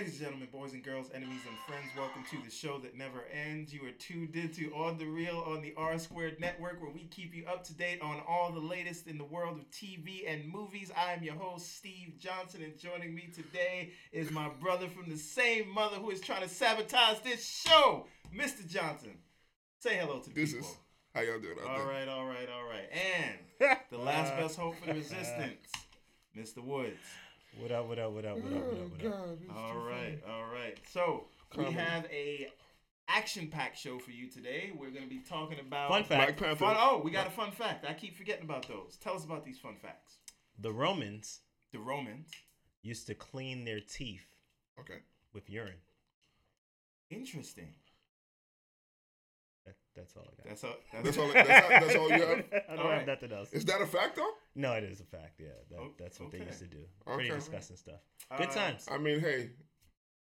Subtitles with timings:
[0.00, 3.26] Ladies and gentlemen, boys and girls, enemies and friends, welcome to the show that never
[3.30, 3.70] ends.
[3.70, 7.34] You are tuned into On the Reel on the R Squared Network, where we keep
[7.34, 10.90] you up to date on all the latest in the world of TV and movies.
[10.96, 15.18] I am your host, Steve Johnson, and joining me today is my brother from the
[15.18, 18.66] same mother who is trying to sabotage this show, Mr.
[18.66, 19.18] Johnson.
[19.80, 20.66] Say hello to the This people.
[20.66, 20.76] is
[21.14, 22.88] how y'all doing All right, all right, all right.
[22.90, 25.68] And the last best hope for the resistance,
[26.34, 26.64] Mr.
[26.64, 26.96] Woods.
[27.58, 27.88] What up?
[27.88, 28.12] What up?
[28.12, 28.36] What up?
[28.38, 28.52] What up?
[28.52, 28.64] What up?
[28.72, 29.12] Oh, what up?
[29.26, 30.78] God, it's All too right, all right.
[30.92, 31.24] So
[31.56, 31.76] we Comedy.
[31.76, 32.48] have a
[33.08, 34.70] action-packed show for you today.
[34.76, 36.16] We're going to be talking about Fun funny.
[36.18, 36.64] Black fact: Panther.
[36.64, 37.84] Fun, oh, we got a fun fact.
[37.88, 38.96] I keep forgetting about those.
[39.00, 40.14] Tell us about these fun facts.
[40.58, 41.40] the Romans
[41.72, 42.30] The Romans.
[42.82, 44.26] used to clean their teeth
[44.78, 44.98] Okay.
[45.34, 45.80] with urine.
[47.10, 47.74] Interesting.
[49.94, 50.46] That, that's all I got.
[50.48, 50.74] That's all.
[50.92, 51.32] That's, That's all.
[51.32, 52.44] That's, all- that's all you have.
[52.70, 52.98] I don't All right.
[52.98, 53.52] have nothing else.
[53.52, 54.30] Is that a fact though?
[54.54, 55.40] No, it is a fact.
[55.40, 56.38] Yeah, that, Oh, that's what okay.
[56.38, 56.78] they used to do.
[57.06, 57.38] Pretty Okay.
[57.38, 58.00] disgusting stuff.
[58.30, 58.86] Uh, Good times.
[58.90, 59.50] I mean, hey,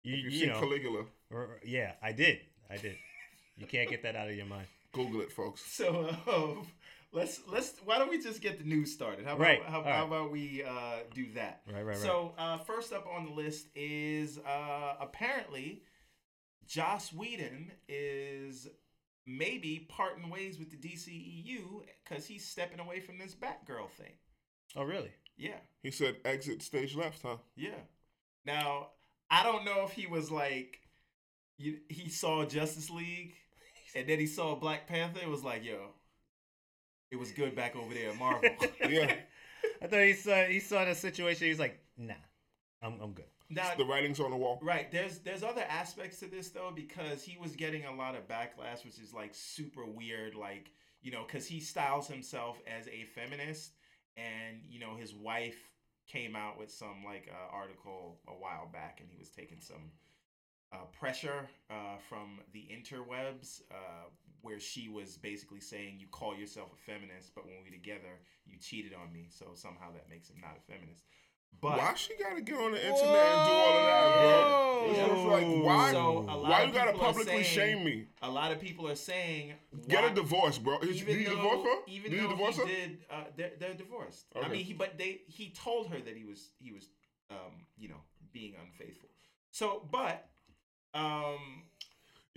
[0.03, 2.39] You, if you, you see know, Caligula, r- r- yeah, I did.
[2.69, 2.95] I did.
[3.57, 4.67] You can't get that out of your mind.
[4.93, 5.61] Google it, folks.
[5.71, 6.65] So um,
[7.11, 7.73] let's let's.
[7.83, 9.25] Why don't we just get the news started?
[9.25, 10.03] How about Right, how, how right.
[10.07, 11.61] about we uh, do that?
[11.67, 11.97] Right, right, right.
[11.97, 15.83] So uh, first up on the list is uh, apparently
[16.65, 18.67] Joss Whedon is
[19.27, 24.13] maybe parting ways with the DCEU because he's stepping away from this Batgirl thing.
[24.75, 25.11] oh, really?
[25.37, 27.37] Yeah, He said exit stage left, huh?
[27.55, 27.79] yeah.
[28.45, 28.89] Now
[29.31, 30.79] I don't know if he was like,
[31.57, 33.33] you, he saw Justice League
[33.95, 35.19] and then he saw Black Panther.
[35.23, 35.91] It was like, yo,
[37.11, 38.49] it was good back over there at Marvel.
[38.89, 39.13] Yeah.
[39.81, 41.45] I thought he saw he saw the situation.
[41.45, 42.13] He was like, nah,
[42.81, 43.25] I'm I'm good.
[43.49, 44.59] Now The writing's on the wall.
[44.61, 44.91] Right.
[44.91, 48.85] There's there's other aspects to this though because he was getting a lot of backlash,
[48.85, 50.35] which is like super weird.
[50.35, 53.73] Like you know, because he styles himself as a feminist,
[54.17, 55.57] and you know his wife
[56.07, 59.91] came out with some like uh, article a while back, and he was taking some
[60.71, 64.09] uh, pressure uh, from the interwebs, uh,
[64.41, 68.57] where she was basically saying, "You call yourself a feminist, but when we together, you
[68.59, 71.05] cheated on me, so somehow that makes him not a feminist."
[71.61, 74.85] But why she gotta get on the internet and do all of that, bro?
[74.89, 75.91] It's just like why?
[75.91, 78.05] So why you gotta publicly saying- shame me?
[78.21, 79.53] a lot of people are saying
[79.87, 80.79] Get a divorce, bro.
[80.79, 81.75] Is, do even you though, divorce her?
[81.91, 82.67] even do though divorce he her?
[82.67, 84.25] did, uh, they're, they're divorced.
[84.41, 86.87] I mean, he but they he told her that he was he was
[87.29, 88.01] um you know
[88.31, 89.09] being unfaithful.
[89.51, 90.29] So, but
[90.93, 91.63] um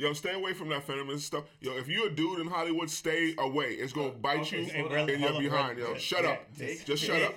[0.02, 1.44] Yo, stay away from that feminist stuff.
[1.60, 3.74] Yo, if you're a dude in Hollywood, stay away.
[3.74, 5.10] It's gonna bite okay, you so Hey, hold brother, on.
[5.10, 5.92] in your behind, brother.
[5.92, 5.98] yo.
[5.98, 6.56] Shut Yeah, up.
[6.58, 7.34] Take- Just shut up.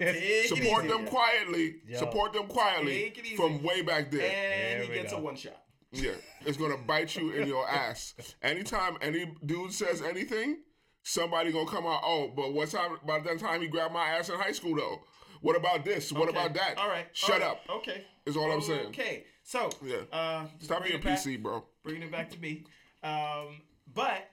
[0.47, 0.87] Support easy.
[0.87, 1.75] them quietly.
[1.87, 1.99] Yo.
[1.99, 3.35] Support them quietly Take it easy.
[3.35, 4.21] from way back there.
[4.23, 5.19] and There he gets go.
[5.19, 5.61] a one shot.
[5.91, 8.15] Yeah, it's gonna bite you in your ass.
[8.41, 10.57] Anytime any dude says anything,
[11.03, 12.01] somebody gonna come out.
[12.03, 12.97] Oh, but what's time?
[13.05, 15.01] By that time, he grabbed my ass in high school, though.
[15.41, 16.11] What about this?
[16.11, 16.37] What Okay.
[16.39, 16.79] about that?
[16.79, 17.05] All right.
[17.13, 17.61] Shut all up.
[17.69, 18.03] Okay.
[18.25, 18.87] Is all I'm saying.
[18.87, 19.23] Okay.
[19.45, 20.01] So Yeah.
[20.11, 21.63] uh, Stop being it back- PC, bro.
[21.83, 22.65] bringing it back to me.
[23.03, 23.61] Um,
[23.93, 24.31] but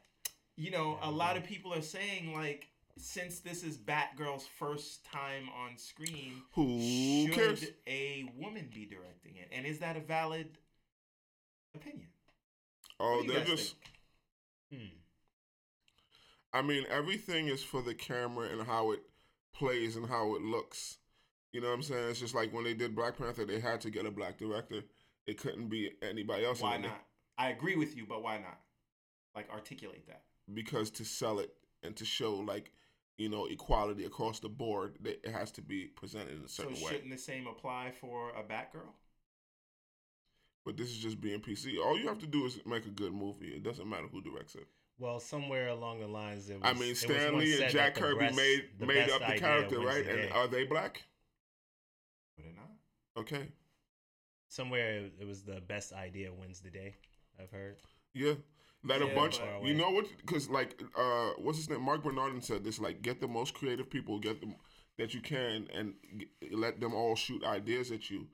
[0.56, 2.68] you know, a lot of people are saying like,
[2.98, 7.64] since this is Batgirl's first time on screen, Who should cares?
[7.86, 9.48] a woman be directing it?
[9.52, 10.58] And is that a valid
[11.74, 12.08] opinion?
[13.00, 13.76] Oh, they're just.
[14.72, 14.86] Hmm.
[16.54, 19.00] I mean, everything is for the camera and how it
[19.54, 20.98] plays and how it looks.
[21.52, 22.10] You know what I'm saying?
[22.10, 24.82] It's just like when they did Black Panther, they had to get a black director.
[25.26, 26.60] It couldn't be anybody else.
[26.60, 27.00] Why not?
[27.38, 28.58] I agree with you, but why not?
[29.34, 30.22] Like articulate that.
[30.52, 32.72] Because to sell it and to show like
[33.18, 36.64] you know equality across the board, that it has to be presented in a So
[36.64, 36.90] certain way.
[36.92, 38.90] shouldn't the same apply for a Batgirl?
[40.64, 41.78] But this is just being PC.
[41.84, 43.48] All you have to do is make a good movie.
[43.48, 44.66] It doesn't matter who directs it.
[44.98, 46.70] Well, somewhere along the lines, it was.
[46.70, 49.26] I mean, it was Stan once Lee said and Jack Kirby best- made made up
[49.26, 50.06] the character, right?
[50.06, 51.02] And are they black?
[52.36, 52.70] Would it not?
[53.22, 53.48] Okay,
[54.52, 56.94] somewhere it- it was the best idea wins the day.
[57.38, 57.76] I've heard.
[58.14, 58.34] yeah.
[58.84, 59.38] That Yeah, a bunch.
[59.62, 60.08] You know what?
[60.18, 61.82] Because like, uh, what's his name?
[61.82, 62.80] Mark Bernardin said this.
[62.80, 64.56] Like, get the most creative people, get them
[64.98, 68.28] that you can, and g- let them all shoot ideas at you.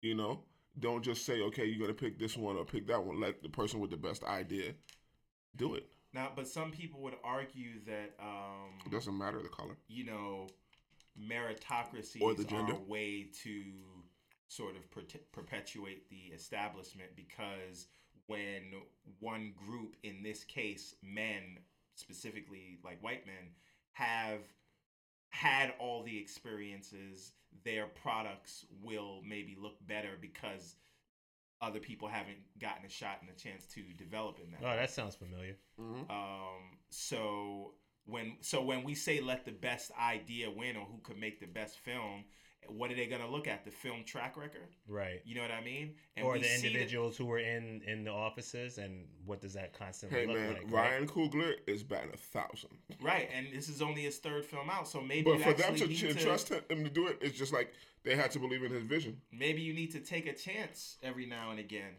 [0.00, 0.44] You know,
[0.78, 3.18] don't just say, okay, you're gonna pick this one or pick that one.
[3.18, 4.76] Let the person with the best idea
[5.56, 5.90] do it.
[6.12, 9.76] Now, but some people would argue that um, It doesn't matter the color.
[9.88, 10.46] you know,
[11.20, 12.74] meritocracies Or the gender.
[12.74, 13.64] are a way to
[14.48, 17.86] sort of per- perpetuate the establishment because
[18.26, 18.72] when
[19.20, 21.58] one group, in this case, men,
[21.94, 23.52] specifically like white men,
[23.92, 24.40] have
[25.30, 27.32] had all the experiences,
[27.64, 30.76] their products will maybe look better because
[31.60, 34.60] other people haven't gotten a shot and a chance to develop in that.
[34.62, 35.56] Oh, that sounds familiar.
[35.80, 36.10] Mm-hmm.
[36.10, 37.72] Um, so
[38.06, 41.46] when so when we say let the best idea win or who could make the
[41.46, 42.24] best film,
[42.66, 43.64] what are they going to look at?
[43.64, 44.68] The film track record?
[44.86, 45.22] Right.
[45.24, 45.94] You know what I mean?
[46.22, 49.72] or the see that- individuals who were in in the offices, and what does that
[49.78, 50.62] constantly Hey look man, like?
[50.64, 50.90] right?
[50.90, 52.70] Ryan Coogler is batting a thousand.
[53.00, 55.86] right, and this is only his third film out, so maybe But for them to,
[55.86, 57.72] need to to trust him him to do it, it's just like
[58.04, 59.20] they had to believe in his vision.
[59.32, 61.94] maybe you need to take a chance every now and again.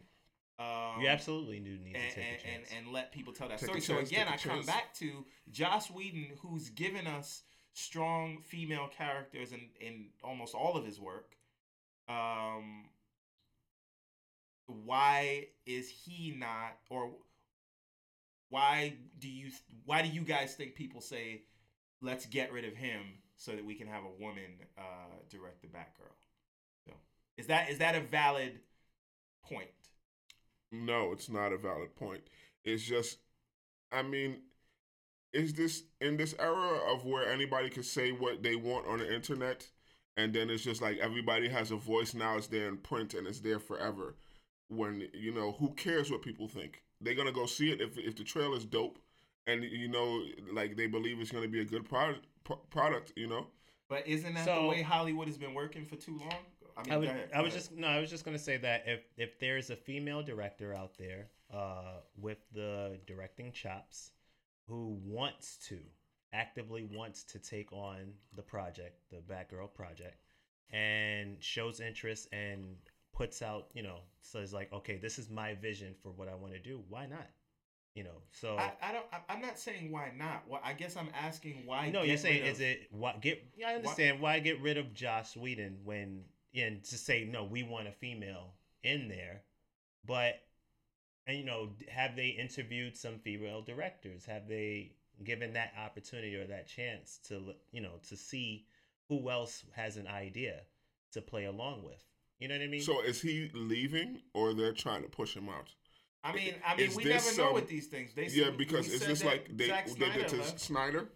[0.59, 2.69] Um, You absolutely do need to take and, a chance.
[2.71, 3.79] and, and let people tell that Take story.
[3.79, 4.65] a So again, I take come chance.
[4.67, 10.85] back to Joss Whedon, who's given us strong female characters in, in almost all of
[10.85, 11.35] his work.
[12.07, 12.85] Um,
[14.67, 17.11] why is he not, or
[18.49, 19.51] why do you
[19.85, 21.43] why do you guys think people say,
[22.01, 23.01] let's get rid of him
[23.35, 26.15] so that we can have a woman uh, direct the Batgirl?
[26.85, 26.93] So
[27.37, 28.59] is that is that a valid
[29.43, 29.69] point?
[30.71, 32.21] No, it's not a valid point.
[32.63, 33.17] It's just,
[33.91, 34.41] I mean,
[35.33, 39.13] is this in this era of where anybody can say what they want on the
[39.13, 39.67] internet,
[40.17, 42.37] and then it's just like everybody has a voice now.
[42.37, 44.15] It's there in print and it's there forever.
[44.69, 46.83] When you know, who cares what people think?
[47.01, 48.99] They're gonna go see it if if the trailer's dope,
[49.47, 52.25] and you know, like they believe it's gonna be a good product.
[52.71, 53.47] Product, you know.
[53.87, 56.33] But isn't that So- the way Hollywood has been working for too long?
[56.77, 57.59] I mean, I, would, ahead, I was ahead.
[57.63, 60.97] just no, I was just gonna say that if if there's a female director out
[60.97, 64.11] there uh, with the directing chops
[64.69, 65.77] who wants to
[66.31, 70.21] actively wants to take on the project, the Batgirl project,
[70.71, 72.75] and shows interest and
[73.13, 76.53] puts out, you know, says like, okay, this is my vision for what I want
[76.53, 76.81] to do.
[76.87, 77.27] Why not?
[77.95, 79.05] You know, so I, I don't.
[79.27, 80.43] I'm not saying why not.
[80.47, 81.89] Well, I guess I'm asking why.
[81.89, 83.43] no, you're saying rid is it what get?
[83.57, 86.21] Yeah, I understand why get rid of Joss Whedon when
[86.55, 89.41] and to say no, we want a female in there,
[90.05, 90.35] but
[91.29, 94.25] and you know, have they interviewed some female directors?
[94.25, 94.93] Have they
[95.23, 98.65] given that opportunity or that chance to you know to see
[99.07, 100.61] who else has an idea
[101.13, 102.03] to play along with?
[102.39, 102.81] You know what I mean?
[102.81, 105.73] So is he leaving, or they're trying to push him out?
[106.23, 108.13] I mean, I mean, Is we this, never know um, with these things.
[108.13, 110.59] They Yeah, because we it's said just like they Zack they Snyder did to left.
[110.59, 111.09] Snyder,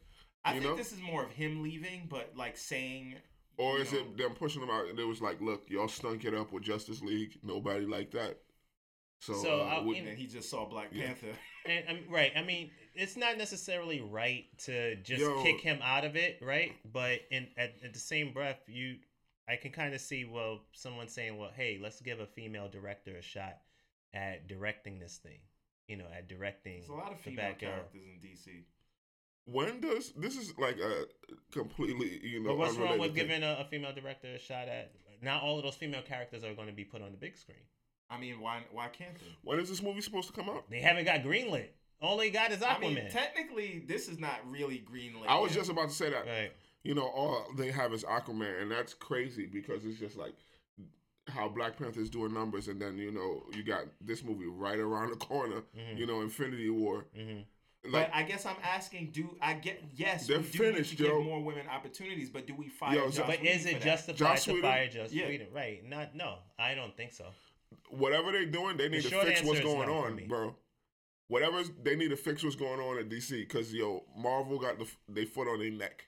[0.45, 0.75] I think know?
[0.75, 3.15] this is more of him leaving, but like saying,
[3.57, 4.87] or is know, it them pushing him out?
[4.89, 7.39] And it was like, look, y'all stunk it up with Justice League.
[7.41, 8.37] Nobody like that.
[9.25, 11.07] So, So, uh, and he just saw Black Yeah.
[11.07, 11.27] Panther.
[11.65, 12.33] And mean, right.
[12.35, 15.41] I mean, it's not necessarily right to just Yo.
[15.43, 16.73] kick him out of it, right?
[16.91, 18.97] But in at, at the same breath, you,
[19.47, 23.15] I can kind of see well, someone saying, well, hey, let's give a female director
[23.15, 23.59] a shot
[24.13, 25.39] at directing this thing.
[25.87, 26.79] You know, at directing.
[26.79, 28.63] There's a lot of female characters in DC.
[29.45, 31.05] when does this is like a
[31.53, 32.49] completely you know?
[32.49, 33.27] But what's wrong with thing.
[33.27, 34.91] giving a, a female director a shot at?
[35.21, 37.63] Not all of those female characters are going to be put on the big screen.
[38.13, 39.25] I mean, why why can't they?
[39.43, 40.69] When is this movie supposed to come out?
[40.69, 41.67] They haven't got greenlit.
[42.01, 42.75] All they got is Aquaman.
[42.75, 45.25] I mean, technically, this is not really greenlit.
[45.27, 45.59] I was yet.
[45.59, 46.25] just about to say that.
[46.27, 46.51] right.
[46.83, 50.33] You know, all they have is Aquaman, and that's crazy because it's just like
[51.29, 55.11] how Black Panther's doing numbers, and then you know you got this movie right around
[55.11, 55.63] the corner.
[55.77, 55.97] Mhm.
[55.97, 57.05] You know, Infinity War.
[57.15, 57.39] hmm
[57.85, 60.27] Like, but I guess I'm asking: Do I get yes?
[60.27, 61.17] They're we do finished, need to Joe.
[61.19, 62.95] give more women opportunities, but do we fire?
[62.95, 63.83] Yo, Joss so- But Whedon is it that?
[63.83, 64.69] justified Joss to Whedon?
[64.69, 65.27] fire Joss Yeah.
[65.27, 65.47] Whedon?
[65.53, 65.85] Right.
[65.87, 66.15] Not.
[66.15, 67.27] No, I don't think so.
[67.89, 70.55] Whatever they're doing, they need to fix what's going no on, bro.
[71.27, 74.87] Whatever they need to fix what's going on at DC because yo, Marvel got the
[75.09, 76.05] they foot on their neck.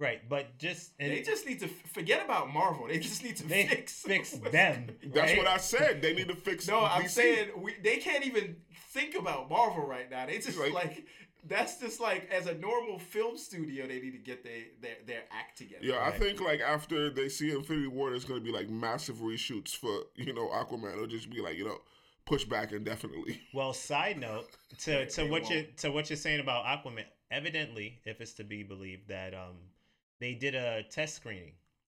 [0.00, 2.88] Right, but just and They just need to forget about Marvel.
[2.88, 4.42] They just need to They fix fix them.
[4.52, 4.90] going.
[5.14, 5.38] That's Right?
[5.38, 6.02] what I said.
[6.02, 6.66] They need to fix.
[6.66, 8.56] No, I'm saying we, they can't even
[8.90, 10.26] think about Marvel right now.
[10.26, 11.06] They just Like- like,
[11.46, 15.22] that's just like as a normal film studio, they need to get their their, their
[15.30, 15.84] act together.
[15.84, 19.76] Yeah, I think like after they see Infinity War, there's gonna be like massive reshoots
[19.76, 20.94] for you know Aquaman.
[20.94, 21.78] It'll just be like you know
[22.24, 23.40] push back indefinitely.
[23.52, 24.48] Well, side note
[24.80, 27.04] to to what you to what you're saying about Aquaman.
[27.30, 29.56] Evidently, if it's to be believed, that um
[30.20, 31.52] they did a test screening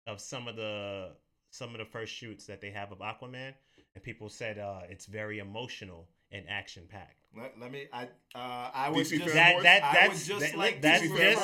[0.07, 1.11] of some of the
[1.51, 3.53] some of the first shoots that they have of Aquaman,
[3.95, 7.18] and people said uh it's very emotional and action packed.
[7.37, 7.87] Let, let me.
[7.93, 8.03] I
[8.35, 9.63] uh, I would DC just fanboys?
[9.63, 11.41] That- that- I that's- just that- like that's to just-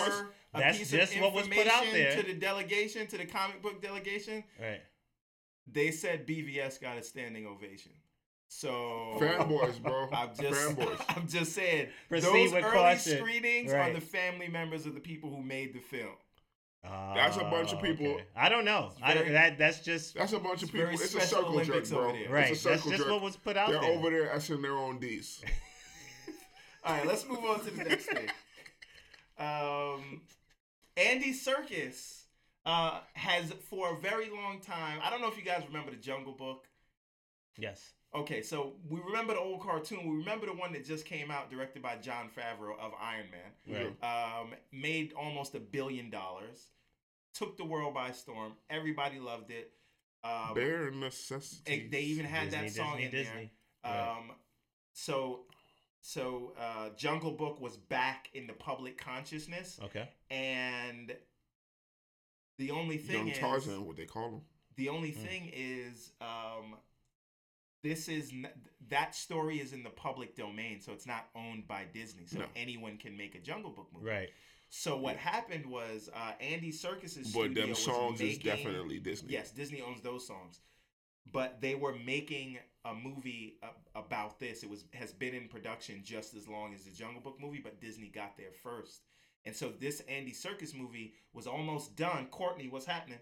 [0.53, 2.21] a that's piece just of what was put out information there.
[2.23, 4.43] to the delegation, to the comic book delegation.
[4.59, 4.81] Right.
[5.71, 7.91] They said BVS got a standing ovation.
[8.47, 10.07] So Fanboys, bro.
[10.13, 11.05] I'm just Fanboys.
[11.17, 13.17] I'm just saying Proceed those early caution.
[13.17, 16.13] screenings are the family members of the people who made the film.
[16.83, 18.25] That's a bunch of Oh, people- okay.
[18.35, 18.91] I don't know.
[19.01, 20.89] I don't, that that's just That's a bunch of people.
[20.91, 22.13] It's a circle Olympics jerk, bro.
[22.29, 22.51] right.
[22.51, 23.09] It's a That's just jerk.
[23.09, 23.81] what was put out there.
[23.81, 23.97] They're there.
[23.99, 25.43] over there essing their own D's.
[26.85, 28.29] All right, let's move on to the next thing.
[29.37, 30.21] Um,
[30.95, 32.21] Andy Serkis
[32.65, 34.99] uh, has for a very long time.
[35.03, 36.67] I don't know if you guys remember the Jungle Book.
[37.57, 37.91] Yes.
[38.13, 40.09] Okay, so we remember the old cartoon.
[40.09, 43.93] We remember the one that just came out, directed by Jon Favreau of Iron Man.
[44.01, 44.39] Right.
[44.41, 46.67] Um, made almost a billion dollars.
[47.33, 48.53] took the world by storm.
[48.69, 49.73] Everybody loved it.
[50.23, 51.61] Um, Bare necessities.
[51.65, 53.23] they- they even had that song Disney, in there.
[53.23, 53.51] Disney.
[53.83, 54.11] Right.
[54.17, 54.31] Um,
[54.93, 55.41] so,
[56.07, 60.07] so uh, Jungle Book was back in the public consciousness, Okay.
[60.29, 61.15] and
[62.59, 64.41] the only thing Young is, Tarzan, what they call him.
[64.75, 65.27] the only Mm.
[65.27, 66.75] thing is, um,
[67.81, 68.51] this is n-
[68.89, 72.45] that story is in the public domain, so it's not owned by Disney, so No.
[72.55, 74.05] anyone can make a Jungle Book movie.
[74.05, 74.29] Right.
[74.69, 79.31] So what happened was uh, Andy Serkis's But studio them was songs is definitely Disney.
[79.33, 80.59] Yes, Disney owns those songs.
[81.31, 83.57] But they were making a movie
[83.95, 84.63] about this.
[84.63, 87.81] It was has been in production just as long as the Jungle Book movie, but
[87.81, 89.01] Disney got there first.
[89.45, 92.27] And so this Andy Serkis movie was almost done.
[92.31, 93.19] Courtney, what's happening?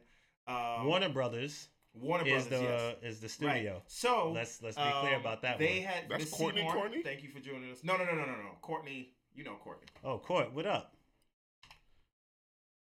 [0.47, 3.13] Um, Warner Brothers Warner Brothers is Brothers, the yes.
[3.13, 3.55] is the Right.
[3.57, 3.81] studio.
[3.87, 5.87] So Let's let's be clear um, about that They one.
[5.87, 6.73] had That's Miss Courtney Seymour.
[6.73, 7.01] Courtney?
[7.03, 7.83] Thank you for joining us.
[7.83, 8.57] No, no, no, no, no, no.
[8.61, 9.87] Courtney, you know Courtney.
[10.03, 10.95] Oh, Court, what up?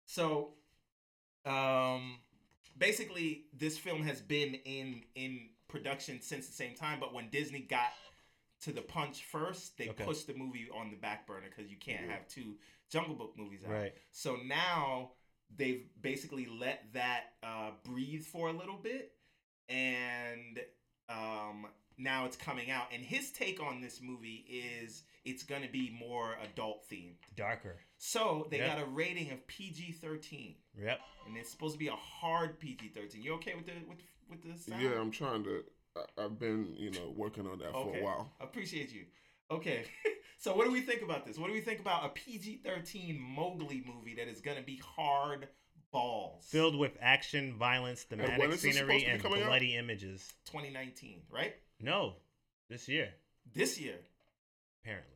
[0.06, 0.54] So,
[1.44, 2.18] um,
[2.76, 6.98] basically, this film has been in in production since the same time.
[7.00, 7.92] But when Disney got
[8.62, 10.04] to the punch first, they Okay.
[10.04, 12.56] pushed the movie on the back burner because you can't have two
[12.90, 13.70] Jungle Book movies out.
[13.70, 13.94] Right.
[14.10, 15.12] So now
[15.56, 19.12] they've basically let that uh, breathe for a little bit,
[19.68, 20.58] and
[21.08, 22.86] um, now it's coming out.
[22.92, 27.16] And his take on this movie is it's going to be more adult themed.
[27.36, 27.76] Darker.
[27.98, 28.76] So they Yeah.
[28.76, 31.00] got a rating of PG thirteen, Yep.
[31.26, 33.22] and it's supposed to be a hard PG thirteen.
[33.22, 33.98] You okay with the with
[34.30, 34.82] with the sound?
[34.82, 35.62] Yeah, I'm trying to.
[35.96, 38.32] I, I've been, you know, working on that for a while.
[38.40, 39.04] Appreciate you.
[39.50, 39.84] Okay,
[40.38, 41.38] so what do we think about this?
[41.38, 45.48] What do we think about a PG thirteen Mowgli movie that is gonna be hard
[45.90, 46.44] balls?
[46.48, 49.46] Filled with action, violence, when thematic is scenery, supposed to be and coming out?
[49.48, 50.32] bloody images.
[50.50, 51.54] 2019, right?
[51.80, 52.14] No,
[52.68, 53.08] this year
[53.54, 53.94] This year,
[54.84, 55.14] apparently.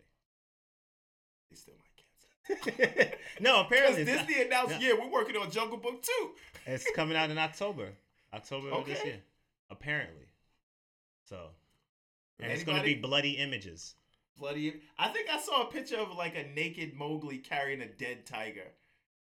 [1.50, 1.74] they still
[2.48, 2.64] might
[2.96, 3.18] cancel.
[3.40, 4.94] no, apparently it's, not- Disney announced, Yeah.
[4.94, 6.30] yeah, we're working on Jungle Book too.
[6.66, 7.88] it's coming out in October.
[8.32, 9.20] October of this year.
[9.70, 10.26] Apparently.
[11.28, 11.48] So,
[12.40, 13.94] and it's going to be bloody images.
[14.38, 14.80] Bloody!
[14.98, 18.72] I think I saw a picture of like a naked Mowgli carrying a dead tiger.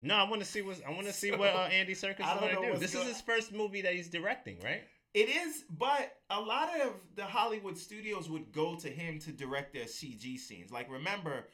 [0.02, 2.20] No, I want to see what I want to see So, what uh, Andy Serkis
[2.20, 2.78] is going to do.
[2.78, 4.82] This is his first movie that he's directing, right?
[5.14, 9.72] It is, but a lot of the Hollywood studios would go to him to direct
[9.72, 10.72] their CG scenes.
[10.72, 11.44] Like, remember,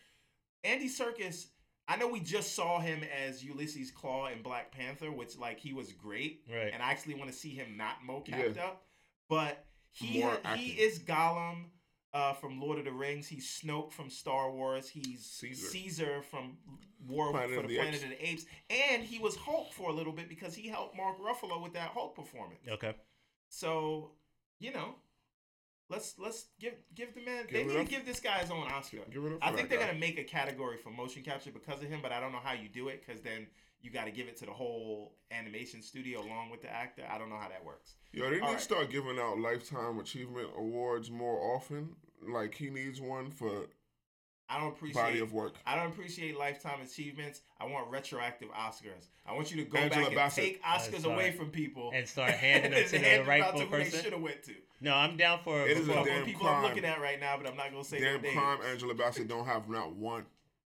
[0.64, 1.47] Andy Serkis.
[1.93, 5.73] I know we just saw him as Ulysses Klaue in Black Panther, which like he
[5.73, 6.71] was great, Right.
[6.73, 8.65] and I actually want to see him not mocapped Yeah.
[8.67, 8.87] up.
[9.29, 11.71] But he More ha- he is Gollum
[12.13, 13.27] uh, from Lord of the Rings.
[13.29, 14.89] He's Snoke from Star Wars.
[14.89, 15.67] He's Caesar.
[15.69, 16.59] Caesar from
[17.07, 18.03] War Planet for the the Planet Apes.
[18.05, 21.19] of the Apes, and he was Hulk for a little bit because he helped Mark
[21.19, 22.61] Ruffalo with that Hulk performance.
[22.69, 22.95] Okay.
[23.49, 24.13] So,
[24.59, 24.95] you know,
[25.91, 27.45] let's let's give give the man.
[27.47, 27.89] Give they need to up.
[27.89, 28.99] give this guy his own Oscar.
[29.13, 29.39] Give it up.
[29.43, 29.89] I think they're guy.
[29.89, 32.53] gonna make a category for motion capture because of him, but I don't know how
[32.55, 33.47] you do it because then
[33.83, 37.03] you got to give it to the whole animation studio along with the actor.
[37.11, 37.95] I don't know how that works.
[38.13, 41.97] Yo, they need All to start giving out lifetime achievement awards more often.
[42.29, 43.67] Like he needs one for
[44.50, 45.54] I don't appreciate body of work.
[45.64, 47.42] I don't appreciate lifetime achievements.
[47.61, 49.07] I want retroactive Oscars.
[49.25, 50.45] I want you to go Angela back and Bassett.
[50.45, 51.14] take Uh, Oscars sorry.
[51.14, 53.71] away from people And start handing them to and the them out rightful to who
[53.76, 54.02] they person.
[54.02, 54.54] should have went to.
[54.80, 55.69] No, I'm down for.
[55.69, 56.62] It is A a damn of people I'm crime.
[56.64, 58.71] looking at right now, but I'm not gonna say Damn their prime names.
[58.73, 60.25] Angela Bassett don't have not one.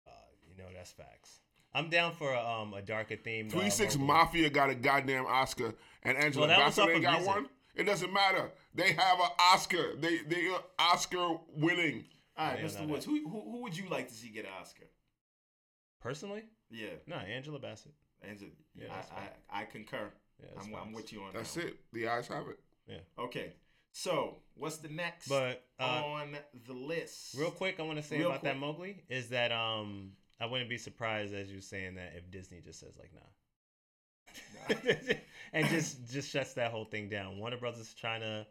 [0.07, 0.11] Uh,
[0.49, 1.41] you know that's facts.
[1.75, 3.51] I'm down for a, um a darker theme.
[3.51, 7.29] Three Six Mafia got a goddamn Oscar, and Angela Well, Bassett ain't got music.
[7.35, 7.49] one.
[7.75, 8.51] It doesn't matter.
[8.75, 9.97] They have an Oscar.
[9.97, 12.05] They they are Oscar winning.
[12.37, 12.87] All right, Yeah, Mr.
[12.87, 14.85] Woods, who, who who would you like to see get an Oscar?
[16.01, 17.93] Personally, Yeah, no, Angela Bassett.
[18.23, 18.87] Angela, Yeah.
[18.91, 20.11] I, I I concur.
[20.41, 21.61] Yeah, I'm, I'm with you on That's that.
[21.63, 21.79] That's it.
[21.93, 22.59] The ayes have it.
[22.87, 23.25] Yeah.
[23.25, 23.55] Okay,
[23.93, 27.35] so what's the next But uh, on the list?
[27.37, 28.61] real quick, I want to say Real about that quick.
[28.61, 32.79] Mowgli is that um I wouldn't be surprised as you saying that if Disney just
[32.81, 33.31] says like nah,
[35.53, 37.39] and just just shuts that whole thing down.
[37.39, 38.47] Warner Brothers is trying to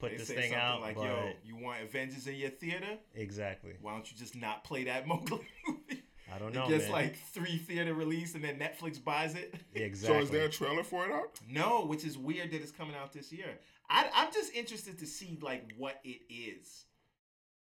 [0.00, 2.98] put They this say thing out, like, but "Yo, you want Avengers in your theater?
[3.14, 3.74] exactly.
[3.80, 6.02] Why don't you just not play that Mowgli movie?
[6.32, 6.92] I don't It know, gets man.
[6.92, 9.54] like three theater release, and then Netflix buys it.
[9.74, 10.16] exactly.
[10.18, 11.38] So is there a trailer for it out?
[11.48, 13.58] No, which is weird that it's coming out this year.
[13.88, 16.84] I, I'm just interested to see like what it is.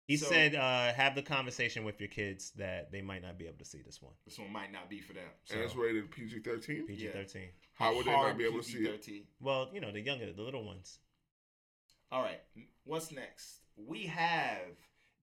[0.07, 3.45] he so- said uh, have the conversation with your kids that they might not be
[3.45, 4.13] able to see this one.
[4.25, 5.27] This one might not be for them.
[5.51, 6.87] And it's rated PG thirteen.
[6.87, 7.49] PG thirteen.
[7.73, 9.01] How would they not be able to see it?
[9.05, 9.23] PG-13.
[9.41, 10.99] Well, you know the younger, the little ones.
[12.11, 12.41] All right,
[12.83, 13.61] what's next?
[13.75, 14.77] We have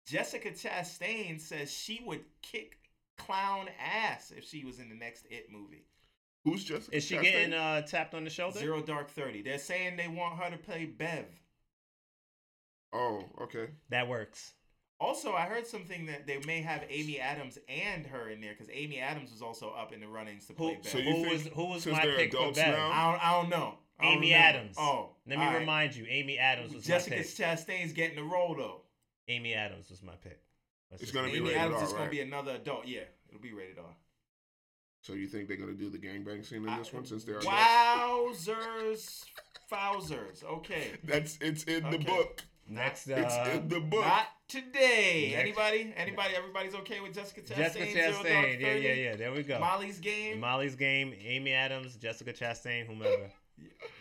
[0.05, 2.77] Jessica Chastain says she would kick
[3.17, 5.85] clown ass if she was in the next It movie.
[6.43, 6.95] Who's Jessica?
[6.95, 7.21] Is she Chastain?
[7.23, 8.59] getting uh, tapped on the shoulder?
[8.59, 9.41] Zero Dark Thirty.
[9.41, 11.25] They're saying they want her to play Bev.
[12.93, 13.67] Oh, okay.
[13.89, 14.53] That works.
[14.99, 18.69] Also, I heard something that they may have Amy Adams and her in there because
[18.71, 20.91] Amy Adams was also up in the runnings to play Who, Beth.
[20.91, 22.75] So who think was who was my pick for adults Bev?
[22.75, 23.75] I don't, I don't know.
[24.01, 24.33] I don't Amy.
[24.33, 24.75] Adams.
[24.79, 25.59] Oh, Let me all right.
[25.59, 27.27] remind you, Amy Adams was Jessica my pick.
[27.31, 28.81] Chastain's getting the role though.
[29.27, 30.39] Amy Adams was my pick.
[30.89, 32.85] Let's It's gonna be it Amy rated Adams R, is gonna be another adult.
[32.87, 33.85] Yeah, it'll be rated R.
[35.01, 37.55] So you think they're gonna do the gangbang scene in this one since they're adults?
[37.55, 39.23] Wowzers,
[39.71, 40.43] Fowzers.
[40.43, 40.91] Okay.
[41.03, 42.03] That's it's in the Okay.
[42.03, 42.43] book.
[42.67, 44.05] Next, It's uh, in the book.
[44.05, 45.31] Not today.
[45.31, 45.41] Next.
[45.41, 45.93] Anybody?
[45.97, 46.35] Anybody?
[46.35, 47.57] Everybody's okay with Jessica Chastain?
[47.57, 48.59] Jessica Chastain.
[48.61, 49.15] Yeah, yeah, yeah.
[49.17, 49.59] There we go.
[49.59, 50.39] Molly's game.
[50.39, 51.13] Molly's game.
[51.25, 53.29] Amy Adams, Jessica Chastain, whomever.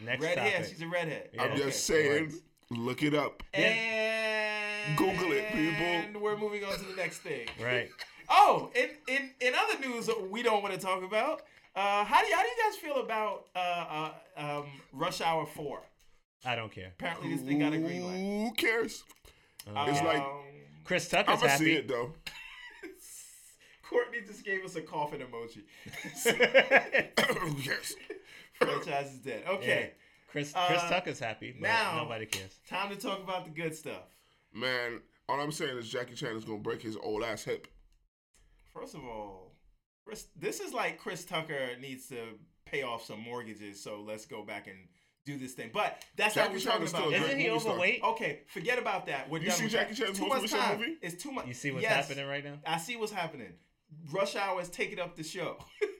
[0.04, 0.52] Next Red hair.
[0.52, 0.69] topic.
[0.71, 1.28] She's a redhead.
[1.35, 1.42] Yeah.
[1.42, 1.62] I'm Okay.
[1.62, 2.33] just saying,
[2.71, 3.42] look it up.
[3.52, 5.85] And Google it, people.
[5.87, 7.47] And we're moving on to the next thing.
[7.62, 7.90] Right.
[8.33, 11.42] Oh, in in in other news we don't want to talk about.
[11.75, 15.47] Uh, how do you, how do you guys feel about uh, uh um Rush Hour
[15.47, 15.80] Four?
[16.45, 16.92] I don't care.
[16.97, 18.19] Apparently this thing got a green light.
[18.21, 19.02] Who cares?
[19.66, 20.23] Uh, It's like-
[20.85, 22.12] Chris Chris I'm gonna see it though.
[23.83, 25.62] Courtney just gave us a coughing emoji.
[27.40, 27.97] Who cares?
[28.61, 29.45] Franchise is dead.
[29.47, 29.93] Okay,
[30.29, 32.59] Chris Chris Uh, Tucker's happy, but now- nobody cares.
[32.69, 34.05] time to talk about the good stuff.
[34.52, 37.69] Man, all I'm saying is Jackie Chan is gonna break his old ass hip.
[38.73, 39.57] First of all,
[40.05, 44.43] Chris, this is like Chris Tucker needs to pay off some mortgages, so let's go
[44.45, 44.76] back and
[45.25, 45.71] do this thing.
[45.73, 47.12] But that's Jackie not what we're Chan talking is still about.
[47.12, 47.73] a Isn't he movie star.
[47.73, 48.02] overweight?
[48.02, 49.29] Okay, forget about that.
[49.29, 50.05] We're You done see with Jackie that.
[50.07, 50.79] Chan's too much time.
[50.79, 50.99] movie?
[51.02, 51.47] It's too much.
[51.47, 52.59] You see what's Yes, happening right now?
[52.67, 53.52] I see what's happening.
[54.11, 55.59] Rush Hour is taking up the show.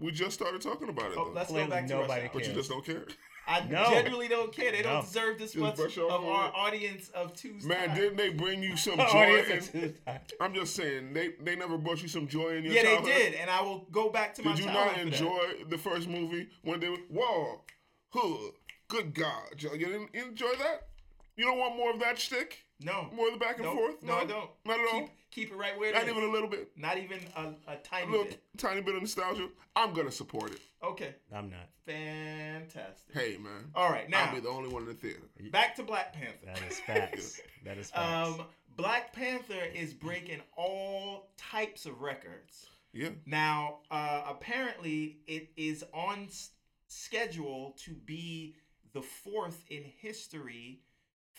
[0.00, 1.30] We just started talking about it Oh, though.
[1.32, 3.04] let's Clearly go back to nobody Rush but you just don't care.
[3.48, 3.88] I No.
[3.90, 4.70] genuinely don't care.
[4.70, 4.90] They No.
[4.94, 6.52] don't deserve this Just much of off our it.
[6.54, 7.66] audience of Tuesday.
[7.68, 9.42] Man, didn't they bring you some joy?
[9.74, 9.96] In.
[10.40, 13.34] I'm just saying, they they never brought you some joy in your Yeah, they did,
[13.34, 15.06] and I will go back to my Did you not for that.
[15.06, 17.62] enjoy the first movie when they were whoa,
[18.10, 18.50] huh,
[18.88, 20.88] good God, you didn't enjoy that?
[21.36, 22.64] You don't want more of that shtick?
[22.80, 23.74] No, More of the back and Nope.
[23.74, 24.02] forth?
[24.02, 24.50] No, I don't.
[24.64, 25.00] Not at all.
[25.00, 26.10] keep, keep it right where it Not is.
[26.10, 26.70] even a little bit.
[26.76, 28.40] Not even a, a A tiny little bit.
[28.56, 29.48] tiny bit of nostalgia.
[29.74, 30.60] I'm gonna support it.
[30.82, 31.68] Okay, I'm not.
[31.86, 33.12] fantastic.
[33.14, 35.22] Hey man, All right, now I'll be the only one in the theater.
[35.50, 36.46] back to Black Panther.
[36.46, 37.40] That is facts.
[37.64, 38.38] that is facts.
[38.40, 42.66] Um, Black Panther is breaking all types of records.
[42.92, 46.50] Yeah, Now, uh, apparently, it is on s-
[46.86, 48.54] schedule to be
[48.92, 50.80] the fourth in history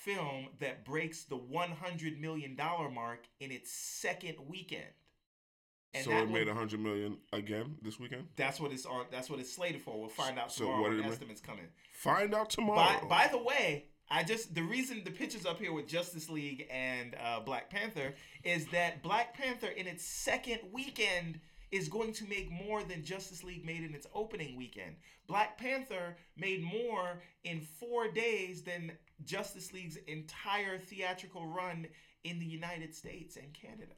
[0.03, 4.83] film that breaks the one hundred million dollar mark in its second weekend.
[5.93, 8.27] And so it made a hundred million again this weekend.
[8.35, 9.05] That's what it's on.
[9.11, 9.99] That's what it's slated for.
[9.99, 11.65] We'll find out So tomorrow what did it estimates coming.
[11.93, 13.07] Find out By, tomorrow.
[13.07, 17.15] by the way, I just the reason the pictures up here with Justice League and
[17.23, 21.39] uh, Black Panther is that Black Panther in its second weekend
[21.71, 24.95] is going to make more than Justice League made in its opening weekend.
[25.27, 28.91] Black Panther made more in four days than
[29.25, 31.87] Justice League's entire theatrical run
[32.23, 33.93] in the United States and Canada.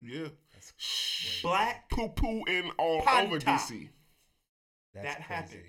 [0.00, 3.26] yeah, That's, Black poo poo in all Panta.
[3.28, 3.88] over DC.
[4.94, 5.22] that's that crazy.
[5.34, 5.62] happened.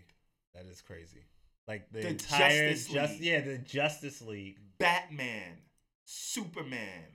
[0.56, 1.26] That is crazy.
[1.68, 3.22] Like the, The entire Justice just League.
[3.22, 5.58] yeah, the Justice League, Batman,
[6.06, 7.06] Superman,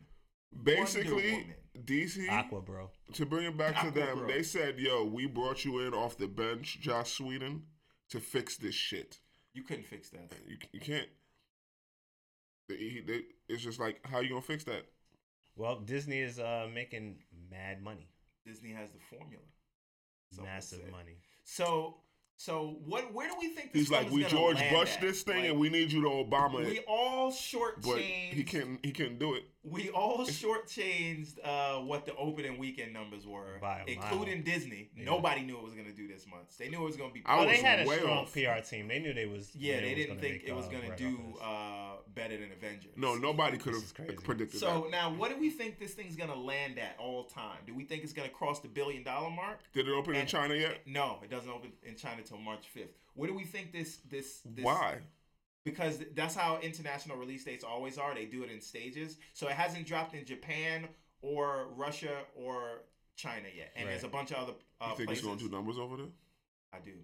[0.62, 2.90] Basically, DC Aqua, bro.
[3.12, 4.26] to bring it back to them, bro.
[4.26, 7.62] they said, "Yo, we brought you in off the bench, Joss Whedon,
[8.10, 9.18] to fix this shit.
[9.52, 10.32] you couldn't fix that.
[10.46, 11.08] You, you can't.
[12.68, 14.84] They, they, it's just like, how you gonna fix that?
[15.56, 17.16] Well, Disney is uh making
[17.50, 18.08] mad money,
[18.46, 19.42] Disney has the formula.
[20.34, 20.90] Some massive say.
[20.90, 21.16] money.
[21.44, 21.96] So,
[22.36, 23.12] so what?
[23.14, 25.00] Where do we think this He's like, we gonna George land Bush at?
[25.00, 27.82] this thing, Like, and we need you to Obama we it, all shortchanged.
[27.86, 28.78] but he can't.
[28.84, 29.44] He can't do it.
[29.64, 34.90] We all shortchanged uh, what the opening weekend numbers were, By a including Disney.
[34.96, 35.04] Yeah.
[35.04, 36.56] Nobody knew it was going to do this much.
[36.58, 37.22] They knew it was going to be.
[37.26, 38.32] I Well, they had a strong off.
[38.32, 38.88] PR team.
[38.88, 39.54] They knew they was.
[39.54, 41.42] yeah, they was didn't think it was going to bread do off of this.
[41.42, 42.92] uh, better than Avengers.
[42.96, 44.14] No, nobody could have is crazy.
[44.14, 44.90] predicted So that.
[44.90, 47.58] now, what do we think this thing's going to land at all time?
[47.66, 49.60] Do we think it's going to cross the billion dollar mark?
[49.72, 50.78] Did it open in China yet?
[50.86, 52.94] No, it doesn't open in China till March fifth.
[53.14, 54.98] What do we think this this, this Why?
[55.70, 58.14] Because that's how international release dates always are.
[58.14, 59.16] They do it in stages.
[59.34, 60.88] So it hasn't dropped in Japan
[61.22, 62.82] or Russia or
[63.16, 63.72] China yet.
[63.76, 63.92] And Right.
[63.92, 65.24] there's a bunch of other uh, You think places.
[65.24, 66.06] it's gonna do numbers over there?
[66.72, 66.94] I do.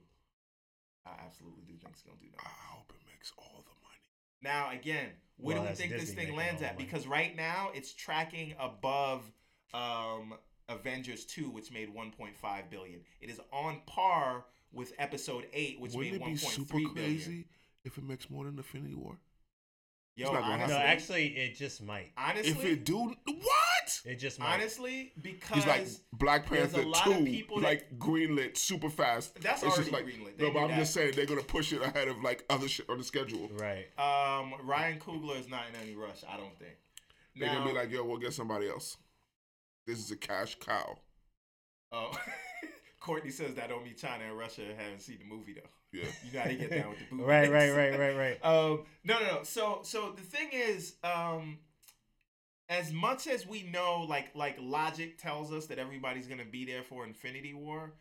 [1.06, 2.44] I absolutely do think it's gonna do that.
[2.46, 4.00] I hope it makes all the money.
[4.42, 6.74] Now again, where Well, do we that's think this thing lands at?
[6.74, 6.84] money.
[6.86, 9.30] Because right now it's tracking above
[9.74, 10.34] um,
[10.68, 13.00] Avengers two, which made 1.5 billion.
[13.20, 17.46] It is on par with Episode eight, which Wouldn't made it be 1.3 crazy
[17.84, 19.18] if it makes more than Infinity War?
[20.16, 22.12] Yo, It's not gonna honestly, No, actually, it just might.
[22.16, 24.00] honestly, if it do, what?
[24.04, 24.54] It just might.
[24.54, 28.56] honestly, because He's like Black there's a Panther lot of two, people that- like greenlit
[28.56, 29.34] super fast.
[29.40, 30.38] That's it's already just like, greenlit.
[30.38, 30.78] They No, but I'm that.
[30.78, 33.48] just saying they're gonna push it ahead of like other shit on the schedule.
[33.54, 33.86] right.
[33.98, 36.22] Um, Ryan Coogler is not in any rush.
[36.28, 36.76] I don't think.
[37.34, 38.96] They're gonna be like, "Yo, we'll get somebody else.
[39.88, 40.96] This is a cash cow."
[41.90, 42.16] Oh,
[43.04, 45.68] Courtney says that don't mean China and Russia haven't seen the movie though.
[45.92, 46.06] Yeah.
[46.24, 47.28] You gotta get down with the bootlegs.
[47.28, 48.44] Right, right, right, right, right.
[48.44, 49.42] Um, no, no, no.
[49.42, 51.58] So, so the thing is, um,
[52.70, 56.82] as much as we know, like, like logic tells us that everybody's gonna be there
[56.82, 57.92] for Infinity War.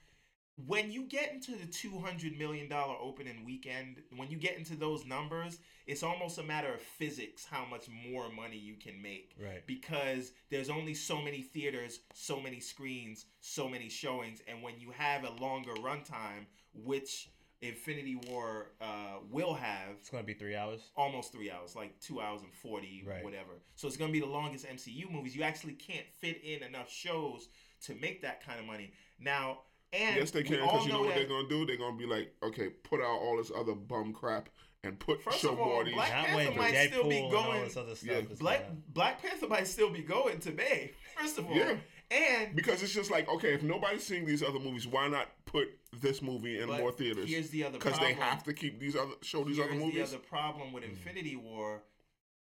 [0.67, 4.75] When you get into the two hundred million dollar opening weekend, when you get into
[4.75, 9.33] those numbers, it's almost a matter of physics how much more money you can make
[9.41, 9.65] Right.
[9.65, 14.91] because there's only so many theaters, so many screens, so many showings, and when you
[14.91, 17.29] have a longer runtime, which
[17.63, 20.91] Infinity War uh, will have, It's gonna be three hours.
[20.95, 23.23] almost three hours, like two hours and forty, Right.
[23.23, 23.53] whatever.
[23.75, 25.35] So it's gonna be the longest MCU movies.
[25.35, 27.47] You actually can't fit in enough shows
[27.85, 28.91] to make that kind of money.
[29.19, 29.61] Now,
[29.93, 31.65] and yes, they can because you know what they're gonna do.
[31.65, 34.49] They're gonna be like, "Okay, put out all this other bum crap
[34.83, 37.29] and put First show of all, more of these." Black Panther might Deadpool still be
[37.31, 38.09] going- this other stuff.
[38.29, 38.35] Yeah.
[38.39, 40.91] Black gonna- Black Panther might still be going to May.
[41.17, 41.77] First of all, Yeah.
[42.11, 45.67] and Because it's just like, okay, if nobody's seeing these other movies, why not put
[45.93, 47.29] this movie in more theaters?
[47.29, 50.09] Here's the other Because they have to keep these other show these other movies.
[50.11, 51.83] the other problem with Infinity War.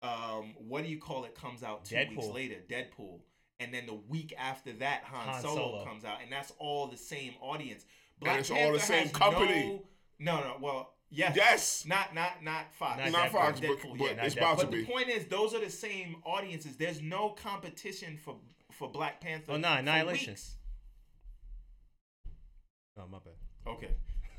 [0.02, 1.34] Um, what do you call it?
[1.34, 2.56] Comes out two weeks later.
[2.68, 3.20] Deadpool,
[3.60, 5.84] and then the week after that, Han, Han Solo, Solo.
[5.84, 7.84] comes out, and that's all the same audience.
[8.22, 9.80] it's all the same company.
[10.18, 10.56] No, no, no.
[10.60, 11.84] Well, yes, Yes.
[11.86, 14.16] not not not Fox, Not Not Fox, but, Deadpool, but yeah.
[14.16, 14.38] Not it's Deadpool.
[14.38, 14.90] about to But the be.
[14.92, 16.76] point is, those are the same audiences.
[16.76, 18.36] There's no competition for
[18.72, 19.52] for Black Panther.
[19.52, 20.36] Oh, no, Annihilation.
[22.98, 23.34] Oh my bad.
[23.74, 23.90] Okay.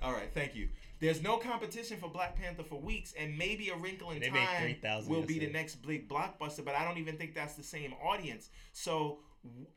[0.01, 0.29] All right.
[0.33, 0.69] Thank you.
[0.99, 4.45] There's no competition for Black Panther for weeks, and maybe A Wrinkle in They made
[4.45, 7.63] Time 3,000 will be the next big blockbuster, but I don't even think that's the
[7.63, 8.49] same audience.
[8.73, 9.67] So, w-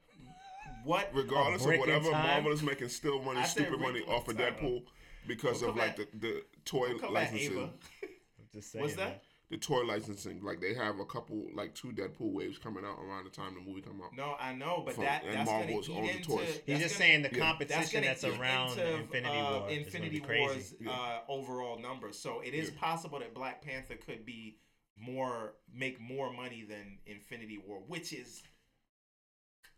[0.85, 1.11] what?
[1.12, 4.54] Regardless of whatever, Marvel is making still money, stupid money off of Time.
[4.54, 4.83] Deadpool
[5.26, 7.52] because Don't of like at- the, the toy Come back, licensing.
[7.52, 7.70] Ava.
[8.02, 8.09] I'm
[8.54, 8.83] just saying.
[8.83, 9.09] What's man.
[9.09, 9.22] that?
[9.50, 13.24] The toy licensing, like they have a couple, like two Deadpool waves coming out around
[13.24, 14.14] the time the movie come out.
[14.16, 16.28] No, I know, but From- that and that's Marvel's gonna own eat the into.
[16.30, 16.60] toys.
[16.66, 17.38] He's just gonna- saying the yeah.
[17.38, 20.44] competition that's, that's, around into, Infinity uh, War is Infinity gonna be crazy.
[20.44, 20.90] War's Yeah.
[20.92, 22.16] uh, overall numbers.
[22.16, 22.78] So it is Yeah.
[22.78, 24.58] possible that Black Panther could be
[24.96, 28.44] more make more money than Infinity War, which is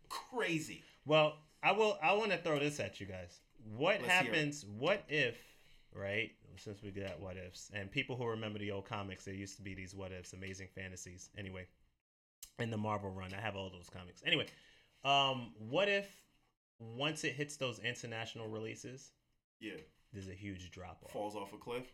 [0.09, 0.83] crazy.
[1.05, 1.97] Well, I will.
[2.01, 3.39] I want to throw this at you guys.
[3.75, 4.65] What Let's happens?
[4.65, 5.35] What if?
[5.95, 6.31] Right.
[6.57, 9.61] Since we got what ifs, and people who remember the old comics, there used to
[9.63, 11.29] be these what ifs, amazing fantasies.
[11.37, 11.65] Anyway,
[12.59, 14.21] in the Marvel run, I have all those comics.
[14.25, 14.45] Anyway,
[15.03, 16.07] um, what if
[16.79, 19.11] once it hits those international releases,
[19.59, 19.73] Yeah,
[20.11, 21.11] there's a huge drop off?
[21.11, 21.85] falls off a cliff.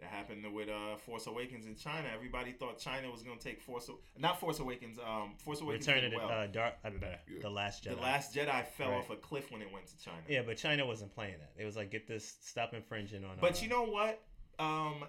[0.00, 2.08] That happened with uh, Force Awakens in China.
[2.12, 6.10] Everybody thought China was going to take Force, not Force Awakens, um, Force Awakens Return
[6.10, 6.28] the well.
[6.28, 7.16] uh, Dark, the, Yeah.
[7.40, 7.94] the Last Jedi.
[7.94, 8.98] the Last Jedi fell Right.
[8.98, 10.18] off a cliff when it went to China.
[10.28, 11.52] Yeah, but China wasn't playing that.
[11.56, 13.36] It was like, get this, stop infringing on.
[13.40, 14.20] But uh, you know what?
[14.58, 15.04] Um,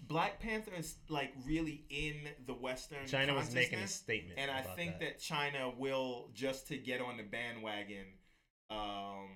[0.00, 3.06] Black Panther is like really in the Western.
[3.06, 5.20] China was making a statement, and I think that.
[5.20, 8.06] China will just to get on the bandwagon.
[8.70, 9.28] Um,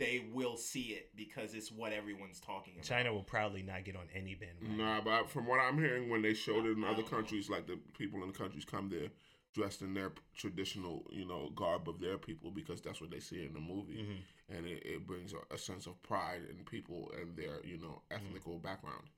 [0.00, 2.84] they will see it because it's what everyone's talking about.
[2.86, 4.78] China will probably not get on any bandwagon.
[4.78, 7.16] Nah, but from what I'm hearing, when they showed it in other don't know.
[7.18, 9.08] countries, like the people in the countries come there
[9.52, 13.44] dressed in their traditional, you know, garb of their people because that's what they see
[13.44, 14.56] in the movie, Mhm.
[14.56, 18.02] and it, it brings a, a sense of pride in people and their, you know,
[18.10, 19.08] ethnical background.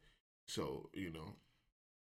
[0.47, 1.37] So you know,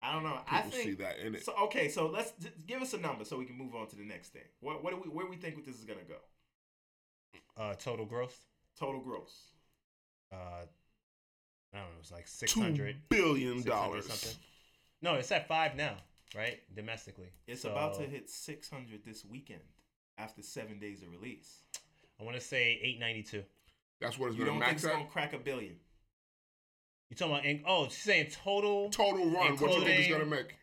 [0.03, 0.39] I don't know.
[0.47, 1.45] I people think see that in it.
[1.45, 2.33] So okay, so let's
[2.67, 4.43] give us a number so we can move on to the next thing.
[4.61, 6.19] What what do we where we think this is gonna go?
[7.57, 8.35] Uh, total gross.
[8.79, 9.33] Total gross.
[10.33, 10.37] Uh,
[11.75, 11.89] I don't know.
[12.01, 14.07] It's like six hundred billion Two hundred billion dollars.
[14.07, 14.39] something.
[15.03, 15.95] No, it's at five now,
[16.35, 16.59] right?
[16.75, 19.61] Domestically, It's So, about to hit six hundred this weekend
[20.19, 21.61] after seven days of release.
[22.21, 23.43] I want to say eight ninety two.
[24.01, 24.93] That's what it's You going don't to think it's at.
[24.93, 25.77] gonna crack a billion?
[27.11, 27.71] You talking about?
[27.71, 28.89] Oh, she's saying total.
[28.91, 29.57] Total run.
[29.57, 30.57] What you think it's going to make?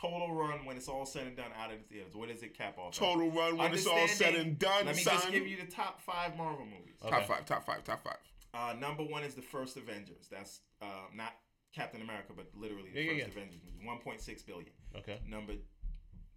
[0.00, 2.14] Total run when it's all said and done out of the theaters.
[2.14, 2.88] What does it cap off?
[2.88, 2.94] at?
[2.94, 5.14] Total run when it's all said and done, Let me son.
[5.14, 6.94] just give you the top five Marvel movies.
[7.04, 7.10] Okay.
[7.10, 7.44] Top five.
[7.46, 7.82] Top five.
[7.84, 8.16] Top five.
[8.54, 10.28] Uh, number one is the first Avengers.
[10.30, 11.34] That's uh, not
[11.74, 13.42] Captain America, but literally the Yeah, yeah, first yeah.
[13.42, 13.86] Avengers movie.
[13.86, 14.70] One point six billion.
[14.96, 15.18] Okay.
[15.28, 15.54] Number,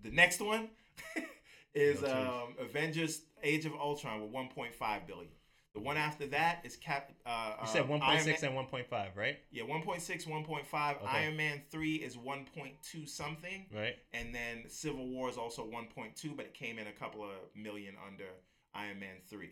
[0.04, 0.69] the next one
[1.76, 5.30] is No, um, Avengers: Age of Ultron with 1.5 billion.
[5.74, 7.12] The one after that is Cap.
[7.26, 9.38] Uh, You said uh, one Iron point six Man- and one point five, right?
[9.52, 10.96] yeah, 1.6, 1.5.
[10.98, 11.06] Okay.
[11.08, 13.96] Iron Man three is 1.2 something, Right.
[14.14, 17.96] and then Civil War is also 1.2, but it came in a couple of million
[18.06, 18.26] under
[18.74, 19.52] Iron Man three.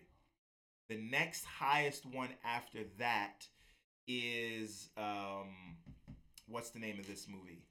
[0.88, 3.46] The next highest one after that
[4.06, 5.76] is um,
[6.48, 7.62] what's the name of this movie?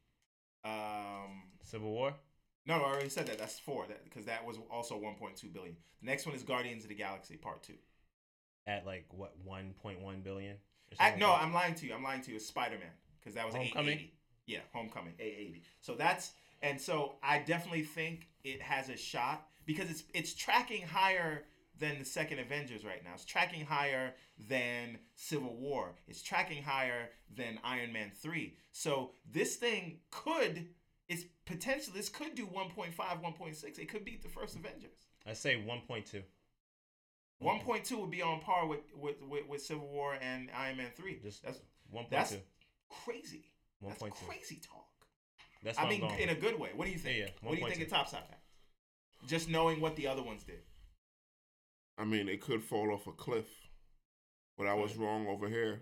[0.63, 2.13] Um, Civil War.
[2.65, 3.37] no, I already said that.
[3.37, 3.85] That's four.
[3.87, 5.75] That because that was also 1.2 billion.
[6.01, 7.73] The next one is Guardians of the Galaxy Part Two.
[8.67, 10.57] At like what one point one billion?
[10.91, 11.41] or I, no, like?
[11.41, 11.93] I'm lying to you.
[11.93, 12.37] I'm lying to you.
[12.37, 13.93] It's Spider Man because that was Homecoming?
[13.93, 14.13] 880.
[14.45, 15.63] Yeah, Homecoming 880.
[15.81, 20.81] So that's And so I definitely think it has a shot because it's it's tracking
[20.81, 21.43] higher
[21.79, 23.11] than the second Avengers right now.
[23.13, 24.13] It's tracking higher
[24.49, 25.95] than Civil War.
[26.07, 28.57] It's tracking higher than Iron Man 3.
[28.71, 30.67] So this thing could
[31.07, 33.79] it's potential this could do 1.5, 1.6.
[33.79, 35.07] It could beat the first Avengers.
[35.25, 36.21] I say 1.2.
[37.43, 41.19] 1.2 would be on par with with, with, with Civil War and Iron Man 3.
[41.23, 41.59] Just that's
[41.93, 42.09] 1.2.
[42.09, 42.35] that's
[42.89, 43.45] crazy.
[43.81, 44.11] That's 1.2.
[44.27, 44.85] crazy talk.
[45.63, 46.69] That's I mean, in a good way.
[46.75, 47.17] What do you think?
[47.17, 47.83] Yeah, yeah, what do you think 1.2.
[47.83, 48.39] it tops out at?
[49.27, 50.61] Just knowing what the other ones did.
[51.97, 53.47] I mean, it could fall off a cliff,
[54.57, 55.81] but I was wrong over here.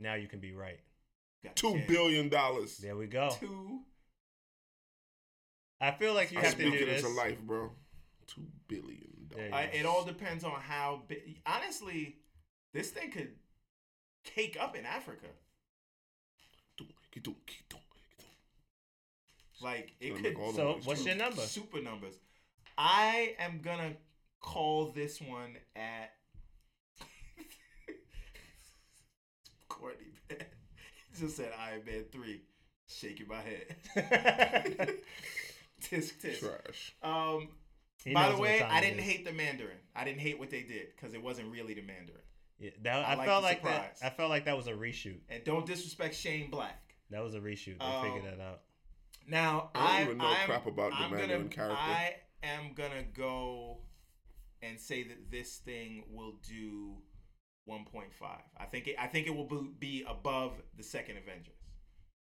[0.00, 0.80] Now you can be right.
[1.44, 1.86] Got Two chance.
[1.88, 2.78] billion dollars.
[2.78, 3.30] There we go.
[3.38, 3.80] Two.
[5.80, 7.04] I feel like you I have to speak do it this.
[7.04, 7.70] into life, bro.
[8.28, 9.48] Two billion dollars.
[9.48, 11.02] you I, it all depends on how.
[11.08, 12.16] Big, honestly,
[12.72, 13.32] this thing could
[14.24, 15.26] cake up in Africa.
[19.60, 20.22] Like it could.
[20.22, 21.40] make all So, what's your number?
[21.40, 22.14] Super numbers.
[22.76, 23.94] I am gonna
[24.40, 26.12] call this one at
[29.68, 30.06] Courtney.
[30.30, 30.38] Man.
[31.12, 32.42] He just said Iron Man three.
[32.86, 33.76] Shaking my head.
[35.82, 36.40] tisk tisk.
[36.40, 36.94] Trash.
[37.02, 37.48] Um.
[38.04, 39.04] He by the way, I didn't is.
[39.04, 39.78] hate the Mandarin.
[39.94, 42.22] I didn't hate what they did because it wasn't really the Mandarin.
[42.58, 43.98] Yeah, that, I I, felt the like that.
[44.02, 45.18] I felt like that was a reshoot.
[45.28, 46.94] And don't disrespect Shane Black.
[47.10, 47.78] That was a reshoot.
[47.78, 48.60] They Um, figured that out.
[49.26, 51.76] Now I don't I, even know I'm, crap about the I'm Mandarin gonna, character.
[51.80, 53.78] I am gonna go
[54.62, 56.96] and say that this thing will do
[57.68, 58.06] 1.5.
[58.56, 58.96] I think it.
[58.98, 61.54] I think it will be- be above the second Avengers.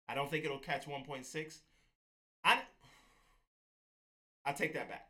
[0.09, 1.61] I don't think it'll catch 1.6.
[2.45, 2.61] I.
[4.45, 5.09] I take that back.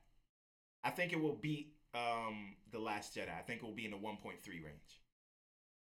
[0.84, 3.36] I think it will beat um, the Last Jedi.
[3.36, 5.00] I think it will be in the 1.3 range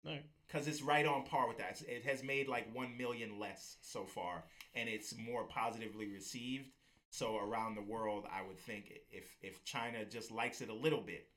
[0.04, 0.24] right.
[0.46, 1.80] because it's right on par with that.
[1.86, 6.70] It has made like one million less so far, and it's more positively received.
[7.10, 11.00] So around the world, I would think if if China just likes it a little
[11.00, 11.28] bit,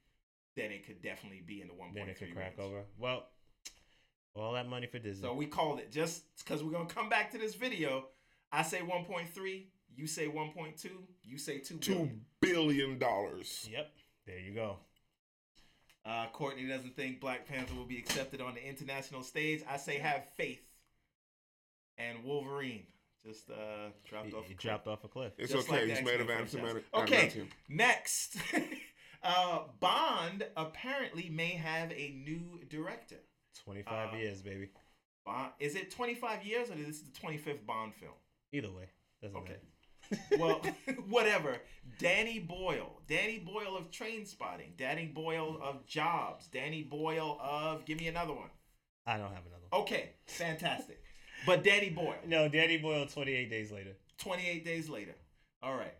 [0.55, 2.69] then it could definitely be in the one Then it could crack range.
[2.71, 2.83] over.
[2.97, 3.27] Well,
[4.35, 5.27] all that money for Disney.
[5.27, 8.07] So we called it just because we're gonna come back to this video.
[8.51, 9.69] I say one point three.
[9.95, 11.03] You say one point two.
[11.23, 12.21] You say two Two billion.
[12.41, 13.67] billion dollars.
[13.71, 13.91] Yep.
[14.25, 14.77] There you go.
[16.05, 19.61] Uh, Courtney doesn't think Black Panther will be accepted on the international stage.
[19.69, 20.61] I say have faith.
[21.97, 22.83] And Wolverine
[23.25, 24.45] just uh, dropped He, off.
[24.45, 24.59] he a cliff.
[24.59, 25.31] dropped off a cliff.
[25.37, 25.85] It's Just okay.
[25.87, 26.81] like He's made of X-Men antimatter.
[26.91, 27.35] franchise.
[27.37, 28.35] Okay, next.
[29.23, 33.17] uh, Bond apparently may have a new director.
[33.63, 34.69] 25 Uh, years, baby.
[35.25, 38.11] Bond, is it 25 years or is this the 25th Bond film?
[38.51, 38.89] Either way.
[39.21, 39.53] Doesn't Okay.
[39.53, 39.65] matter.
[40.37, 40.61] Well,
[41.09, 41.57] whatever.
[41.99, 43.01] Danny Boyle.
[43.07, 44.77] Danny Boyle of Trainspotting.
[44.77, 46.47] Danny Boyle of Jobs.
[46.47, 47.85] Danny Boyle of.
[47.85, 48.49] Give me another one.
[49.05, 49.81] I don't have another one.
[49.81, 51.01] Okay, fantastic.
[51.45, 52.15] but Danny Boyle.
[52.25, 53.95] No, Danny Boyle 28 days later.
[54.19, 55.15] 28 days later.
[55.61, 55.93] All right.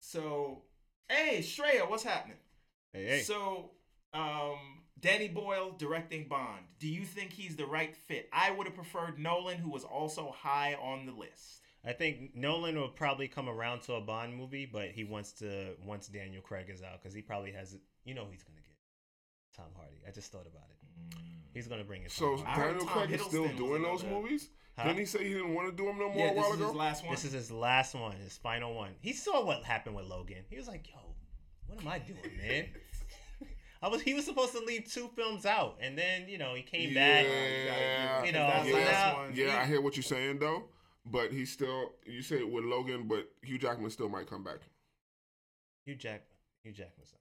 [0.00, 0.62] So,
[1.08, 2.36] hey, Shreya, what's happening?
[2.92, 3.20] Hey, hey.
[3.20, 3.70] So,
[4.12, 4.58] um,
[5.00, 6.62] Danny Boyle directing Bond.
[6.78, 8.28] Do you think he's the right fit?
[8.32, 11.61] I would have preferred Nolan, who was also high on the list.
[11.84, 15.74] I think Nolan will probably come around to a Bond movie, but he wants to
[15.84, 17.80] once Daniel Craig is out because he probably has it.
[18.04, 18.76] You know he's gonna get
[19.56, 19.96] Tom Hardy.
[20.06, 21.16] I just thought about it.
[21.16, 21.18] Mm.
[21.52, 22.12] He's gonna bring it.
[22.12, 22.62] So Tom I Hardy.
[22.62, 24.48] heard Daniel Craig is still Hiddleston doing those another- movies?
[24.78, 24.84] Huh?
[24.84, 26.52] Didn't he say he didn't want to do them no more Yeah, a this while
[26.52, 26.66] is ago?
[26.68, 27.10] his last one.
[27.14, 28.94] This is his last one, his final one.
[29.00, 30.44] He saw what happened with Logan.
[30.48, 30.96] He was like, "Yo,
[31.66, 32.68] what am I doing, man?"
[33.82, 34.00] I was.
[34.00, 37.26] He was supposed to leave two films out, and then you know he came back.
[37.26, 39.34] Yeah, You know, that's so last now- one.
[39.36, 40.64] yeah, I hear what you're saying though.
[41.04, 41.92] But he's still.
[42.06, 44.58] You say it with Logan, but Hugh Jackman still might come back.
[45.84, 46.22] Hugh Jack,
[46.62, 47.12] Hugh Jackman's.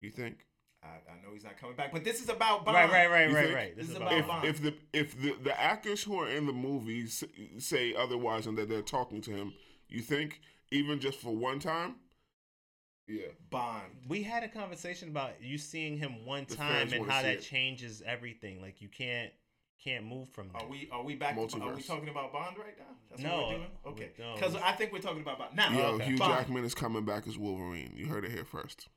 [0.00, 0.44] You think?
[0.82, 2.76] I, I know he's not coming back, but this is about Bond.
[2.76, 3.76] Right, right, right, You right, right.
[3.76, 4.42] This, This is is about, about If, Bond.
[4.42, 4.48] Bond.
[4.48, 7.24] if the if the, the actors who are in the movies
[7.58, 9.52] say otherwise and that they're talking to him,
[9.88, 10.40] you think
[10.70, 11.96] even just for one time?
[13.08, 13.26] Yeah.
[13.50, 13.84] Bond.
[14.08, 17.26] we had a conversation about you seeing him one The time and wanna how see
[17.28, 17.42] that it.
[17.42, 18.60] changes everything.
[18.60, 19.32] Like you can't
[19.82, 20.62] can't move from that.
[20.62, 21.36] Are we are we back?
[21.36, 21.42] Are
[21.74, 22.84] we talking about Bond right now?
[23.10, 23.66] That's No, what we're doing.
[23.86, 24.34] Okay, don't.
[24.34, 25.70] because I think we're talking about Bond now.
[25.70, 26.04] Yo, okay.
[26.06, 26.34] Hugh Bond.
[26.34, 27.92] Jackman is coming back as Wolverine.
[27.96, 28.88] You heard it here first.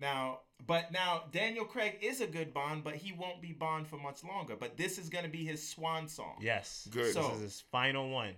[0.00, 3.96] Now, but now Daniel Craig is a good Bond, but he won't be Bond for
[3.96, 4.56] much longer.
[4.58, 6.36] But this is going to be his swan song.
[6.40, 6.88] Yes.
[6.90, 7.12] Good.
[7.12, 8.34] So- this is his final one.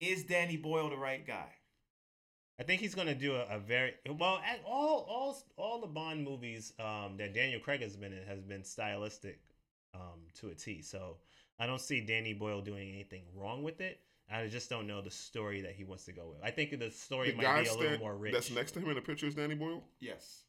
[0.00, 1.48] Is Danny Boyle the right guy?
[2.58, 4.40] I think he's gonna do a, a very well.
[4.46, 8.42] At all, all, all the Bond movies um, that Daniel Craig has been in has
[8.42, 9.40] been stylistic
[9.92, 10.80] um, to a T.
[10.82, 11.16] So
[11.58, 14.00] I don't see Danny Boyle doing anything wrong with it.
[14.30, 16.38] I just don't know the story that he wants to go with.
[16.42, 18.32] I think the story The might be a little more rich.
[18.32, 19.84] that's next to him in the picture is Danny Boyle.
[20.00, 20.44] Yes.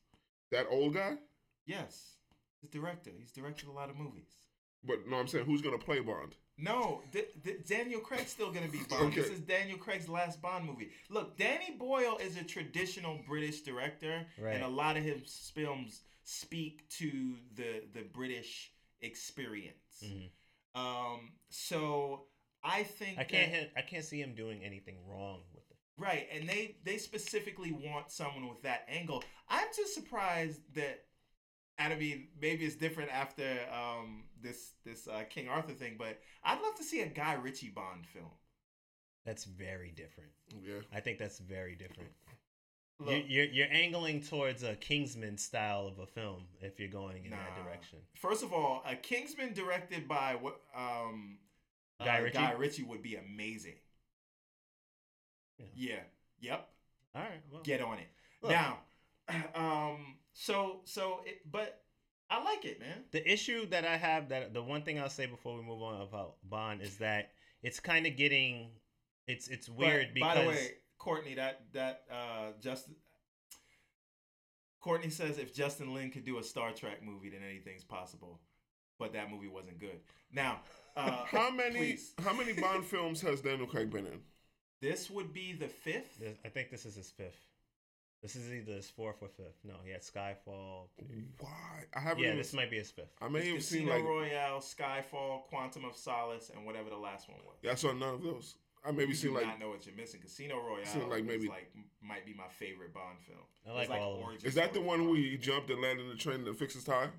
[0.52, 1.18] That old guy.
[1.66, 2.16] Yes.
[2.62, 3.12] He's director.
[3.18, 4.38] He's directed a lot of movies.
[4.84, 6.36] But no, I'm saying who's gonna play Bond?
[6.58, 9.08] No, th- th- Daniel Craig's still gonna be Bond.
[9.08, 9.22] Okay.
[9.22, 10.90] This is Daniel Craig's last Bond movie.
[11.10, 14.54] Look, Danny Boyle is a traditional British director, Right.
[14.56, 20.04] and a lot of his films speak to the the British experience.
[20.04, 20.30] Mhm.
[20.76, 22.26] Um, so
[22.64, 25.78] I think I can't that- I can't see him doing anything wrong with it.
[25.98, 29.24] Right, and they they specifically want someone with that angle.
[29.48, 31.06] I'm just surprised that.
[31.78, 36.20] And I mean, maybe it's different after um, this this uh, King Arthur thing, but
[36.44, 38.32] I'd love to see a Guy Ritchie Bond film.
[39.26, 40.32] That's very different.
[40.64, 40.82] Yeah.
[40.94, 42.12] I think that's very different.
[43.00, 47.26] Look, You're, you're you're angling towards a Kingsman style of a film if you're going
[47.26, 47.64] in that Nah.
[47.64, 48.00] direction.
[48.14, 51.38] first of all, a Kingsman directed by what um,
[52.04, 52.38] Guy uh, Ritchie?
[52.38, 53.76] Guy Ritchie would be amazing.
[55.58, 55.66] Yeah.
[55.76, 56.00] Yeah.
[56.40, 56.70] Yep.
[57.16, 57.42] All right.
[57.52, 58.08] Well, Get on it
[58.42, 58.80] look, now.
[59.56, 60.18] Um.
[60.34, 61.82] So so it, but
[62.30, 63.04] I like it, man.
[63.12, 66.00] the issue that I have that the one thing I'll say before we move on
[66.02, 67.32] about Bond is that
[67.64, 68.70] it's kind of getting
[69.28, 72.96] it's it's weird But, because by the way, Courtney, that that uh Justin
[74.82, 78.40] Courtney says if Justin Lin could do a Star Trek movie, then anything's possible.
[79.00, 80.00] But that movie wasn't good.
[80.32, 80.62] Now,
[80.96, 82.14] uh, How many please.
[82.24, 84.20] how many Bond films has Daniel Craig been in?
[84.82, 86.20] This would be the fifth.
[86.20, 87.40] this- I think this is his fifth.
[88.22, 89.60] This is either his fourth or fifth.
[89.64, 90.88] No, he had Skyfall.
[91.40, 91.84] Why?
[91.94, 92.38] I haven't Yeah, even.
[92.40, 93.14] this might be his fifth.
[93.22, 94.04] I may It's have seen Casino like.
[94.04, 97.58] Royale, Skyfall, Quantum of Solace, and whatever the last one was.
[97.62, 98.56] Yeah, I saw none of those.
[98.88, 99.46] I maybe you seen do like.
[99.48, 100.20] not know what you're missing.
[100.22, 101.72] Casino Royale, Seen, like, is, maybe- like
[102.02, 103.40] might be my favorite Bond film.
[103.68, 104.28] I It's like all of them.
[104.28, 106.54] origin Is that the one for where he jumped and landed in the train to
[106.54, 107.12] fix his tire?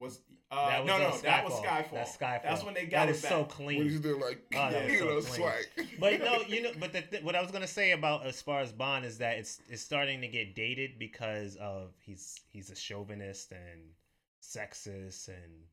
[0.00, 1.64] Was uh, That was no on no that was Skyfall.
[1.64, 1.90] Skyfall.
[1.92, 2.42] That's Skyfall.
[2.42, 3.30] That's when they that got was it back.
[3.30, 3.82] so When clean.
[3.84, 5.22] he's there like, Oh, that was you so know, clean.
[5.22, 5.64] swag.
[5.98, 8.60] But no, you know, but the, th- what I was gonna say about as far
[8.60, 12.76] as Bond is that it's it's starting to get dated because of he's he's a
[12.76, 13.80] chauvinist and
[14.42, 15.64] sexist and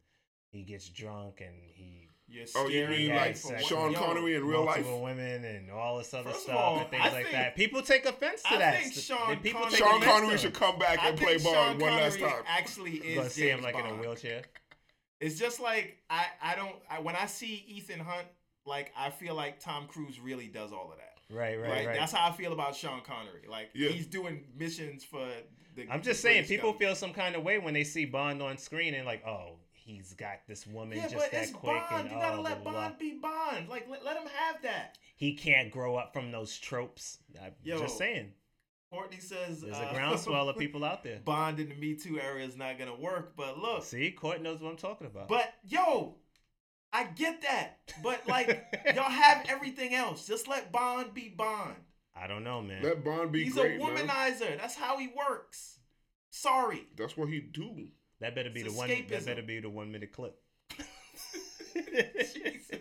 [0.49, 4.63] he gets drunk and he You're Oh, you mean me like Sean Connery in real
[4.63, 4.85] life?
[4.87, 7.55] women and all this other First stuff all, and things I like think- that.
[7.55, 8.81] People take offense to I that.
[8.81, 11.43] think Sean people Connery- take Sean offense Connery should come back I and play Bond
[11.43, 12.43] Sean one last time.
[12.47, 14.41] Actually, is gonna see him James like in a wheelchair.
[15.19, 18.27] It's just like I I don't I, when I see Ethan Hunt,
[18.65, 21.09] like I feel like Tom Cruise really does all of that.
[21.29, 21.95] Right, right, Right, right.
[21.99, 23.47] that's how I feel about Sean Connery.
[23.49, 23.89] Like Yeah.
[23.89, 25.27] he's doing missions for
[25.75, 25.87] the.
[25.89, 26.79] I'm just saying, people government.
[26.79, 30.13] feel some kind of way when they see Bond on screen and like, oh, he's
[30.13, 32.01] got this woman Yeah, just but that it's quick Bond.
[32.07, 32.81] and You gotta oh, let blah, blah, blah.
[32.89, 33.69] Bond be Bond.
[33.69, 34.97] Like let, let him have that.
[35.15, 37.19] He can't grow up from those tropes.
[37.41, 38.31] I'm Yo, just saying.
[38.91, 41.19] Courtney says There's uh, a groundswell of people out there.
[41.25, 43.33] Bond in the Me Too era is not gonna work.
[43.35, 45.27] But look, See, Court knows what I'm talking about.
[45.27, 46.15] but yo,
[46.91, 47.79] I get that.
[48.03, 48.63] But like
[48.95, 50.27] y'all have everything else.
[50.27, 51.75] Just let Bond be Bond.
[52.15, 52.83] I don't know, man.
[52.83, 54.07] Let Bond be He's great, a man.
[54.07, 54.59] womanizer.
[54.59, 55.79] That's how he works.
[56.29, 56.87] Sorry.
[56.95, 57.87] That's what he do.
[58.23, 58.87] That better be It's the one.
[58.87, 60.39] That better be the one minute clip.
[61.75, 62.79] Jesus.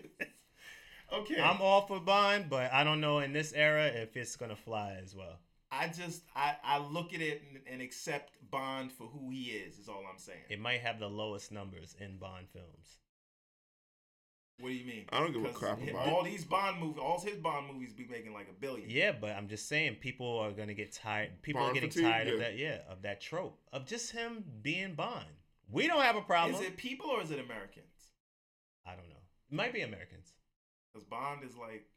[1.12, 1.40] Okay.
[1.40, 4.96] I'm all for Bond, but I don't know in this era if it's gonna fly
[5.02, 5.40] as well.
[5.72, 9.78] I just I, I look at it and, and accept Bond for who he is.
[9.78, 10.38] Is all I'm saying.
[10.48, 12.98] It might have the lowest numbers in Bond films.
[14.62, 15.06] What do you mean?
[15.10, 16.98] I don't give a 'Cause crap hi- about all these Bond movies.
[17.02, 18.88] All his Bond movies be making like a billion.
[18.88, 21.42] Yeah, but I'm just saying people are gonna get tired.
[21.42, 22.32] People are getting fatigue, tired yeah.
[22.34, 22.56] of that.
[22.56, 25.26] Yeah, of that trope of just him being Bond.
[25.68, 26.54] We don't have a problem.
[26.54, 28.12] Is it people or is it Americans?
[28.86, 29.16] I don't know.
[29.50, 30.32] It might be Americans.
[30.92, 31.88] Because Bond is like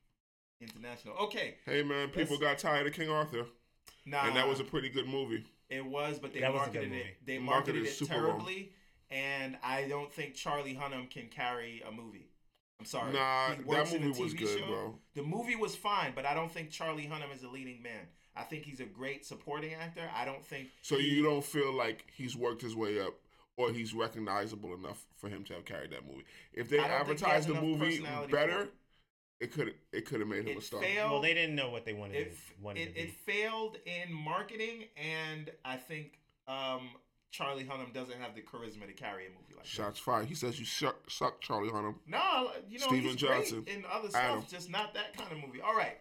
[0.60, 1.16] international.
[1.18, 1.58] Okay.
[1.66, 3.46] Hey man, people got tired of King Arthur,
[4.06, 4.26] Nah.
[4.26, 5.44] and that was a pretty good movie.
[5.70, 7.18] It was, but they That marketed it.
[7.26, 8.28] They Marketed marketed it it super well.
[8.38, 8.74] terribly,
[9.12, 12.32] and I don't think Charlie Hunnam can carry a movie.
[12.80, 13.14] I'm sorry.
[13.14, 14.66] Nah, He that works in movie was TV good, show.
[14.68, 15.00] bro.
[15.16, 18.08] The movie was fine, but I don't think Charlie Hunnam is a leading man.
[18.36, 20.10] I think he's a great supporting actor.
[20.14, 20.68] I don't think.
[20.82, 23.14] So he- you don't feel like he's worked his way up,
[23.56, 26.26] or he's recognizable enough for him to have carried that movie.
[26.52, 28.74] If they I don't think he advertised the movie better, it.
[29.40, 30.82] it could it could have made him It a star.
[30.82, 31.12] failed.
[31.12, 34.12] Well, they didn't know what they wanted it, to, wanted it, to it failed in
[34.14, 36.90] marketing, and I think um,
[37.36, 39.68] Charlie Hunnam doesn't have the charisma to carry a movie like that.
[39.68, 40.28] Shots fired.
[40.28, 41.96] He says you suck, suck Charlie Hunnam.
[42.08, 43.62] No, you know Steven he's Johnson.
[43.64, 44.46] great in other stuff, Adam.
[44.50, 45.60] just not that kind of movie.
[45.62, 45.98] All right,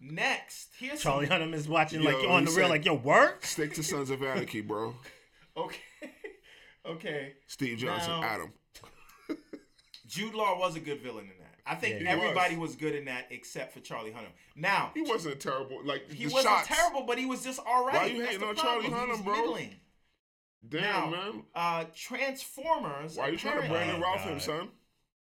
[0.00, 2.94] next here's Charlie some, Hunnam is watching Yo, like on he the real, like yo,
[2.94, 3.44] work.
[3.44, 4.94] Stick to Sons of Anarchy, bro.
[5.56, 5.80] Okay,
[6.86, 7.32] okay.
[7.48, 8.52] Steve Johnson, Now- Adam.
[10.06, 11.54] Jude Law was a good villain in that.
[11.66, 12.70] I think Yeah, everybody was.
[12.70, 12.76] was.
[12.76, 14.30] good in that except for Charlie Hunnam.
[14.56, 15.80] Now He wasn't terrible.
[15.84, 16.68] Like he the wasn't shots.
[16.68, 17.94] terrible, but he was just all right.
[17.94, 19.06] Why you hating the on Charlie problem.
[19.06, 19.34] He was Hunnam, bro?
[19.36, 19.70] middling.
[20.66, 21.42] Damn, Now, man.
[21.54, 23.16] Uh, Transformers.
[23.16, 24.70] Why are you trying to apparently- Brandon Oh, Ralph him, son?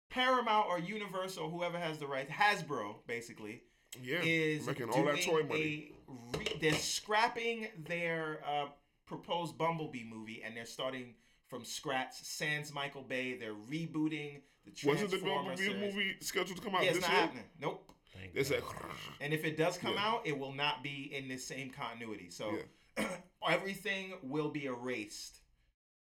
[0.09, 3.63] Paramount or Universal, whoever has the rights, Hasbro basically
[4.01, 5.93] Yeah, is making all that toy money.
[6.09, 8.69] re- they're scrapping their uh,
[9.07, 11.15] proposed Bumblebee movie and they're starting
[11.47, 12.15] from scratch.
[12.23, 13.35] Sans Michael Bay.
[13.37, 15.77] They're rebooting the Wasn't the Transformers series.
[15.95, 17.21] movie scheduled to come out Yeah, it's this not year?
[17.23, 17.45] happening.
[17.61, 17.87] Nope.
[18.13, 18.63] Thank They said,
[19.21, 20.07] And if it does come Yeah.
[20.09, 22.31] out, it will not be in the same continuity.
[22.31, 22.59] So
[23.49, 25.41] everything will be erased.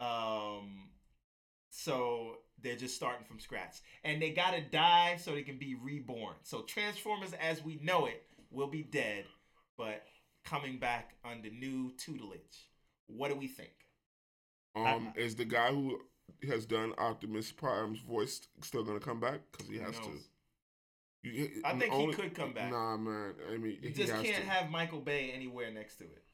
[0.00, 0.88] Um,
[1.70, 6.34] so they're just starting from scratch, and they gotta die so they can be reborn.
[6.42, 9.24] So Transformers, as we know it, will be dead,
[9.78, 10.02] but
[10.44, 12.68] coming back under new tutelage.
[13.06, 13.70] What do we think?
[14.74, 16.00] um, is the guy who
[16.48, 19.40] has done Optimus Prime's voice still gonna come back?
[19.52, 20.10] Because he Who has to.
[21.24, 22.70] You- I think only- he could come back.
[22.70, 23.34] Nah, man.
[23.48, 24.50] I mean, You he just has can't to.
[24.50, 26.24] have Michael Bay anywhere next to it.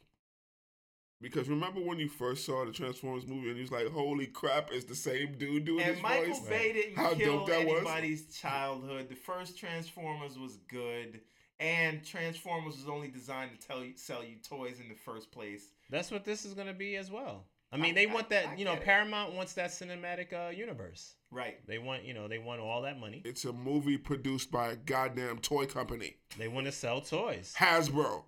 [1.21, 4.71] Because remember when you first saw the Transformers movie and you was like, "Holy crap,
[4.73, 7.67] it's the same dude doing And his Michael voice." Bay didn't How kill dope that
[7.67, 7.77] was.
[7.79, 9.09] anybody's childhood.
[9.09, 11.21] The first Transformers was good,
[11.59, 15.73] and Transformers was only designed to tell you sell you toys in the first place.
[15.91, 17.47] That's what this is gonna be as well.
[17.73, 18.47] I mean, I- they I- want that.
[18.47, 18.85] I you know, get it.
[18.87, 21.17] Paramount wants that cinematic uh, universe.
[21.31, 21.59] Right.
[21.67, 23.21] They want, you know, they want all that money.
[23.27, 27.55] It's a movie produced by a goddamn toy company, They want to sell toys.
[27.59, 28.23] Hasbro.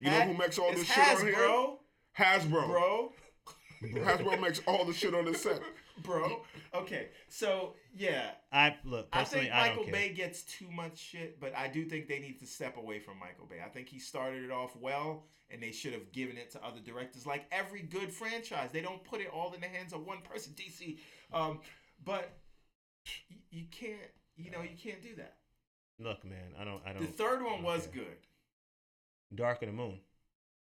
[0.00, 1.76] You know who makes all it's this shit on here?
[2.18, 2.66] Hasbro, Hasbro.
[2.68, 3.12] bro.
[3.84, 5.60] Hasbro makes all the shit on the set.
[6.02, 6.42] Bro.
[6.74, 7.08] Okay.
[7.28, 9.44] So yeah, I look I personally.
[9.44, 10.08] think I, Michael don't care.
[10.08, 13.18] Bay gets too much shit, but I do think they need to step away from
[13.18, 13.56] Michael Bay.
[13.64, 16.80] I think he started it off well, and they should have given it to other
[16.80, 17.26] directors.
[17.26, 20.54] Like every good franchise, they don't put it all in the hands of one person.
[20.54, 20.98] DC,
[21.32, 21.60] um,
[22.04, 22.32] but
[23.30, 23.98] y- you can't.
[24.36, 25.36] You know, you can't do that.
[26.00, 26.82] Look, man, I don't.
[26.84, 27.02] I don't.
[27.02, 27.98] The third one was okay.
[27.98, 29.36] good.
[29.36, 30.00] Dark of the Moon.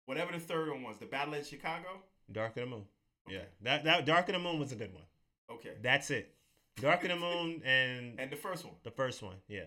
[0.06, 1.88] Whatever the third one was, the Battle at Chicago.
[2.30, 2.84] Dark of the Moon.
[3.28, 5.02] Yeah, that that Dark of the Moon was a good one.
[5.50, 5.74] Okay.
[5.82, 6.32] That's it.
[6.80, 8.74] Dark of the Moon and And the first one.
[8.84, 9.36] the first one.
[9.48, 9.64] Yeah.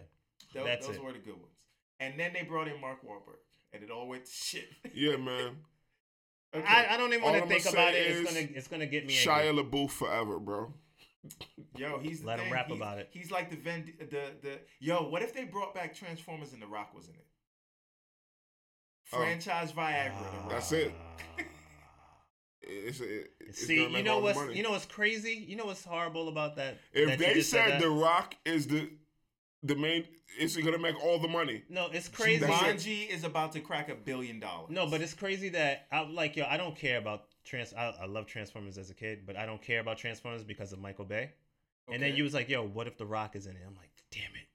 [0.53, 1.03] Those, That's those it.
[1.03, 1.55] were the good ones.
[1.99, 3.39] And then they brought in Mark Wahlberg,
[3.73, 4.69] and it all went to shit.
[4.93, 5.57] Yeah, man.
[6.55, 6.65] Okay.
[6.65, 7.97] I, I don't even want to think about it.
[8.07, 9.63] It's gonna it's gonna get me Shia angry.
[9.63, 10.73] LaBeouf forever, bro.
[11.75, 13.09] Yo, he's the Let him rap he's, about it.
[13.11, 14.05] He's like the Ven, the
[14.41, 14.59] the.
[14.79, 17.25] Yo, what if they brought back Transformers and The Rock was in it?
[19.14, 19.18] Oh.
[19.18, 20.12] Franchise Viagra.
[20.18, 20.49] The Rock.
[20.49, 20.93] That's it.
[22.72, 25.43] It's, it, it's See, you know what's you know what's crazy?
[25.47, 26.78] You know what's horrible about that?
[26.93, 27.82] if that they just said?
[27.82, 28.91] The Rock is the
[29.64, 30.05] the main,
[30.38, 31.64] it's gonna make all the money.
[31.70, 32.45] no, it's crazy.
[32.45, 32.89] That's it.
[32.89, 34.70] Jumanji is about to crack a billion dollars.
[34.70, 36.45] No, but it's crazy that I'm like yo.
[36.45, 37.74] I don't care about trans.
[37.74, 40.80] I, I love Transformers as a kid, but I don't care about Transformers because of
[40.80, 41.32] Michael Bay.
[41.91, 43.64] And then you was like, yo, what if The Rock is in it?
[43.66, 44.47] I'm like, damn it,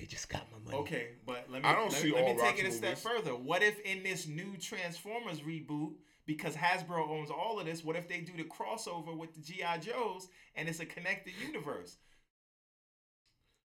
[0.00, 0.76] they just got my money.
[0.82, 2.90] Okay, but let me I don't let, see let me take Rock's it a step
[2.90, 3.02] movies.
[3.02, 3.36] further.
[3.36, 5.92] What if in this new Transformers reboot,
[6.24, 9.80] because Hasbro owns all of this, what if they do the crossover with the GI
[9.82, 11.98] Joes and it's a connected universe?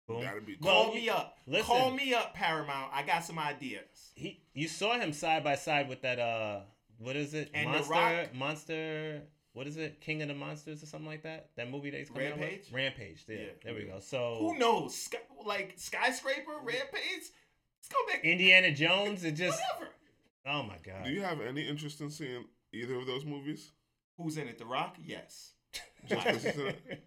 [0.08, 0.26] Boom.
[0.46, 1.38] Be Call you- me up.
[1.48, 1.66] listen.
[1.66, 2.92] Call me up, Paramount.
[2.94, 4.12] I got some ideas.
[4.16, 6.20] He, you saw him side by side with that.
[6.20, 6.62] Uh,
[6.98, 7.52] what is it?
[7.54, 8.36] And The Monster, Rock.
[8.36, 9.22] Monster.
[9.58, 10.00] What is it?
[10.02, 11.50] King of the Monsters or something like that.
[11.56, 12.42] That movie that's coming out with?
[12.48, 12.72] Rampage?
[12.72, 13.26] Rampage.
[13.28, 13.46] Yeah, Yeah.
[13.64, 14.00] there we go.
[14.00, 14.96] So Who knows?
[14.96, 17.02] Sky, like skyscraper, rampage.
[17.24, 18.24] Let's go back.
[18.24, 19.24] Indiana Jones.
[19.24, 19.60] It just.
[19.80, 19.92] Whatever.
[20.46, 21.06] Oh my god.
[21.06, 23.72] Do you have any interest in seeing either of those movies?
[24.18, 24.60] Who's in it?
[24.60, 24.96] The Rock?
[25.04, 25.54] Yes.
[26.08, 27.04] Just 'cause it's in it?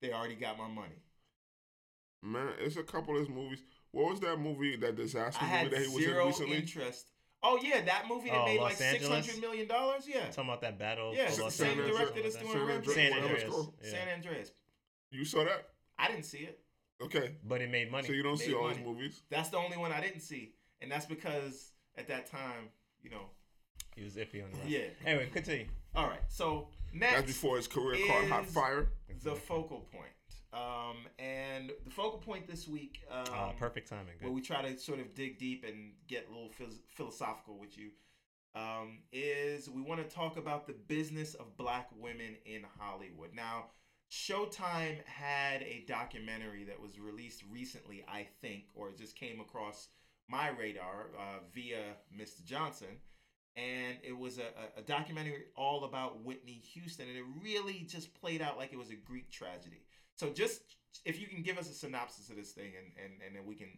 [0.00, 0.96] They already got my money.
[2.22, 3.60] Man, it's a couple of his movies.
[3.92, 6.56] What was that movie, that disaster I movie had that he was in zero recently?
[6.56, 7.06] interest.
[7.42, 9.26] Oh yeah, that movie that Oh, made Los like six Angeles?
[9.26, 10.04] hundred million dollars.
[10.06, 11.14] Yeah, Talking about that battle.
[11.14, 12.72] Yeah, the Los same Angeles, director something that's like doing that.
[12.72, 12.94] Rampage.
[12.94, 13.66] San Whatever Andreas.
[13.82, 13.90] Yeah.
[13.90, 14.52] San Andreas.
[15.10, 15.68] You saw that?
[15.98, 16.60] I didn't see it.
[17.02, 17.36] Okay.
[17.46, 18.06] But it made money.
[18.06, 18.90] So you don't see Made all his money.
[18.92, 19.22] movies?
[19.30, 22.68] That's the only one I didn't see, and that's because at that time,
[23.02, 23.30] you know.
[23.96, 24.68] he was iffy on the rest.
[24.68, 24.80] Yeah.
[25.06, 25.66] Anyway, continue.
[25.94, 26.20] All right.
[26.28, 28.88] So That's next, before his career caught hot fire.
[29.24, 30.12] the focal point.
[30.52, 33.02] Um, and the focal point this week.
[33.10, 34.14] Um, Ah, perfect timing.
[34.20, 37.78] where we try to sort of dig deep and get a little phys- philosophical with
[37.78, 37.90] you,
[38.54, 43.32] um, is we want to talk about the business of black women in Hollywood.
[43.32, 43.66] Now,
[44.10, 49.88] Showtime had a documentary that was released recently, I think, or it just came across
[50.28, 52.44] my radar uh, via Mr.
[52.44, 52.98] Johnson.
[53.56, 58.40] And it was a- a documentary all about Whitney Houston, and it really just played
[58.42, 59.82] out like it was a Greek tragedy.
[60.20, 60.60] So, just
[61.06, 63.54] if you can give us a synopsis of this thing, and, and, and then we
[63.54, 63.68] can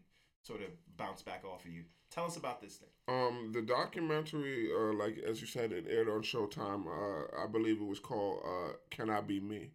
[0.43, 1.85] sort of bounce back off of you.
[2.11, 2.89] Tell us about this thing.
[3.07, 6.87] Um, the documentary, uh, like as you said, it aired on Showtime.
[6.89, 9.71] Uh, I believe it was called uh, "Can I Be Me,"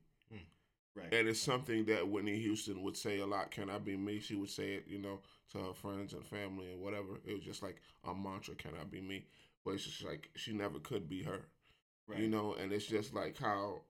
[0.93, 1.13] Right.
[1.13, 3.49] and it's something that Whitney Houston would say a lot.
[3.49, 5.22] "Can I be me?" She would say it, you know,
[5.53, 7.22] to her friends and family and whatever.
[7.26, 9.26] It was just like a mantra, "Can I be me?"
[9.63, 11.45] But it's just like she never could be her,
[12.07, 12.20] right.
[12.20, 12.55] you know.
[12.55, 13.84] And it's just like how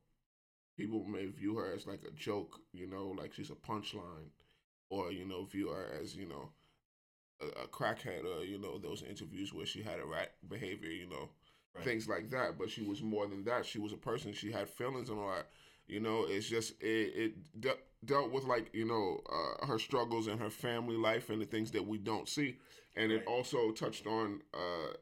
[0.78, 4.30] people may view her as like a joke, you know, like she's a punchline,
[4.90, 6.50] or you know, view her as you know
[7.42, 11.08] a, a crackhead, or you know, those interviews where she had a rat behavior, you
[11.10, 11.30] know,
[11.76, 11.84] Right.
[11.84, 12.58] things like that.
[12.58, 13.66] But she was more than that.
[13.66, 14.34] She was a person.
[14.34, 15.48] She had feelings and all that.
[15.88, 20.28] You know, it's just it, it de- dealt with like you know uh, her struggles
[20.28, 22.58] and her family life and the things that we don't see,
[22.96, 23.22] and Right.
[23.22, 24.94] it also touched on uh,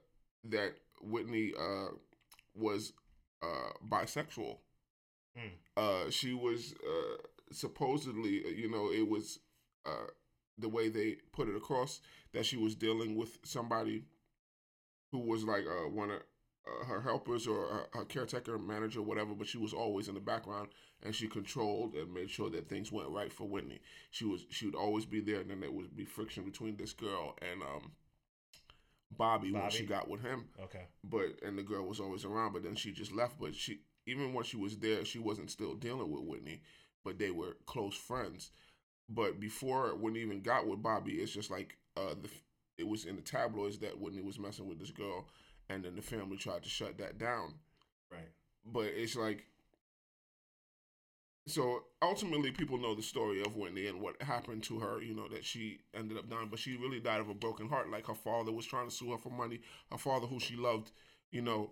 [0.46, 1.88] that Whitney uh,
[2.54, 2.94] was
[3.42, 4.58] uh, bisexual.
[5.36, 5.48] Hmm.
[5.78, 7.18] Uh, she was uh,
[7.52, 9.40] supposedly, uh, you know, it was
[9.86, 10.08] uh,
[10.58, 12.02] the way they put it across
[12.34, 14.04] that she was dealing with somebody
[15.12, 16.22] who was like uh, one of
[16.68, 19.34] uh, her helpers or her, her caretaker, manager, whatever.
[19.36, 20.70] But she was always in the background,
[21.04, 23.82] and she controlled and made sure that things went right for Whitney.
[24.12, 26.94] She was she would always be there, and then there would be friction between this
[26.94, 27.92] girl and um,
[29.12, 30.88] Bobby, when she got with him Okay.
[31.04, 34.34] but and the girl was always around but then she just left but she even
[34.34, 36.62] when she was there she wasn't still dealing with whitney
[37.04, 38.52] but they were close friends
[39.10, 42.30] but before whitney even got with bobby it's just like uh the
[42.78, 45.28] it was in the tabloids that whitney was messing with this girl
[45.70, 47.54] and then the family tried to shut that down
[48.12, 48.30] Right.
[48.66, 49.46] but it's like
[51.48, 55.28] so ultimately people know the story of Whitney and what happened to her, you know,
[55.28, 57.92] that she ended up dying, but she really died of a broken heart.
[57.92, 59.60] Like her father was trying to sue her for money,
[59.92, 60.92] her father who she loved,
[61.32, 61.72] you know,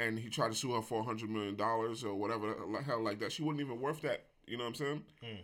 [0.00, 3.00] and he tried to sue her for a hundred million dollars or whatever the hell
[3.02, 3.30] like that.
[3.30, 5.04] She wasn't even worth that, you know what I'm saying?
[5.22, 5.40] Hmm.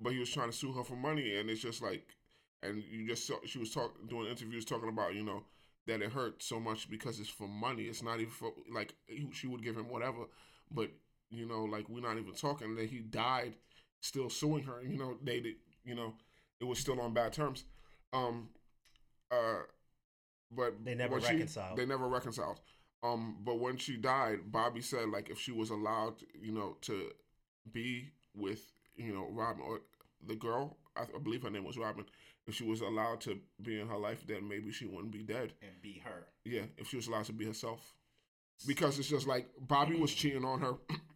[0.00, 2.06] But he was trying to sue her for money and it's just like
[2.62, 5.44] and you just saw she was talk doing interviews talking about, you know,
[5.86, 7.84] that it hurt so much because it's for money.
[7.84, 8.94] It's not even for like
[9.32, 10.24] she would give him whatever,
[10.70, 10.90] but
[11.30, 13.54] you know, like we're not even talking that he died
[14.00, 14.82] still suing her.
[14.82, 15.54] You know, they did,
[15.84, 16.14] you know,
[16.60, 17.64] it was still on bad terms.
[18.12, 18.48] Um,
[19.30, 19.60] uh,
[20.50, 21.78] but They never when she- reconciled.
[21.78, 22.60] they never reconciled.
[23.02, 27.10] Um, but when she died, Bobby said like if she was allowed, you know, to
[27.72, 28.60] be with
[28.96, 29.80] you know Robin or
[30.26, 32.04] the girl, I, I believe her name was Robin.
[32.46, 35.52] If she was allowed to be in her life, then maybe she wouldn't be dead.
[35.62, 36.26] And be her.
[36.44, 37.94] Yeah, if she was allowed to be herself.
[38.66, 40.74] Because it's just like Bobby was cheating on her.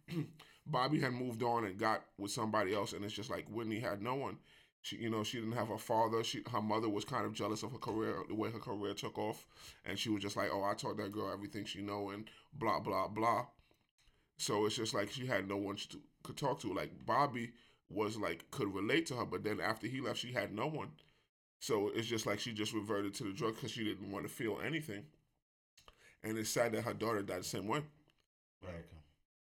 [0.65, 4.01] Bobby had moved on and got with somebody else, and it's just like Whitney had
[4.01, 4.37] no one.
[4.85, 6.23] She, you know, she didn't have a father.
[6.23, 9.17] She, her mother was kind of jealous of her career, the way her career took
[9.17, 9.47] off,
[9.83, 12.79] and she was just like, "Oh, I taught that girl everything she know," and blah
[12.79, 13.47] blah blah.
[14.37, 16.71] So it's just like she had no one to could talk to.
[16.71, 17.53] Like Bobby
[17.89, 20.91] was like could relate to her, but then after he left, she had no one.
[21.59, 24.31] So it's just like she just reverted to the drug because she didn't want to
[24.31, 25.03] feel anything.
[26.23, 27.81] And it's sad that her daughter died the same way.
[28.61, 28.85] Right.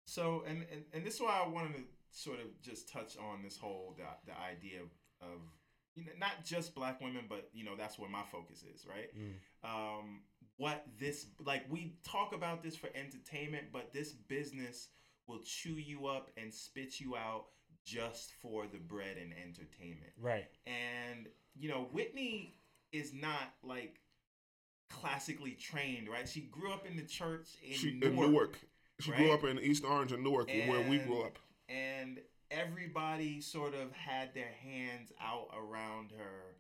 [0.04, 3.44] So, and, and and this is why I wanted to sort of just touch on
[3.44, 4.90] this whole the, the idea of,
[5.22, 5.40] of
[5.96, 9.10] you know not just black women, but you know that's where my focus is, right?
[9.18, 9.70] Mm.
[9.70, 10.22] Um,
[10.58, 14.90] what this like we talk about this for entertainment, but this business
[15.28, 17.46] will chew you up and spit you out
[17.86, 20.12] just for the bread and entertainment.
[20.20, 20.46] Right.
[20.66, 22.56] And you know, Whitney
[22.92, 24.00] is not like
[24.90, 26.28] classically trained, right?
[26.28, 28.14] She grew up in the church in she Newark.
[28.14, 28.60] in Newark.
[29.00, 31.40] She grew up in East Orange and Newark, where we grew up.
[31.68, 32.20] and
[32.52, 36.56] everybody sort of had their hands out around her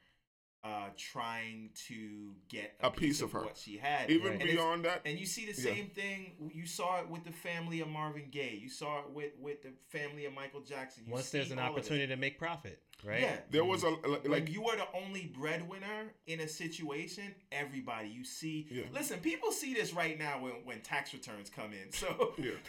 [0.63, 3.41] uh trying to get a, A piece of her.
[3.41, 4.41] what she had Even Right.
[4.41, 5.73] And beyond that, and you see the Yeah.
[5.73, 9.31] same thing you saw it with the family of marvin gaye you saw it with
[9.39, 11.85] with the family of michael jackson you Once there's an all of this.
[11.85, 13.21] opportunity to make profit, right?
[13.21, 18.09] yeah there was a like like you are the only breadwinner in a situation everybody
[18.09, 18.83] you see Yeah.
[18.93, 22.51] listen people see this right now when when tax returns come in so yeah.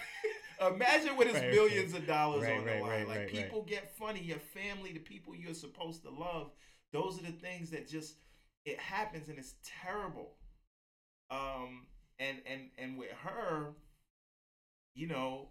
[0.69, 2.91] Imagine it's Right, billions of dollars right, on the right, line.
[2.91, 3.45] right, like right, right.
[3.45, 4.21] people get funny.
[4.23, 6.53] Your family, the people you're supposed to love,
[6.93, 8.17] those are the things that just
[8.65, 10.37] it happens and it's terrible.
[11.31, 11.87] Um,
[12.19, 13.75] and and and with her,
[14.95, 15.49] you know,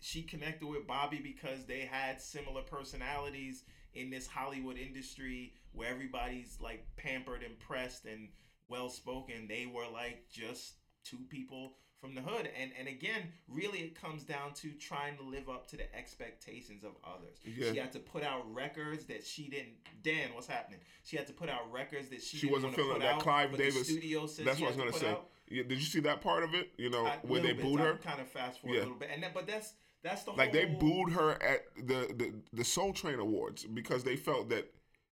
[0.00, 6.58] she connected with Bobby because they had similar personalities in this Hollywood industry where everybody's
[6.60, 8.28] like pampered, impressed, and
[8.68, 9.46] well spoken.
[9.48, 10.74] They were like just
[11.04, 12.50] two people from the hood.
[12.60, 16.82] And and again, really it comes down to trying to live up to the expectations
[16.84, 17.38] of others.
[17.44, 17.72] Yeah.
[17.72, 19.72] She had to put out records that she didn't
[20.02, 20.80] Dan, what's happening?
[21.04, 23.20] She had to put out records that she, She didn't wasn't feeling put that out,
[23.22, 25.08] Clive Davis- studio That's what I was had to say.
[25.10, 25.28] out.
[25.48, 26.70] Yeah, did you see that part of it?
[26.76, 27.62] You know, A where they bit.
[27.62, 27.94] booed her.
[27.96, 28.80] Kind of fast forward Yeah.
[28.80, 30.60] a little bit, and then, but that's that's the Like whole.
[30.60, 34.72] they booed her at the, the the Soul Train Awards because they felt that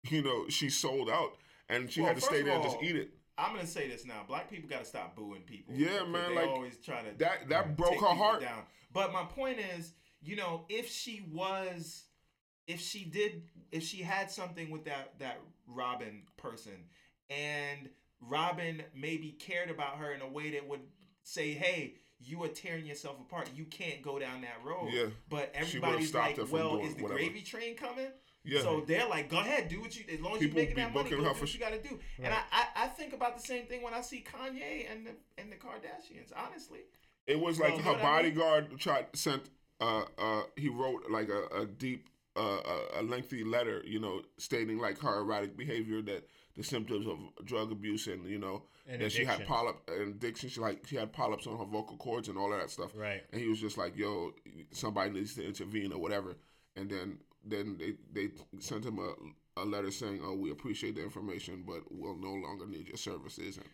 [0.09, 1.37] you know she sold out
[1.69, 3.11] and she Well, had to stay there and just eat it.
[3.39, 5.75] I'm gonna say this now: black people got to stop booing people.
[5.75, 8.41] Yeah, man, They like, always try to That that broke her heart.
[8.41, 8.65] Down.
[8.93, 12.05] But my point is, you know, if she was,
[12.67, 16.85] if she did, if she had something with that that Robin person,
[17.31, 17.89] and
[18.21, 20.81] Robin maybe cared about her in a way that would
[21.23, 23.51] say, "Hey, you are tearing yourself apart.
[23.55, 25.07] You can't go down that road." Yeah.
[25.29, 27.21] But everybody's like, "Well, is the whatever.
[27.21, 28.09] gravy train coming?"
[28.45, 28.61] Yeah.
[28.63, 30.95] So they're like, go ahead, do what you as long as People you're making that
[30.95, 31.99] money, booking do what you gotta do.
[32.23, 35.11] And I, I, I think about the same thing when I see Kanye and the
[35.41, 36.81] and the Kardashians, honestly.
[37.27, 38.35] It was like you her know what I mean?
[38.35, 39.43] bodyguard tried sent
[39.81, 44.23] uh, uh, he wrote like a, a deep, uh, a- a lengthy letter, you know,
[44.39, 46.27] stating like her erratic behavior, that
[46.57, 49.55] the symptoms of drug abuse, and you know, And that she had addiction.
[49.55, 50.49] polyp and addiction.
[50.49, 52.93] She like she had polyps on her vocal cords and all of that stuff.
[52.95, 53.23] Right.
[53.33, 54.33] And he was just like, "Yo,
[54.73, 56.35] somebody needs to intervene or whatever."
[56.77, 59.15] And then then they they sent him a
[59.61, 63.57] a letter saying, "Oh, we appreciate the information, but we'll no longer need your services."
[63.57, 63.67] And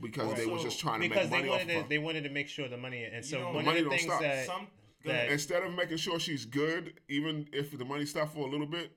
[0.00, 1.88] because they was Also, just trying to make they money off wanted of to, her.
[1.88, 3.98] they wanted to make sure the money and so know, one money of the don't
[3.98, 4.20] things stop.
[4.20, 4.66] that Some
[5.04, 8.66] that- Instead of making sure she's good, even if the money stopped for a little
[8.66, 8.90] bit,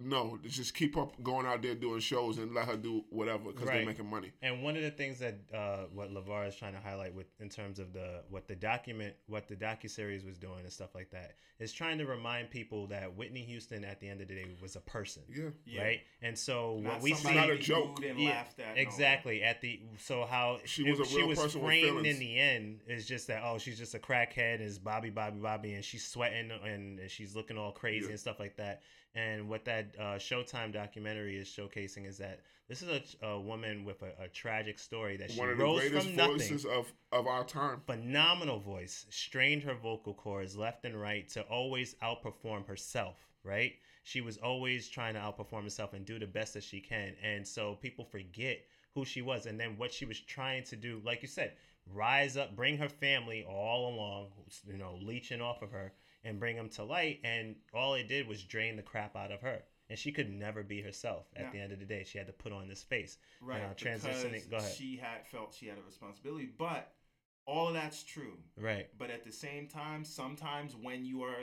[0.00, 3.66] no, just keep up going out there doing shows and let her do whatever because
[3.68, 4.32] they're making money.
[4.42, 7.48] And one of the things that uh, what Lavar is trying to highlight with in
[7.48, 11.10] terms of the what the document, what the docu series was doing and stuff like
[11.10, 14.46] that, is trying to remind people that Whitney Houston, at the end of the day,
[14.62, 15.50] was a person, Yeah.
[15.66, 15.82] Yeah.
[15.82, 16.00] right?
[16.22, 17.96] And so Not what we see, somebody Not a we joke.
[17.96, 18.76] booed And Yeah, laughed at.
[18.76, 18.80] no.
[18.82, 22.18] exactly at the so how She it- was a real she was person framed in
[22.18, 25.84] the end is just that oh she's just a crackhead is Bobby Bobby Bobby and
[25.84, 28.10] she's sweating and, and she's looking all crazy Yeah.
[28.12, 28.82] and stuff like that.
[29.14, 33.84] And what that uh, Showtime documentary is showcasing is that this is a, a woman
[33.84, 36.64] with a, a tragic story that she One of the rose greatest from nothing voices
[36.64, 37.80] of, of our time.
[37.84, 43.72] phenomenal voice, strained her vocal cords left and right to always outperform herself, right?
[44.04, 47.14] She was always trying to outperform herself and do the best that she can.
[47.22, 48.60] And so people forget
[48.94, 51.54] who she was and then what she was trying to do, like you said,
[51.92, 54.28] rise up, bring her family all along,
[54.64, 55.92] you know, leeching off of her
[56.24, 57.20] and bring them to light.
[57.24, 59.62] And all it did was drain the crap out of her.
[59.88, 61.50] And she could never be herself at Yeah.
[61.50, 62.04] the end of the day.
[62.04, 63.18] She had to put on this face.
[63.40, 63.60] right?
[63.62, 64.72] Now, transitioning- because go ahead.
[64.74, 66.92] She had felt she had a responsibility, but
[67.50, 68.36] all of that's true.
[68.56, 68.86] Right.
[68.98, 71.36] But at the same time, sometimes when you are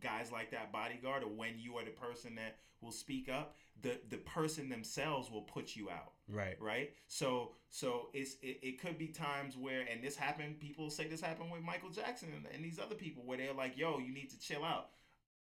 [0.00, 3.98] guys like that bodyguard, or when you are the person that will speak up, the
[4.10, 6.12] the person themselves will put you out.
[6.26, 6.56] Right.
[6.58, 11.06] right so so it's it, it could be times where and this happened people say
[11.06, 14.14] this happened with michael jackson and, and these other people where they're like yo you
[14.14, 14.88] need to chill out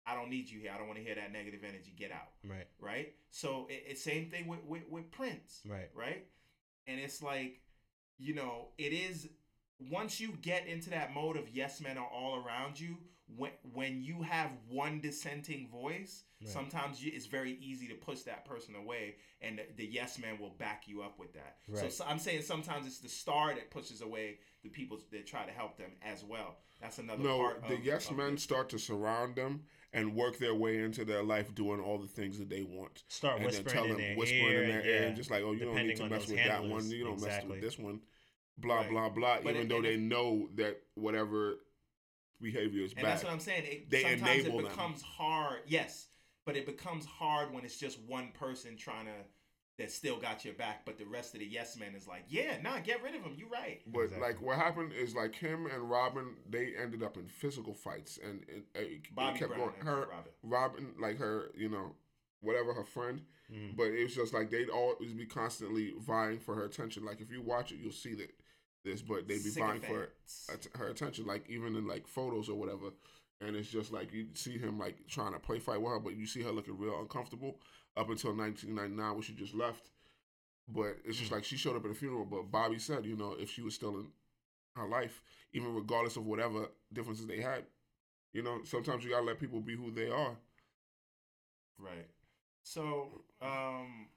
[0.07, 2.31] i don't need you here i don't want to hear that negative energy get out
[2.49, 2.67] Right.
[2.81, 5.91] right so it, it's same thing with, with with prince Right.
[5.95, 6.25] right
[6.87, 7.61] and it's like
[8.17, 9.29] you know it is
[9.91, 12.97] once you get into that mode of yes men are all around you
[13.37, 16.49] when when you have one dissenting voice Right.
[16.51, 20.39] sometimes you, it's very easy to push that person away and the, the yes man
[20.41, 21.93] will back you up with that so, Right.
[21.93, 25.53] so i'm saying sometimes it's the star that pushes away the people that try to
[25.53, 28.41] help them as well that's another No, part the of, yes of men it.
[28.41, 32.39] start to surround them and work their way into their life doing all the things
[32.39, 33.03] that they want.
[33.09, 34.93] Start and then whispering tell in them, their whispering ear, in their yeah.
[34.93, 36.89] ear, and just like, oh, you don't need to mess those with that one.
[36.89, 38.01] You don't mess with this one.
[38.61, 38.91] Blah Right.
[38.91, 39.41] blah blah.
[39.43, 41.59] But even it- though they know that whatever
[42.41, 43.13] behavior is And bad.
[43.13, 43.65] that's what I'm saying.
[43.67, 44.71] It, They sometimes enable it them.
[44.73, 45.61] becomes hard.
[45.67, 46.09] Yes,
[46.45, 49.25] but it becomes hard when it's just one person trying to
[49.79, 52.61] that still got your back, but the rest of the yes men is like, yeah,
[52.61, 53.35] nah, get rid of him.
[53.39, 53.81] You're right.
[53.87, 54.29] But Exactly.
[54.29, 58.43] like what happened is like him and Robin, they ended up in physical fights, and
[58.47, 59.81] it, it, Bobby it kept Brown going.
[59.87, 60.33] Her, Robin.
[60.43, 61.95] Robin, like her, you know,
[62.41, 63.75] whatever her friend, Mhm.
[63.77, 67.05] but it was just like they'd always be constantly vying for her attention.
[67.07, 68.35] Like if you watch it, you'll see that
[68.85, 70.09] this, but they'd be vying for
[70.75, 72.91] her attention, like even in like photos or whatever.
[73.41, 76.17] And it's just like you see him like trying to play fight with her, but
[76.17, 77.59] you see her looking real uncomfortable
[77.97, 79.91] up until 1999 when she just left.
[80.69, 82.27] But it's just like she showed up at a funeral.
[82.27, 84.07] But Bobby said, you know, if she was still in
[84.77, 85.23] her life,
[85.53, 87.65] even regardless of whatever differences they had,
[88.33, 90.37] you know, sometimes you gotta let people be who they are.
[91.79, 92.09] Right.
[92.63, 94.09] So, um,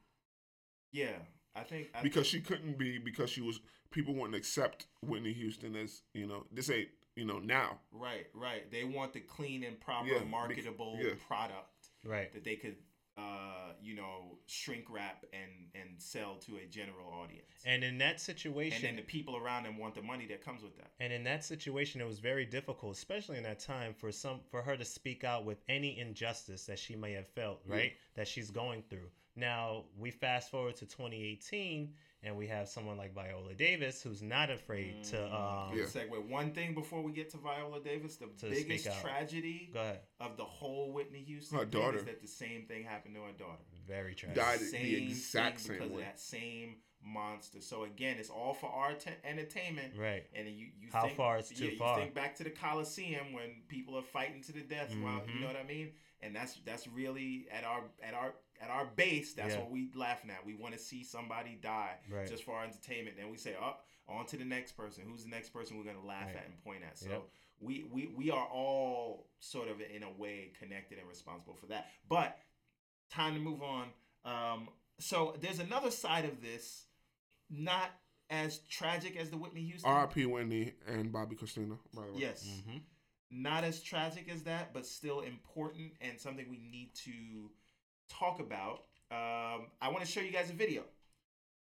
[0.91, 1.18] yeah,
[1.55, 3.59] I think I, Because she couldn't be because she was
[3.91, 7.79] people wouldn't accept Whitney Houston as you know this ain't you know now.
[7.91, 8.71] right, right.
[8.71, 11.11] They want the clean and proper, Yeah, bec- marketable yeah.
[11.27, 11.67] product
[12.03, 12.33] Right.
[12.33, 12.75] that they could,
[13.17, 17.45] uh, you know, shrink wrap and and sell to a general audience.
[17.65, 20.63] And in that and situation, then the people around them want the money that comes
[20.63, 20.91] with that.
[20.99, 24.63] And in that situation, it was very difficult, especially in that time, for some for
[24.63, 27.75] her to speak out with any injustice that she may have felt, Yeah.
[27.75, 29.09] right, that she's going through.
[29.36, 34.49] Now we fast forward to 2018, and we have someone like Viola Davis who's not
[34.51, 35.23] afraid to.
[35.25, 35.86] Um, Yeah.
[35.86, 36.29] Segue.
[36.29, 39.71] One thing before we get to Viola Davis, the To biggest tragedy
[40.19, 41.97] of the whole Whitney Houston Her thing daughter.
[41.97, 43.63] is that the same thing happened to her daughter.
[43.88, 44.36] Very tragic.
[44.36, 46.01] Died the exact thing same because way.
[46.01, 46.75] of that same
[47.05, 47.59] monster.
[47.59, 49.93] So again, it's all for our te- entertainment.
[49.97, 50.25] Right.
[50.34, 51.97] And you, you How think, far is too yeah, far.
[51.97, 54.93] You think back to the Coliseum when people are fighting to the death.
[55.03, 55.91] Well, you know what I mean.
[56.21, 58.34] And that's that's really at our at our
[58.64, 59.34] at our base.
[59.34, 59.59] That's Yeah.
[59.59, 60.45] what we laughing at.
[60.45, 62.28] We want to see somebody die Right.
[62.28, 63.18] just for our entertainment.
[63.18, 63.76] Then we say, oh,
[64.07, 65.03] on to the next person.
[65.05, 66.38] Who's the next person we're gonna laugh Right.
[66.38, 66.97] at and point at?
[66.97, 67.30] So Yep.
[67.59, 71.89] we, we we are all sort of in a way connected and responsible for that.
[72.07, 72.39] But
[73.09, 73.93] time to move on.
[74.26, 76.88] Um, so there's another side of this,
[77.49, 77.91] not
[78.30, 79.89] as tragic as the Whitney Houston.
[79.91, 80.26] R.I.P.
[80.26, 81.78] Whitney and Bobbi Kristina.
[81.93, 82.20] By the way.
[82.22, 82.61] Yes.
[82.66, 82.78] hmm
[83.36, 87.49] not as tragic as that, but still important and something we need to
[88.09, 88.83] talk about.
[89.11, 90.83] Um, I want to show you guys a video.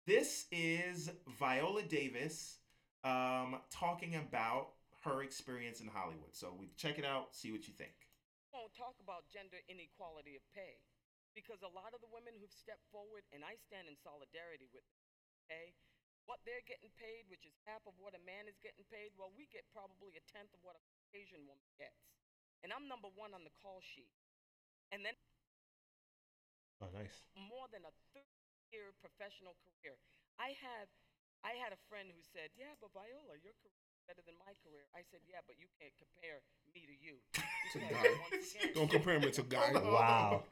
[0.06, 1.10] This is
[1.40, 2.60] Viola Davis
[3.04, 6.34] um, talking about her experience in Hollywood.
[6.34, 7.94] So we check it out, see what you think.
[8.54, 10.82] won't talk about gender inequality of pay
[11.36, 14.88] because a lot of the women who've stepped forward, and I stand in solidarity with
[14.88, 15.04] them,
[15.46, 15.76] okay?
[16.26, 19.30] What they're getting paid, which is half of what a man is getting paid, well,
[19.36, 22.08] we get probably a tenth of what a Caucasian woman gets.
[22.64, 24.10] And I'm number one on the call sheet.
[24.90, 25.14] And then
[26.86, 27.26] Oh, nice.
[27.34, 28.22] more than a 30
[28.70, 29.98] year professional career.
[30.38, 30.88] I have
[31.42, 34.54] I had a friend who said, "Yeah, but Viola, your career is better than my
[34.66, 36.42] career." I said, "Yeah, but you can't compare
[36.74, 39.74] me to you." To Because again, Don't compare me to Guy.
[39.78, 40.46] Wow.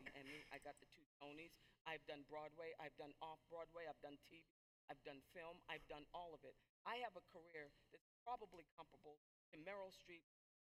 [0.53, 1.57] I got the two Tonys.
[1.89, 2.77] I've done Broadway.
[2.77, 3.89] I've done off Broadway.
[3.89, 4.45] I've done TV.
[4.85, 5.57] I've done film.
[5.65, 6.53] I've done all of it.
[6.85, 9.17] I have a career that's probably comparable
[9.49, 10.21] to Meryl Streep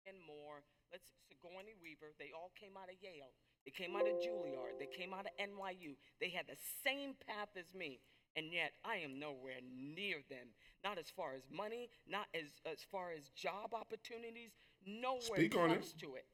[0.06, 0.62] and more.
[0.90, 2.14] Let's Sigourney Weaver.
[2.18, 3.34] They all came out of Yale.
[3.66, 4.78] They came out of Juilliard.
[4.78, 5.98] They came out of NYU.
[6.22, 7.98] They had the same path as me,
[8.38, 10.54] and yet I am nowhere near them.
[10.86, 14.54] Not as far as money, not as as far as job opportunities.
[14.86, 15.82] Nowhere Speak on it.
[15.82, 16.26] close to it.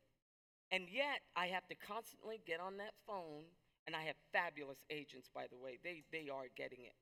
[0.73, 3.45] And yet, I have to constantly get on that phone,
[3.87, 5.77] and I have fabulous agents, by the way.
[5.85, 6.97] They, they are getting it.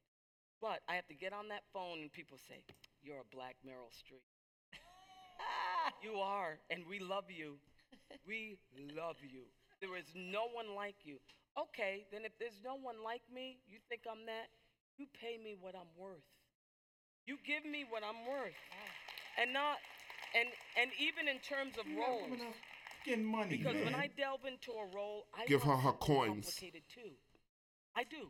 [0.60, 2.62] But I have to get on that phone, and people say,
[3.02, 4.26] You're a black Meryl Streep.
[6.02, 7.56] You are, and we love you.
[8.26, 8.58] We
[8.96, 9.42] love you.
[9.80, 11.16] There is no one like you.
[11.58, 14.48] Okay, then if there's no one like me, you think I'm that?
[14.98, 16.24] You pay me what I'm worth.
[17.26, 18.56] You give me what I'm worth.
[19.40, 19.78] And not,
[20.36, 20.48] and,
[20.80, 22.22] and even in terms of You're not roles.
[22.24, 22.54] coming
[23.04, 23.94] Getting money, Because when.
[23.94, 26.44] I delve into a role, I Give her her coins.
[26.52, 27.16] Complicated too.
[27.96, 28.28] I do.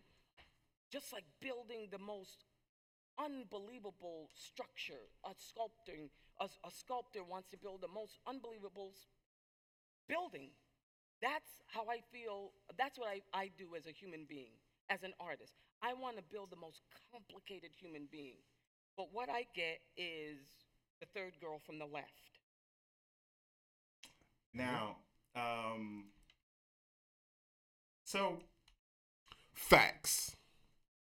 [0.93, 2.45] Just like building the most
[3.21, 6.09] unbelievable structure, a sculpting,
[6.41, 8.95] a, a sculptor wants to build the most unbelievable
[10.09, 10.51] building.
[11.21, 12.53] That's how I feel.
[12.79, 14.53] That's what I, I do as a human being,
[14.89, 15.53] as an artist.
[15.83, 16.81] I want to build the most
[17.13, 18.41] complicated human being.
[18.97, 20.39] But what I get is
[21.01, 22.41] the third girl from the left.
[24.53, 24.97] Now,
[25.37, 26.07] um,
[28.05, 28.39] so
[29.55, 30.37] Facts.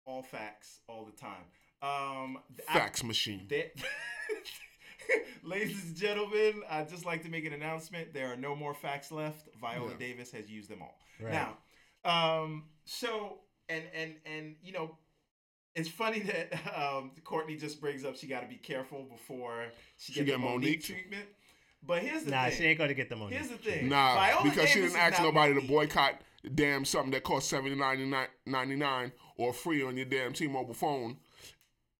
[0.06, 1.46] all facts all the time.
[1.84, 3.46] Um, th- I- machine.
[3.50, 3.72] There-
[5.44, 8.14] Ladies and gentlemen, I'd just like to make an announcement.
[8.14, 9.50] There are no more facts left.
[9.60, 9.98] Viola Yeah.
[10.00, 10.98] Davis has used them all.
[11.20, 11.34] Right.
[11.34, 11.58] Now,
[12.10, 14.98] um, so and and and you know,
[15.76, 19.66] it's funny that um, Courtney just brings up she got to be careful before
[19.98, 20.84] she, She gets get the Mo'Nique, Mo'Nique?
[20.86, 21.26] treatment.
[21.86, 22.58] But here's the Nah, thing.
[22.58, 23.36] she ain't gonna get the money.
[23.36, 23.90] Here's the thing.
[23.90, 26.22] Nah, Viola because she didn't ask not nobody to boycott
[26.56, 28.10] damn something that costs seventy nine
[28.46, 31.18] ninety nine or free on your damn T-Mobile phone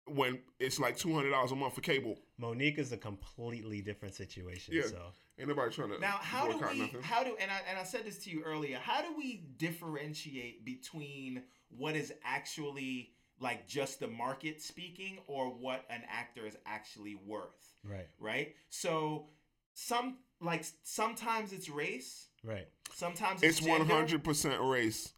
[0.08, 2.18] when it's like two hundred dollars a month for cable.
[2.40, 4.74] Mo'Nique is a completely different situation.
[4.76, 4.84] Yeah.
[4.84, 4.98] So
[5.40, 6.80] Ain't nobody trying to Now, how do we?
[6.80, 7.02] nothing.
[7.02, 7.36] How do?
[7.40, 8.78] And I and I said this to you earlier.
[8.78, 15.86] How do we differentiate between what is actually like just the market speaking, or what
[15.90, 17.74] an actor is actually worth?
[17.84, 18.56] right, Right.
[18.70, 19.28] So
[19.74, 22.68] some like sometimes it's race, right.
[22.94, 25.14] sometimes it's, It's one hundred percent race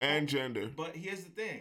[0.00, 0.68] and gender.
[0.74, 1.60] But here's the thing.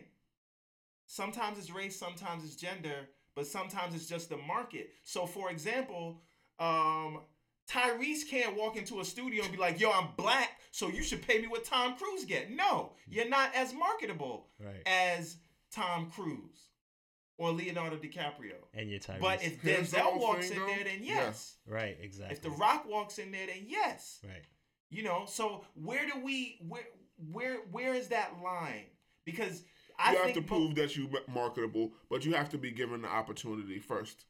[1.11, 4.91] Sometimes it's race, sometimes it's gender, but sometimes it's just the market.
[5.03, 6.21] So for example,
[6.59, 7.21] um
[7.67, 11.21] Tyrese can't walk into a studio and be like, "Yo, I'm black, so you should
[11.27, 14.81] pay me what Tom Cruise get." No, you're not as marketable Right.
[14.85, 15.37] as
[15.71, 16.69] Tom Cruise
[17.37, 18.55] or Leonardo DiCaprio.
[18.75, 19.19] And your Tyrese.
[19.21, 20.67] But if Denzel walks thing, in though.
[20.75, 21.13] there, then Yeah.
[21.15, 21.57] yes.
[21.65, 22.35] right, exactly.
[22.35, 24.19] If The Rock walks in there, then yes.
[24.23, 24.45] right.
[24.91, 26.87] You know, so where do we where
[27.31, 28.85] where where is that line?
[29.25, 29.63] Because
[29.99, 32.71] I you have to mo- prove that you are marketable, but you have to be
[32.71, 34.25] given the opportunity first.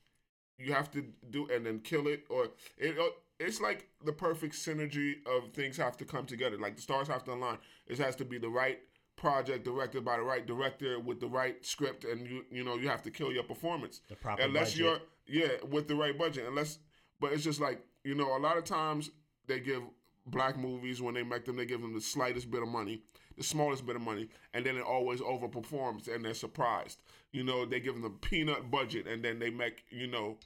[0.58, 2.98] You have to do and then kill it, or it.
[3.00, 3.04] uh,
[3.40, 6.58] It's like the perfect synergy of things have to come together.
[6.58, 7.58] Like the stars have to align.
[7.88, 8.80] It has to be the right
[9.16, 12.90] project directed by the right director with the right script, and you you know you
[12.90, 14.02] have to kill your performance.
[14.10, 14.80] The proper unless budget.
[14.80, 15.00] you're
[15.42, 16.46] yeah with the right budget.
[16.48, 16.80] Unless,
[17.22, 19.12] but it's just like you know a lot of times
[19.48, 19.84] they give
[20.26, 23.02] black movies when they make them they give them the slightest bit of money,
[23.40, 27.00] the smallest bit of money, and then it always overperforms and they're surprised.
[27.32, 30.38] You know they give them the peanut budget and then they make you know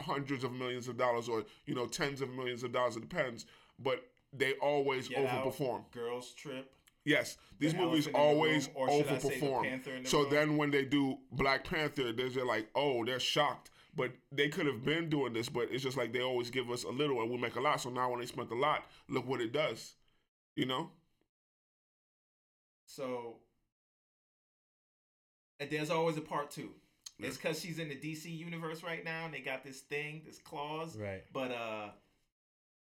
[0.00, 2.96] hundreds of millions of dollars or you know tens of millions of dollars.
[2.96, 3.46] It depends,
[3.78, 5.90] but they always Get Out, overperform.
[5.92, 6.70] Girls Trip.
[7.04, 9.84] Yes, these The movies in the always Room, or should I say The overperform.
[10.02, 10.30] The So Room?
[10.30, 13.70] then when they do Black Panther, they're like, oh, they're shocked.
[13.96, 16.84] But they could have been doing this, but it's just like they always give us
[16.84, 17.80] a little and we make a lot.
[17.80, 19.94] So now when they spent a lot, look what it does.
[20.54, 20.90] You know?
[22.94, 23.36] So
[25.60, 26.70] and there's always a part two.
[27.18, 30.38] It's because she's in the DC universe right now, and they got this thing, this
[30.38, 30.96] clause.
[30.96, 31.22] Right.
[31.34, 31.88] But uh,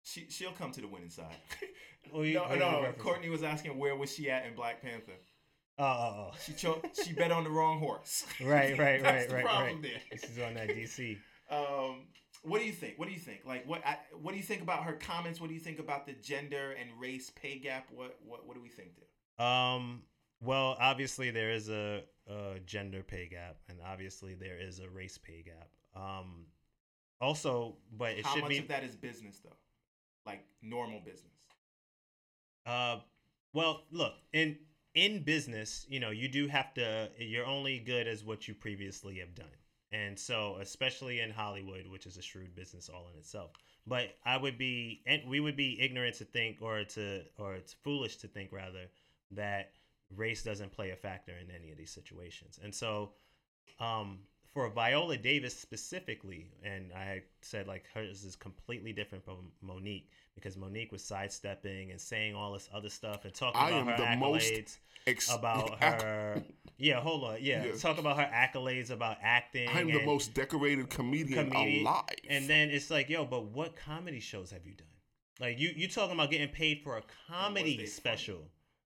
[0.04, 1.34] She she'll come to the winning side.
[2.12, 2.92] Who you- no, no.
[2.98, 5.18] Courtney was asking where was she at in Black Panther.
[5.78, 8.24] Oh, oh, She cho- she bet on the wrong horse.
[8.40, 8.44] oh.
[8.46, 9.92] right, right, That's right, the right, problem right.
[10.10, 10.18] there.
[10.18, 11.18] She's on that DC.
[11.50, 12.06] Um,
[12.44, 12.96] what do you think?
[12.96, 13.40] What do you think?
[13.44, 13.84] Like, what?
[13.84, 15.40] I, what do you think about her comments?
[15.40, 17.88] What do you think about the gender and race pay gap?
[17.90, 18.16] What?
[18.24, 18.46] What?
[18.46, 19.08] What do we think there?
[19.40, 20.02] Um.
[20.42, 25.18] Well, obviously there is a, a gender pay gap, and obviously there is a race
[25.18, 25.68] pay gap.
[25.94, 26.46] Um.
[27.20, 28.58] Also, but it How should much be.
[28.58, 29.56] of that is business though?
[30.24, 31.32] Like normal business.
[32.64, 32.98] Uh,
[33.52, 34.56] well, look in
[34.94, 37.10] in business, you know, you do have to.
[37.18, 39.46] You're only good as what you previously have done,
[39.92, 43.52] and so especially in Hollywood, which is a shrewd business all in itself.
[43.86, 47.72] But I would be, and we would be ignorant to think, or to, or it's
[47.72, 48.86] foolish to think rather
[49.32, 49.72] that
[50.16, 52.58] race doesn't play a factor in any of these situations.
[52.62, 53.10] And so,
[53.78, 54.18] um,
[54.52, 60.56] for Viola Davis specifically, and I said like hers is completely different from Mo'Nique because
[60.56, 63.96] Mo'Nique was sidestepping and saying all this other stuff and talking I about am her
[63.96, 66.42] the accolades most Ex- about her.
[66.78, 67.38] Yeah, hold on.
[67.40, 67.72] Yeah, Yeah.
[67.76, 69.68] talk about her accolades about acting.
[69.72, 71.86] I'm the most decorated comedian, comedian.
[71.86, 72.04] alive.
[72.28, 74.86] And then it's like, yo, but what comedy shows have you done?
[75.38, 78.42] Like you, you talking about getting paid for a comedy they special?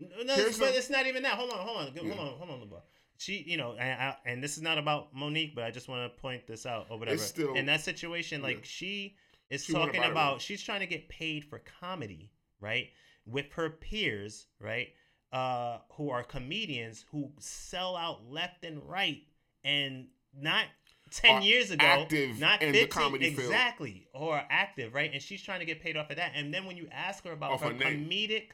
[0.01, 1.35] No, no, Here's but it's not even that.
[1.35, 2.83] Hold on, hold on, hold on, hold on, LeBron.
[3.19, 6.13] She, you know, and, I, and this is not about Mo'Nique, but I just want
[6.13, 7.19] to point this out or whatever.
[7.19, 8.63] still- in that situation, like yeah.
[8.65, 9.17] she
[9.51, 12.31] is She talking about, she's trying to get paid for comedy,
[12.61, 12.89] right,
[13.27, 14.89] with her peers, right,
[15.33, 19.23] uh, who are comedians who sell out left and right,
[19.65, 20.67] and not.
[21.11, 23.49] 10 years ago, active not in the 15, comedy field.
[23.49, 25.11] exactly, or active, right?
[25.11, 26.33] And she's trying to get paid off of that.
[26.35, 28.49] And then when you ask her about Off her her comedic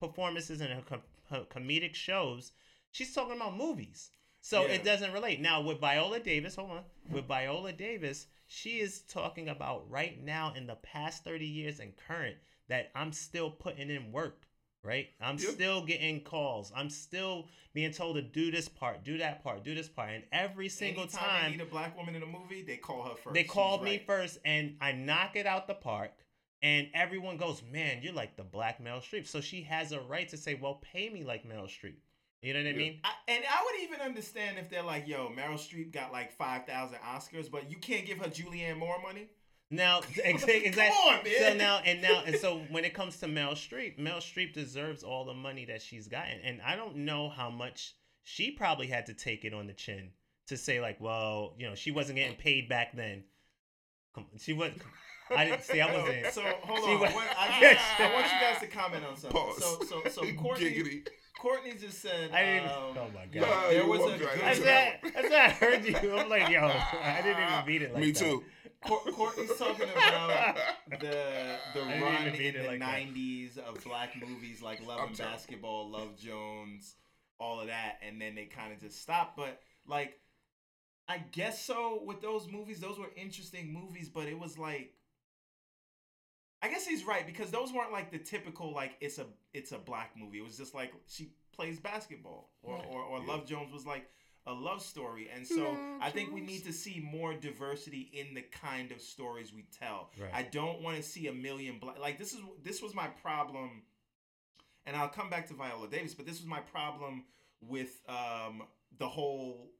[0.00, 2.52] performances and her, com- her comedic shows,
[2.90, 4.10] she's talking about movies.
[4.40, 4.74] So Yeah.
[4.74, 5.40] it doesn't relate.
[5.40, 6.84] Now with Viola Davis, hold on.
[7.10, 11.96] With Viola Davis, she is talking about right now in the past 30 years and
[11.96, 12.36] current
[12.68, 14.46] that I'm still putting in work,
[14.84, 15.08] right?
[15.20, 16.72] I'm still getting calls.
[16.76, 20.10] I'm still being told to do this part, do that part, do this part.
[20.10, 23.02] And every single Anytime time they need a black woman in a movie, they call
[23.02, 23.34] her first.
[23.34, 24.06] they She's called me right.
[24.06, 26.12] first, and I knock it out the park.
[26.62, 30.28] And everyone goes, "Man, you're like the black Meryl Streep." So she has a right
[30.30, 31.96] to say, "Well, pay me like Meryl Streep."
[32.42, 32.76] You know what I Yeah.
[32.76, 33.00] mean?
[33.04, 36.66] I, and I would even understand if they're like, "Yo, Meryl Streep got like five
[36.66, 39.28] thousand Oscars, but you can't give her Julianne Moore money."
[39.70, 40.70] Now, exactly.
[40.70, 41.32] Come on, man.
[41.38, 45.02] So now, and now, and so when it comes to Meryl Streep, Meryl Streep deserves
[45.02, 49.06] all the money that she's gotten, and I don't know how much she probably had
[49.06, 50.10] to take it on the chin
[50.46, 53.24] to say like, well, you know, she wasn't getting paid back then.
[54.14, 54.72] Come, she was.
[55.34, 55.80] I didn't see.
[55.80, 56.26] I wasn't.
[56.32, 57.00] So hold See on.
[57.00, 59.40] what- What- I, I want you guys to comment on something.
[59.40, 59.58] Pause.
[59.88, 61.08] So, so, so Courtney, Giggity.
[61.40, 62.30] Courtney just said.
[62.32, 62.68] I didn't.
[62.70, 63.48] um, oh my god.
[63.48, 66.16] Nah, there you was a right I said, I said I heard you.
[66.16, 68.18] I'm like, yo, I didn't even beat it like Me that.
[68.18, 68.44] too.
[68.86, 70.56] Cour- Courtney's talking about
[71.00, 72.98] the the I run in the like that.
[73.00, 75.30] '90s of black movies like Love I'm and sorry.
[75.30, 76.94] Basketball, Love Jones,
[77.40, 79.36] all of that, and then they kind of just stopped.
[79.36, 80.18] But like,
[81.08, 82.80] I guess so with those movies.
[82.80, 84.92] Those were interesting movies, but it was like.
[86.62, 89.78] I guess he's right because those weren't like the typical like it's a it's a
[89.78, 90.38] black movie.
[90.38, 92.86] It was just like she plays basketball or Right.
[92.90, 93.26] or, or Yeah.
[93.26, 94.08] Love Jones was like
[94.46, 95.28] a love story.
[95.34, 99.00] And so Love I think we need to see more diversity in the kind of
[99.00, 100.10] stories we tell.
[100.18, 100.30] Right.
[100.32, 103.82] I don't want to see a million black like this is this was my problem
[104.86, 107.24] and I'll come back to Viola Davis, but this was my problem
[107.60, 108.62] with um
[108.98, 109.70] the whole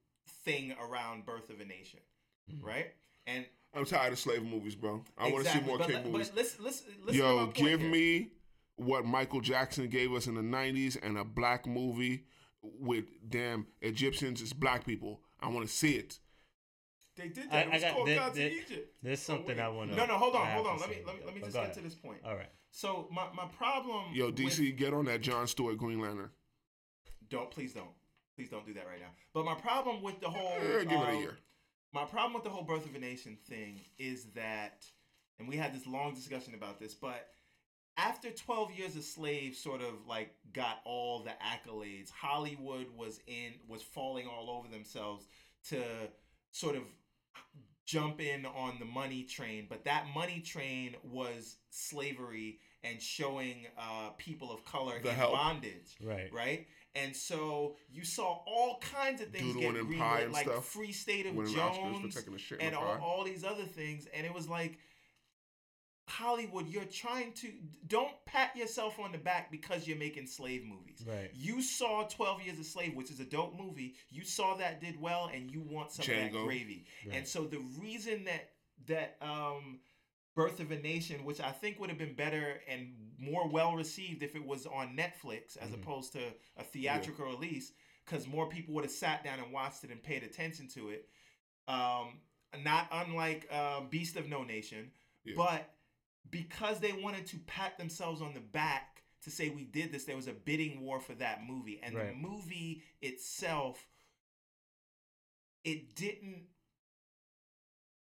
[0.44, 2.00] thing around Birth of a Nation,
[2.52, 2.62] Mhm.
[2.62, 2.86] right?
[3.26, 3.46] And
[3.76, 5.04] I'm tired of slave movies, bro.
[5.18, 6.32] I want to see more but, kid but movies.
[6.34, 7.90] listen, listen, listen to Yo, my point give here.
[7.90, 8.30] me
[8.76, 12.24] what Michael Jackson gave us in the '90s and a black movie
[12.62, 15.20] with damn Egyptians as black people.
[15.40, 16.18] I want to see it.
[17.16, 17.66] They did I- that.
[17.66, 18.94] It I was got- called there- Gods there- in Egypt.
[19.02, 19.62] There's Oh, something wait.
[19.62, 19.96] I want to.
[19.96, 20.78] No, no, hold on, hold on.
[20.80, 22.18] Let me let me let me just get to this point.
[22.24, 22.50] All right.
[22.70, 24.12] So my, my problem.
[24.12, 26.30] Yo, with- DC, get on that John Stewart Green Lantern.
[27.28, 27.90] don't please don't
[28.36, 29.10] please don't do that right now.
[29.32, 31.38] But my problem with the whole Eh, give it a um, year.
[31.92, 34.84] My problem with the whole birth of a nation thing is that,
[35.38, 37.28] and we had this long discussion about this, but
[37.96, 43.52] after 12 years a slave sort of like got all the accolades, Hollywood was in
[43.68, 45.24] was falling all over themselves
[45.70, 45.82] to
[46.52, 46.82] sort of
[47.86, 54.10] jump in on the money train, but that money train was slavery and showing uh,
[54.18, 55.32] people of color The in help.
[55.32, 56.30] bondage Right.
[56.32, 56.66] right?
[57.02, 60.64] And so you saw all kinds of things Doodling get and greenlit, like stuff.
[60.64, 64.06] Free State of Winning Jones taking a shit in and all, all these other things,
[64.14, 64.78] and it was like
[66.08, 67.52] Hollywood, you're trying to
[67.88, 71.04] don't pat yourself on the back because you're making slave movies.
[71.06, 71.30] Right.
[71.34, 73.94] You saw 12 Years a Slave, which is a dope movie.
[74.08, 76.86] You saw that did well, and you want some of that gravy.
[77.06, 77.18] Right.
[77.18, 78.50] And so the reason that
[78.86, 79.80] that um
[80.36, 84.22] Birth of a Nation, which I think would have been better and more well received
[84.22, 85.74] if it was on Netflix as Mhm.
[85.74, 87.72] opposed to a theatrical release,
[88.04, 91.08] because more people would have sat down and watched it and paid attention to it.
[91.66, 92.20] Um,
[92.58, 94.92] not unlike uh, Beast of No Nation,
[95.24, 95.34] Yeah.
[95.36, 95.74] but
[96.30, 100.16] because they wanted to pat themselves on the back to say we did this, there
[100.16, 103.88] was a bidding war for that movie, and the movie itself,
[105.64, 106.46] it didn't.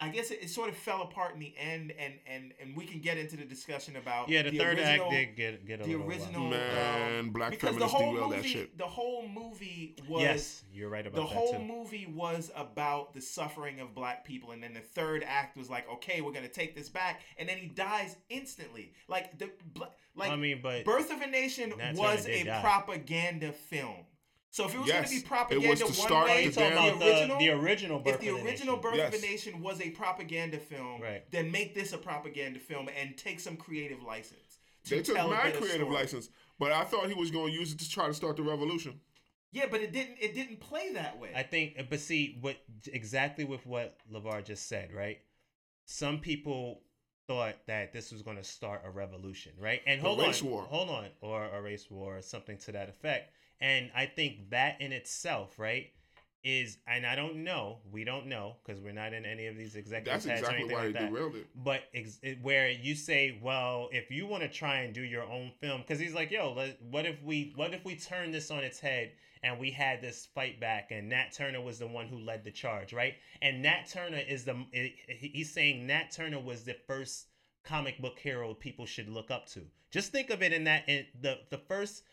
[0.02, 2.86] I guess it, it sort of fell apart in the end, and and and we
[2.86, 5.84] can get into the discussion about Yeah, the, third original, act did get get a
[5.84, 6.20] the little wild.
[6.22, 8.78] original Man, um, black because the whole movie, that shit.
[8.78, 11.60] the whole movie was yes, you're right about the that whole too.
[11.60, 15.90] movie was about the suffering of black people and then the third act was like
[15.92, 19.50] okay we're gonna take this back and then he dies instantly like the
[20.16, 22.62] like I mean, but birth of a nation Nat was a die.
[22.62, 24.06] propaganda film
[24.52, 26.68] so if it was Yes, gonna be it propaganda was to one start way the
[26.74, 28.82] about the the, original the original birth if the of the original Nation.
[28.82, 29.24] birth of Yes.
[29.24, 31.24] a nation was a propaganda film Right.
[31.32, 35.52] then make this a propaganda film and take some creative license to They took my
[35.52, 35.94] creative story.
[35.94, 38.44] license, but I thought he was going to use it to try to start the
[38.44, 39.00] revolution.
[39.52, 42.58] yeah but it didn't it didn't play that way I think, uh, but see, what
[42.92, 45.20] exactly with what Levar just said, right?
[45.86, 46.82] Some people
[47.28, 49.82] thought that this was going to start a revolution, right?
[49.86, 50.64] And A hold race on, war.
[50.64, 53.32] hold on, or a race war, or something to that effect.
[53.62, 55.88] And I think that in itself, right,
[56.44, 59.76] is, and I don't know, we don't know because we're not in any of these
[59.76, 61.48] executive That's heads or exactly anything why like that derailed it.
[61.56, 65.52] but ex- where you say, well, if you want to try and do your own
[65.60, 68.64] film, because he's like, yo, let, what if we, what if we turn this on
[68.64, 69.12] its head
[69.44, 72.52] and we had this fight back, and Nat Turner was the one who led the
[72.52, 73.16] charge, right?
[73.42, 74.66] And Nat Turner is the,
[75.08, 77.28] he's saying Nat Turner was the first
[77.64, 79.62] comic book hero people should look up to.
[79.92, 82.04] Just think of it in that, in the the first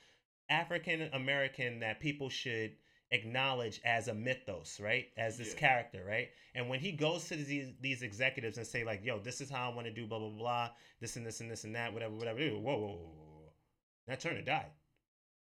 [0.49, 2.77] African American that people should
[3.13, 5.07] acknowledge as a mythos, right?
[5.17, 5.61] As this Yeah.
[5.61, 6.31] character, right?
[6.55, 9.71] And when he goes to these these executives and say like, "Yo, this is how
[9.71, 10.71] I want to do blah blah blah,
[11.01, 13.53] this and this and this and that, whatever, whatever." Whoa, whoa, whoa.
[14.09, 14.71] Nat Turner died.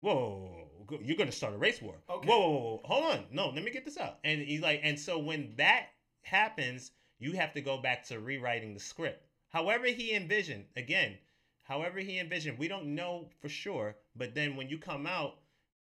[0.01, 0.69] Whoa,
[1.01, 1.95] you're gonna start a race war.
[2.09, 2.27] Okay.
[2.27, 4.19] Whoa, whoa, whoa, hold on, no, let me get this out.
[4.23, 5.87] And he's like, and so when that
[6.21, 9.27] happens, you have to go back to rewriting the script.
[9.49, 11.17] However he envisioned, again,
[11.63, 13.97] however he envisioned, we don't know for sure.
[14.17, 15.35] But then when you come out,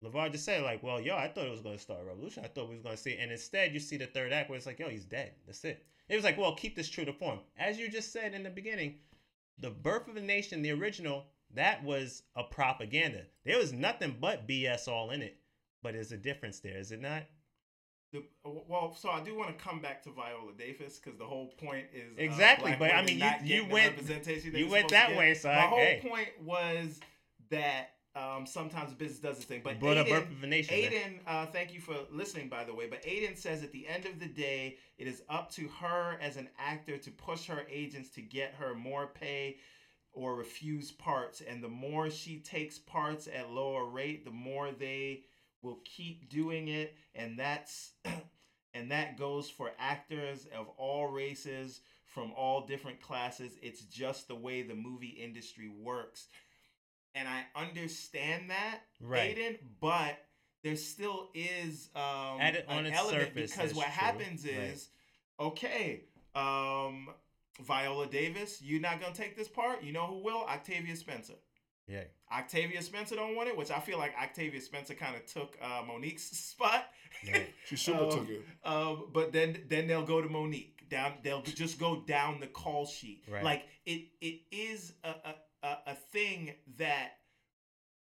[0.05, 2.45] LeVar just said, like, well, yo, I thought it was going to start a revolution.
[2.45, 3.17] I thought we was going to see.
[3.19, 5.33] And instead, you see the third act where it's like, yo, he's dead.
[5.47, 5.85] That's it.
[6.09, 7.39] It was like, well, keep this true to form.
[7.59, 8.97] As you just said in the beginning,
[9.59, 13.23] the birth of a nation, the original, that was a propaganda.
[13.45, 15.39] There was nothing but BS all in it.
[15.83, 17.23] But there's a difference there, is it not?
[18.13, 21.49] The, well, so I do want to come back to Viola Davis because the whole
[21.59, 25.17] point is uh, Exactly, black but I mean, you- you went- representation you went that
[25.17, 26.01] way, so My whole hey.
[26.07, 27.01] point was
[27.51, 30.75] that um, sometimes business does its thing, but up Aiden, nation.
[30.75, 32.87] Aiden, uh, thank you for listening, by the way.
[32.87, 36.37] But Aiden says at the end of the day, it is up to her as
[36.37, 39.57] an actor to push her agents to get her more pay
[40.13, 41.41] or refuse parts.
[41.41, 45.25] And the more she takes parts at lower rate, the more they
[45.63, 46.95] will keep doing it.
[47.17, 47.93] And that's
[48.75, 53.57] and that goes for actors of all races from all different classes.
[53.61, 56.29] It's just the way the movie industry works.
[57.15, 59.37] And I understand that, Right.
[59.37, 60.19] Aiden, but
[60.63, 63.93] there still is um, At it- on an its element surface, because what true.
[63.93, 64.55] happens Right.
[64.55, 64.89] is,
[65.39, 66.05] okay,
[66.35, 67.09] um,
[67.61, 69.83] Viola Davis, you're not gonna take this part.
[69.85, 70.45] You know who will?
[70.45, 71.35] Octavia Spencer.
[71.87, 72.05] Yeah.
[72.33, 75.83] Octavia Spencer don't want it, which I feel like Octavia Spencer kind of took uh,
[75.87, 76.91] Mo'Nique's spot.
[77.31, 77.55] Right.
[77.67, 78.43] She super Um, took it.
[78.65, 80.89] Um, but then then they'll go to Monique.
[80.89, 83.25] Down they'll just go down the call sheet.
[83.29, 83.45] Right.
[83.45, 85.35] Like it it is a, a,
[85.65, 87.13] a, a thing that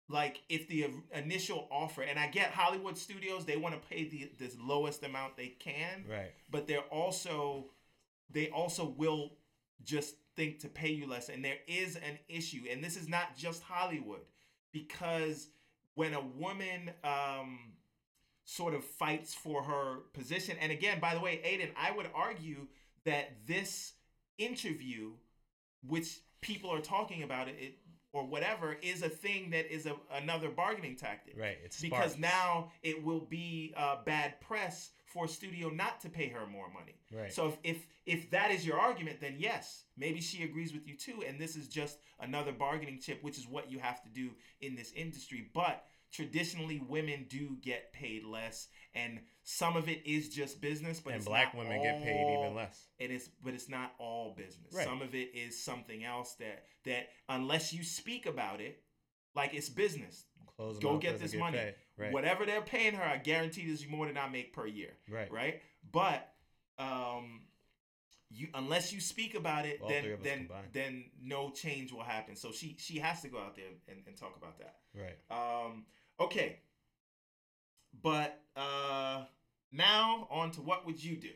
[0.08, 4.30] like if the initial offer and I get Hollywood studios they want to pay the
[4.38, 6.32] the lowest amount they can, Right.
[6.50, 7.70] but they're also
[8.30, 9.32] they also will
[9.82, 13.36] just think to pay you less and there is an issue and this is not
[13.36, 14.22] just Hollywood
[14.72, 15.48] because
[15.94, 17.58] when a woman um
[18.44, 22.66] sort of fights for her position and again by the way Aiden I would argue
[23.04, 23.92] that this
[24.38, 25.12] interview
[25.86, 27.78] which people are talking about it, it
[28.12, 31.58] or whatever is a thing that is a, another bargaining tactic Right.
[31.64, 32.18] It's because sparks.
[32.18, 36.94] now it will be uh, bad press for studio not to pay her more money.
[37.12, 37.32] Right.
[37.32, 40.94] So if, if if that is your argument, then yes, maybe she agrees with you
[40.96, 44.30] too, and this is just another bargaining chip, which is what you have to do
[44.60, 45.50] in this industry.
[45.54, 45.84] But
[46.14, 51.00] traditionally, women do get paid less, and some of it is just business.
[51.00, 52.86] But and it's black women get paid even less.
[52.98, 54.86] it is but it's not all business Right.
[54.86, 58.80] some of it is something else that that unless you speak about it
[59.34, 60.24] like it's business
[60.56, 61.58] Close go get this money.
[61.98, 62.12] Right.
[62.12, 65.30] whatever they're paying her i guarantee this is more than i make per year Right.
[65.32, 65.60] right
[65.92, 66.32] but
[66.78, 67.40] um
[68.30, 70.66] you unless you speak about it, All then three of us then combined.
[70.72, 72.34] then no change will happen.
[72.34, 74.74] So she she has to go out there and, and talk about that.
[74.92, 75.16] Right.
[75.30, 75.84] Um,
[76.20, 76.58] okay.
[78.02, 79.24] But uh,
[79.72, 81.30] now on to what would you do?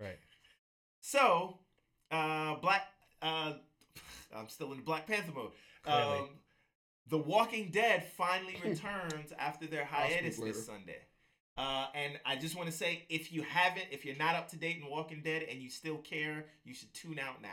[0.00, 0.18] Right.
[1.00, 1.58] so,
[2.10, 2.86] uh, Black.
[3.22, 3.54] Uh,
[4.36, 5.50] I'm still in Black Panther mode.
[5.84, 6.18] Clearly.
[6.18, 6.28] Um,
[7.08, 10.98] the Walking Dead finally returns after their hiatus this Sunday.
[11.58, 14.56] Uh, and I just want to say, if you haven't, if you're not up to
[14.56, 17.48] date in Walking Dead and you still care, you should tune out now.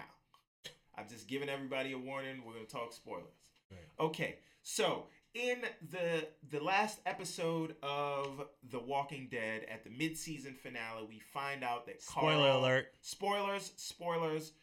[0.98, 2.42] I'm just giving everybody a warning.
[2.46, 3.26] We're gonna talk spoilers.
[3.70, 3.80] Right.
[4.00, 5.06] Okay, so
[5.38, 5.62] in
[5.92, 11.86] the the last episode of The Walking Dead, at the mid-season finale, we find out
[11.86, 12.86] that Spoiler Carl- alert.
[13.02, 14.54] Spoilers, spoilers,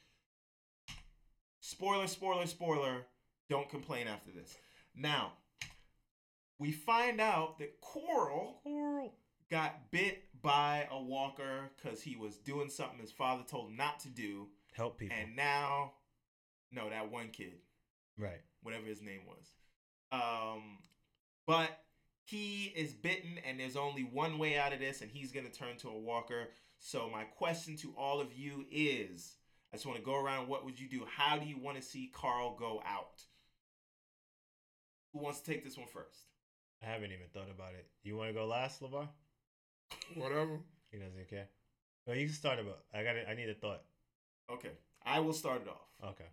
[1.60, 3.06] spoiler, spoiler, spoiler.
[3.48, 4.56] Don't complain after this.
[4.96, 5.32] Now,
[6.58, 9.12] we find out that Coral Coral.
[9.50, 14.00] got bit by a walker because he was doing something his father told him not
[14.00, 15.16] to do, Help people.
[15.18, 15.92] and now,
[16.72, 17.54] no, that one kid,
[18.18, 18.40] right.
[18.62, 19.46] whatever his name was.
[20.14, 20.78] Um,
[21.46, 21.70] but
[22.24, 25.76] he is bitten, and there's only one way out of this, and he's gonna turn
[25.78, 26.48] to a walker.
[26.78, 29.36] So my question to all of you is:
[29.72, 30.48] I just want to go around.
[30.48, 31.04] What would you do?
[31.16, 33.22] How do you want to see Carl go out?
[35.12, 36.28] Who wants to take this one first?
[36.82, 37.86] I haven't even thought about it.
[38.02, 39.08] You want to go last, Levar?
[40.14, 40.60] Whatever.
[40.90, 41.48] He doesn't care.
[42.06, 42.80] No, you can start about.
[42.92, 43.16] I got.
[43.16, 43.26] it.
[43.28, 43.82] I need a thought.
[44.50, 44.72] Okay,
[45.04, 46.10] I will start it off.
[46.10, 46.28] Okay.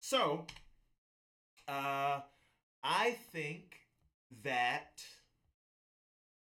[0.00, 0.46] So,
[1.68, 2.20] uh,
[2.82, 3.76] I think
[4.42, 5.02] that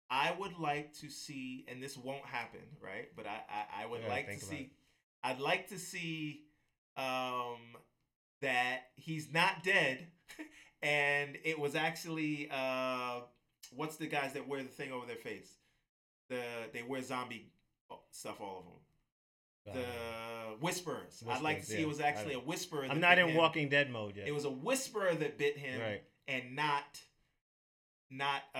[0.09, 3.09] I would like to see, and this won't happen, right?
[3.15, 4.71] But I, I, I would like to see,
[5.23, 6.43] I'd like to see,
[6.95, 7.57] um,
[8.41, 10.07] that he's not dead,
[10.81, 13.21] and it was actually, uh,
[13.75, 15.51] what's the guys that wear the thing over their face?
[16.29, 16.41] The
[16.73, 17.51] they wear zombie
[18.11, 18.73] stuff, all of them.
[19.65, 21.23] The Uh, whisperers.
[21.27, 21.81] I'd like to see yeah.
[21.81, 22.85] it was actually a whisperer.
[22.89, 23.35] I'm not in him.
[23.35, 24.27] Walking Dead mode yet.
[24.27, 26.03] It was a whisperer that bit him, right.
[26.27, 26.99] And not,
[28.09, 28.59] not uh.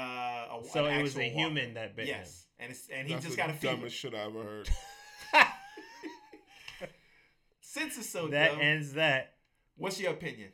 [0.59, 3.13] A, So an it was a actual human that bit yes, and it's and he
[3.13, 3.73] That's just the got a fever.
[3.73, 4.67] dumbest shit I ever heard.
[4.67, 4.75] him.
[7.61, 9.35] Since it's so that dumb, ends that.
[9.75, 10.49] what's your opinion,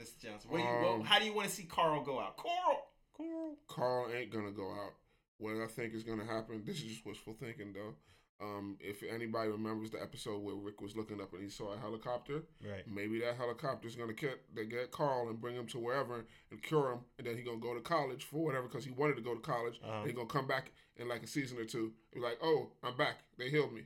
[0.00, 0.20] Mr.
[0.22, 0.50] Johnson?
[0.50, 2.36] Where you, Um, how do you want to see Carl go out?
[2.36, 2.86] Carl.
[3.12, 3.56] Coral.
[3.68, 4.94] Carl ain't gonna go out.
[5.38, 6.62] What I think is gonna happen.
[6.64, 7.94] This is just wishful thinking, though.
[8.42, 11.78] Um, if anybody remembers the episode where Rick was looking up and he saw a
[11.78, 12.82] helicopter, Right.
[12.88, 16.92] maybe that helicopter's gonna get they get Carl and bring him to wherever and cure
[16.92, 19.34] him, and then he gonna go to college for whatever because he wanted to go
[19.34, 19.78] to college.
[19.84, 21.92] And he gonna come back in like a season or two.
[22.12, 23.18] Be like, oh, I'm back.
[23.38, 23.82] They healed me.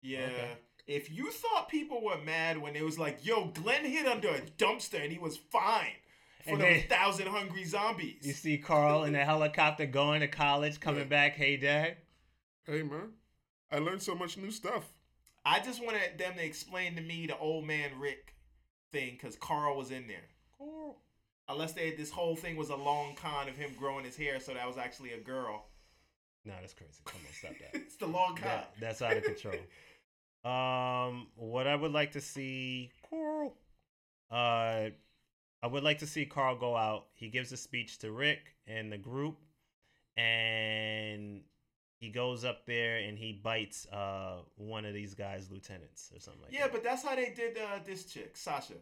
[0.00, 0.26] Yeah.
[0.26, 0.56] Okay.
[0.86, 4.40] If you thought people were mad when it was like, "Yo, Glenn hid under a
[4.42, 5.94] dumpster and he was fine
[6.44, 10.28] for And the then- thousand hungry zombies," You see Carl in the helicopter going to
[10.28, 11.06] college, coming Yeah.
[11.08, 11.34] back.
[11.36, 11.96] Hey, Dad.
[12.66, 13.12] Hey man,
[13.74, 14.84] I learned so much new stuff.
[15.44, 18.34] I just wanted them to explain to me the old man Rick
[18.92, 20.28] thing because Carl was in there.
[20.56, 20.98] Coral.
[21.48, 24.54] Unless they this whole thing was a long con of him growing his hair, so
[24.54, 25.66] that was actually a girl.
[26.44, 27.00] No, that's crazy.
[27.04, 27.70] Come on, stop that.
[27.74, 28.44] it's the long con.
[28.44, 29.54] that that's out of control.
[30.44, 33.56] Um, what I would like to see, Coral.
[34.30, 34.90] Uh,
[35.62, 37.06] I would like to see Carl go out.
[37.14, 39.38] He gives a speech to Rick and the group,
[40.18, 41.40] and
[42.04, 46.42] he goes up there and he bites uh one of these guys' lieutenants or something
[46.42, 46.72] like yeah, that.
[46.72, 48.74] but that's how they did uh, this chick, Sasha.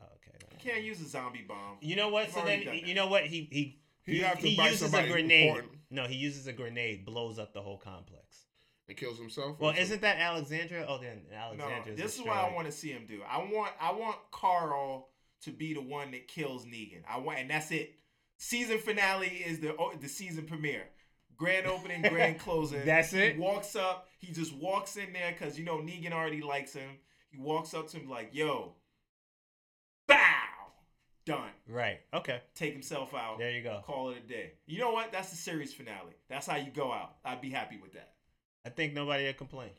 [0.00, 0.36] Oh, okay.
[0.50, 1.76] You can't use a zombie bomb.
[1.80, 2.26] You know what?
[2.26, 3.24] You've So then, you know what?
[3.24, 5.48] He he He he, have to he bite uses a grenade.
[5.48, 5.72] important.
[5.90, 8.46] No, he uses a grenade, blows up the whole complex.
[8.88, 9.58] And kills himself.
[9.58, 10.86] Well, or isn't that Alexandria?
[10.88, 11.96] Oh, then Alexandria.
[11.96, 13.20] No, this is what I want to see him do.
[13.28, 15.08] I want I want Carl
[15.42, 17.02] to be the one that kills Negan.
[17.08, 17.94] I want, and that's it.
[18.38, 20.84] Season finale is the oh, the season premiere.
[21.36, 22.84] Grand opening, grand closing.
[22.84, 23.34] That's it?
[23.34, 24.08] He walks up.
[24.18, 26.88] He just walks in there because you know Negan already likes him.
[27.30, 28.74] He walks up to him like, "Yo,
[30.08, 30.16] bow,
[31.24, 32.00] done." Right.
[32.14, 32.40] Okay.
[32.54, 33.38] Take himself out.
[33.38, 33.82] There you go.
[33.84, 34.52] Call it a day.
[34.66, 35.12] You know what?
[35.12, 36.14] That's the series finale.
[36.28, 37.16] That's how you go out.
[37.24, 38.12] I'd be happy with that.
[38.64, 39.70] I think nobody will complain.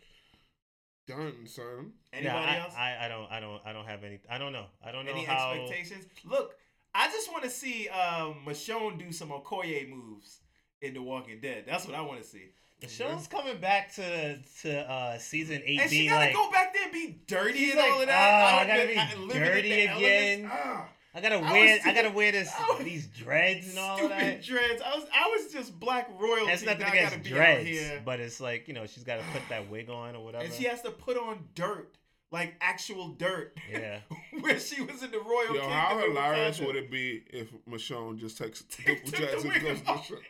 [1.08, 1.92] done, son?
[2.14, 2.74] Anybody yeah, I, else?
[2.78, 3.32] I, I don't.
[3.32, 3.62] I don't.
[3.66, 4.20] I don't have any.
[4.30, 4.66] I don't know.
[4.86, 5.54] I don't know Any how.
[5.54, 6.06] expectations?
[6.24, 6.56] Look,
[6.94, 10.40] I just want to see um, Michonne do some Okoye moves
[10.82, 11.64] in The Walking Dead.
[11.68, 12.50] That's what I want to see.
[12.80, 15.80] The show's coming back to to uh season eight.
[15.82, 18.16] And she gotta like, go back there and be dirty and all of that.
[18.44, 21.76] "Ah, I would gotta be- be living in dirty again." Ah, I gotta I wear.
[21.78, 24.44] was I gotta wear this was- these dreads and all stupid that.
[24.44, 24.82] dreads.
[24.86, 26.46] I was I was just black royalty.
[26.52, 29.42] That's nothing I gotta against dreads, but it's like you know she's got to put
[29.50, 30.44] that wig on or whatever.
[30.46, 31.97] and she has to put on dirt,
[32.32, 33.58] like actual dirt.
[33.72, 34.00] Yeah.
[34.42, 35.46] where she was in the royal.
[35.56, 39.18] Yo, kingdom how of hilarious would it be if Michonne just takes Took double the
[39.18, 40.22] jazz and goes to the?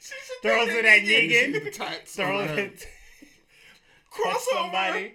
[0.00, 1.30] She should Throws it at Negan.
[1.30, 1.52] Negan.
[1.52, 1.70] See the
[2.06, 2.78] Throw it.
[2.78, 2.88] catch
[4.12, 5.12] crossover.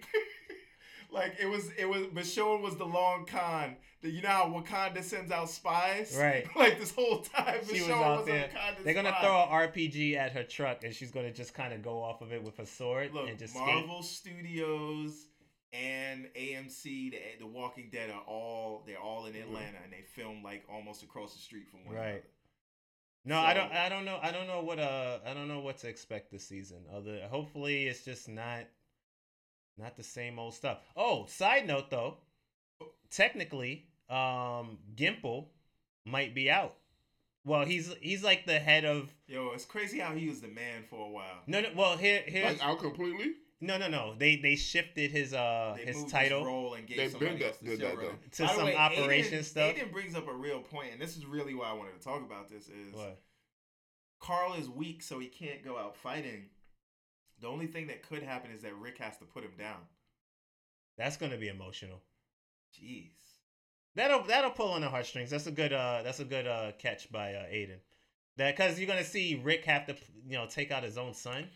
[1.12, 2.04] like it was, it was.
[2.08, 3.76] Michonne was the long con.
[4.02, 6.46] The, you know how Wakanda sends out spies, Right.
[6.56, 8.46] like this whole time, She was out was there.
[8.46, 9.22] a Wakanda They're gonna spy.
[9.22, 12.32] throw an RPG at her truck, and she's gonna just kind of go off of
[12.32, 13.66] it with a sword Look, and just skate.
[13.66, 15.26] Marvel Studios
[15.74, 20.42] and AMC, the, the Walking Dead are all they're all in Atlanta, and they film
[20.44, 22.08] like almost across the street from one Right.
[22.10, 22.22] another.
[23.26, 23.72] No, I don't.
[23.74, 24.20] I don't know.
[24.22, 24.80] I don't know what.
[24.80, 26.86] Uh, I don't know what to expect this season.
[26.96, 28.62] Other, hopefully, it's just not,
[29.78, 30.78] not the same old stuff.
[30.96, 32.20] Oh, side note though,
[33.12, 35.48] technically, um, Gimple
[36.06, 36.76] might be out.
[37.44, 40.84] Well, he's he's like the head of Yo, it's crazy how he was the man
[40.90, 41.42] for a while.
[41.48, 41.70] no no.
[41.76, 43.34] Well, here here's Like out completely.
[43.62, 44.16] No no no.
[44.18, 46.46] They they shifted his uh They his moved title.
[46.46, 48.12] role and gave They somebody been else the did that, though.
[48.32, 49.76] To By some way, operation Aiden, stuff.
[49.76, 52.22] Aiden brings up a real point, and this is really why I wanted to talk
[52.22, 52.68] about this.
[52.68, 53.20] Is What?
[54.20, 56.46] Carl is weak, so he can't go out fighting.
[57.40, 59.78] The only thing that could happen is that Rick has to put him down.
[60.98, 62.02] That's gonna be emotional.
[62.76, 63.12] Jeez.
[63.96, 65.30] That'll that'll pull on the heartstrings.
[65.30, 67.78] That's a good uh that's a good uh catch by uh Aiden.
[68.38, 69.96] That because you're gonna see Rick have to
[70.28, 71.48] you know take out his own son.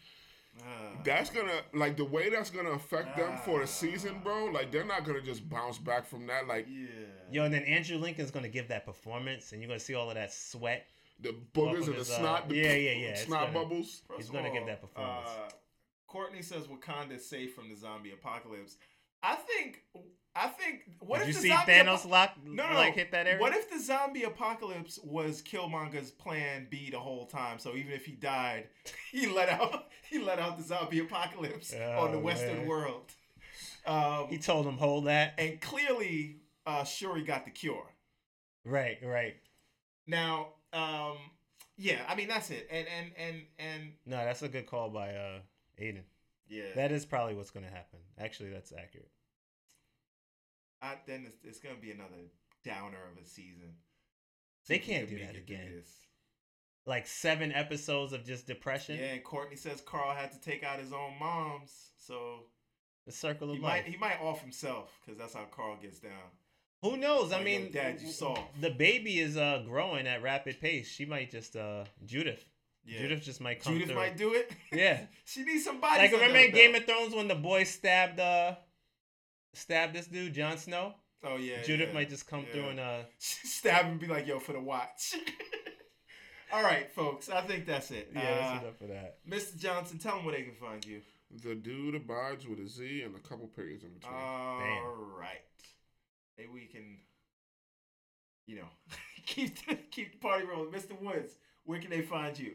[0.60, 0.64] Uh,
[1.03, 4.45] That's gonna like the way that's gonna affect them for the season, bro.
[4.45, 6.48] Like they're not gonna just bounce back from that.
[6.48, 6.88] Like yeah.
[7.32, 10.15] Yo, and then Andrew Lincoln's gonna give that performance, and you're gonna see all of
[10.15, 10.88] that sweat.
[11.22, 12.49] the Off boogers and the his, uh, snot.
[12.49, 14.02] the yeah, yeah, yeah, it's Snot gonna- bubbles.
[14.07, 15.30] First He's gonna give that performance.
[15.30, 15.49] Uh,
[16.07, 18.78] Courtney says Wakanda is safe from the zombie apocalypse.
[19.23, 19.84] I think.
[20.35, 20.83] I think.
[20.99, 23.39] What Did if you the see Thanos apo- lock No, no, like hit that area?
[23.41, 27.59] What if the zombie apocalypse was Killmonger's plan B the whole time?
[27.59, 28.67] So even if he died,
[29.11, 32.67] he let out he let out the zombie apocalypse on the Oh, Western man.
[32.67, 33.11] world.
[33.85, 35.33] Um, he told him hold that.
[35.37, 37.85] and clearly, uh, Shuri got the cure.
[38.63, 39.35] Right, right.
[40.07, 41.17] Now, um,
[41.77, 42.67] yeah, I mean that's it.
[42.71, 45.39] And and and and No, that's a good call by uh
[45.81, 46.03] Aiden.
[46.47, 47.99] yeah, That is probably what's gonna happen.
[48.19, 49.09] Actually, that's accurate.
[50.81, 52.29] I, then it's, it's gonna be another
[52.63, 53.73] downer of a season.
[54.67, 55.81] They See can't can do that again.
[56.85, 58.97] Like seven episodes of just depression.
[58.99, 62.45] Yeah, and Courtney says Carl had to take out his own moms, so
[63.05, 63.85] The circle he of might life.
[63.85, 66.11] he might off himself because that's how Carl gets down.
[66.81, 67.31] Who knows?
[67.31, 68.59] I Like, mean, Dad, you soft.
[68.59, 70.87] the baby is uh growing at rapid pace.
[70.89, 72.43] She might just uh Judith.
[72.83, 73.01] Yeah.
[73.01, 73.97] Judith just might come Judith through.
[73.97, 74.51] might do it.
[74.73, 75.01] Yeah.
[75.25, 75.99] she needs somebody.
[75.99, 78.55] like remember in Game of Thrones when the boy stabbed uh
[79.53, 80.94] stabbed this dude Jon Snow?
[81.23, 81.61] Oh yeah.
[81.64, 82.53] Judith yeah, might just come yeah.
[82.53, 85.15] through and uh stab him and be like, "Yo, for the watch."
[86.53, 87.30] All right, folks.
[87.30, 88.11] I think that's it.
[88.14, 89.18] yeah, Uh, that's enough for that.
[89.30, 89.57] Mr.
[89.57, 91.02] Johnson, tell them where they can find you.
[91.44, 94.14] The dude abides with a Z and a couple periods in between.
[94.14, 95.40] All right.
[96.38, 96.98] Maybe we can,
[98.48, 98.68] you know,
[99.26, 100.72] keep the, keep the party rolling.
[100.73, 100.99] Mr.
[101.02, 102.52] Woods, where can they find you?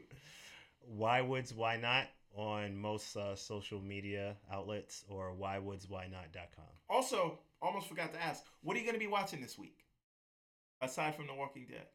[0.95, 2.05] Why woods why not
[2.37, 6.65] on most uh, social media outlets or whywoodswhynot.com.
[6.89, 9.79] Also, almost forgot to ask, what are you going to be watching this week?
[10.83, 11.87] Aside from The Walking Dead,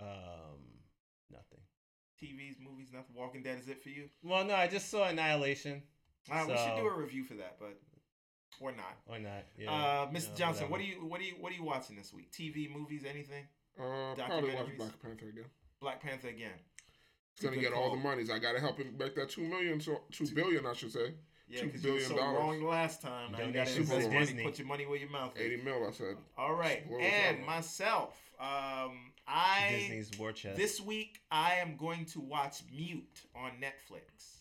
[0.00, 0.06] Um
[1.30, 1.58] nothing.
[2.22, 3.16] TVs, movies, nothing.
[3.16, 4.08] Walking Dead is it for you?
[4.22, 5.82] Well, no, I just saw Annihilation.
[6.30, 7.76] All right, we should do a review for that, but
[8.60, 8.96] or not.
[9.08, 9.44] Or not.
[9.58, 9.70] Yeah.
[9.70, 10.30] uh, you Mr.
[10.30, 12.30] know, Johnson, what are you what are you what are you watching this week?
[12.32, 13.46] TV, movies, anything?
[13.78, 14.68] Uh, probably watch?
[14.78, 15.44] Black Panther again.
[15.80, 16.52] Black Panther again.
[17.34, 18.30] It's gonna Good get all the monies.
[18.30, 21.14] I gotta help him make that two million, so two billion, I should say.
[21.48, 22.38] Yeah, Two because you were billion so dollars.
[22.38, 23.32] wrong last time.
[23.32, 24.18] Now you got to invest money.
[24.20, 24.42] Disney.
[24.44, 25.42] Put your money where your mouth is.
[25.42, 26.16] Eighty mil, I said.
[26.38, 28.18] All right, and myself.
[28.40, 30.56] Um, I Disney's War Chest.
[30.56, 34.38] this week I am going to watch Mute on Netflix.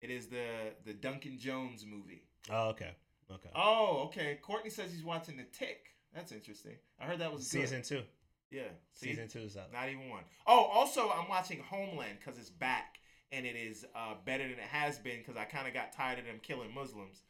[0.00, 0.46] It is the
[0.84, 2.24] the Duncan Jones movie.
[2.50, 2.92] Oh, okay.
[3.30, 3.50] Okay.
[3.54, 4.38] Oh, okay.
[4.42, 5.90] Courtney says he's watching The Tick.
[6.14, 6.76] That's interesting.
[7.00, 7.68] I heard that was good.
[7.68, 8.02] Season two.
[8.50, 8.62] Yeah,
[8.94, 9.10] see?
[9.10, 9.72] Season two is out.
[9.72, 10.22] Not even one.
[10.46, 12.98] Oh, also I'm watching Homeland because it's back
[13.32, 16.18] and it is uh, better than it has been because I kind of got tired
[16.18, 17.20] of them killing Muslims.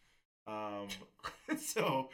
[0.46, 0.86] Um,
[1.58, 2.10] so,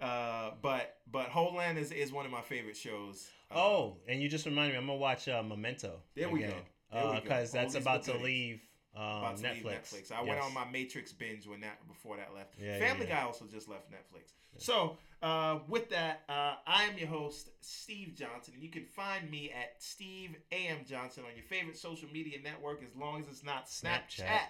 [0.00, 3.28] uh, but but Homeland is is one of my favorite shows.
[3.50, 4.78] Uh, Oh, and you just reminded me.
[4.78, 6.00] I'm gonna watch uh, Memento.
[6.14, 6.46] There we go.
[6.92, 7.20] There we go.
[7.20, 8.60] Because that's about to leave
[8.96, 9.54] um, about to Netflix.
[9.54, 10.12] leave Netflix.
[10.12, 12.54] I went on my Matrix binge when that before that left.
[12.60, 13.20] Yeah, yeah, Family yeah.
[13.20, 14.32] Guy also just left Netflix.
[14.56, 19.30] So uh, with that, uh, I am your host Steve Johnson, and you can find
[19.30, 23.44] me at Steve Am Johnson on your favorite social media network, as long as it's
[23.44, 24.24] not Snapchat.
[24.24, 24.40] Snapchat.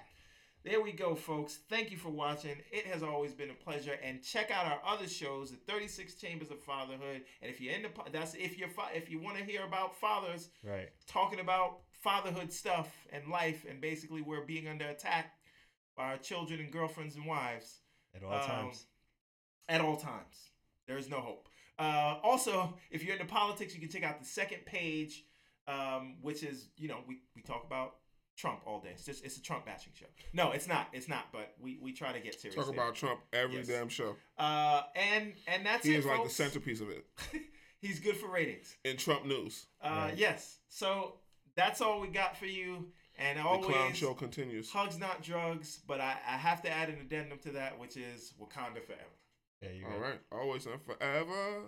[0.64, 1.60] There we go, folks.
[1.70, 2.56] Thank you for watching.
[2.72, 3.96] It has always been a pleasure.
[4.02, 7.22] And check out our other shows, the 36 Chambers of Fatherhood.
[7.40, 10.88] And if you're into that's if you're if you want to hear about fathers, Right.
[11.06, 15.34] talking about fatherhood stuff and life and basically we're being under attack
[15.96, 17.80] by our children and girlfriends and wives
[18.14, 18.86] At all Um, times.
[19.68, 20.50] at all times.
[20.86, 21.48] There is no hope.
[21.78, 25.24] Uh, also, if you're into politics, you can check out the second page,
[25.66, 27.96] um, which is, you know, we, we talk about
[28.36, 28.90] Trump all day.
[28.92, 30.06] It's just it's a Trump bashing show.
[30.32, 30.88] No, it's not.
[30.92, 31.30] It's not.
[31.32, 32.54] But we we try to get serious.
[32.54, 32.74] Talk there.
[32.74, 33.66] about Trump every Yes.
[33.66, 34.14] damn show.
[34.38, 35.98] Uh, and and that's He it.
[35.98, 37.04] is like the centerpiece of it
[37.80, 38.76] He's good for ratings.
[38.84, 39.66] in Trump news.
[39.80, 40.16] Uh, Right.
[40.16, 40.58] yes.
[40.68, 41.18] So
[41.58, 42.86] that's all we got for you.
[43.18, 44.70] And The always, clown show continues.
[44.70, 45.80] hugs not drugs.
[45.86, 49.02] But I, I have to add an addendum to that, which is Wakanda forever.
[49.60, 49.98] There you All go.
[49.98, 51.64] right, always and forever.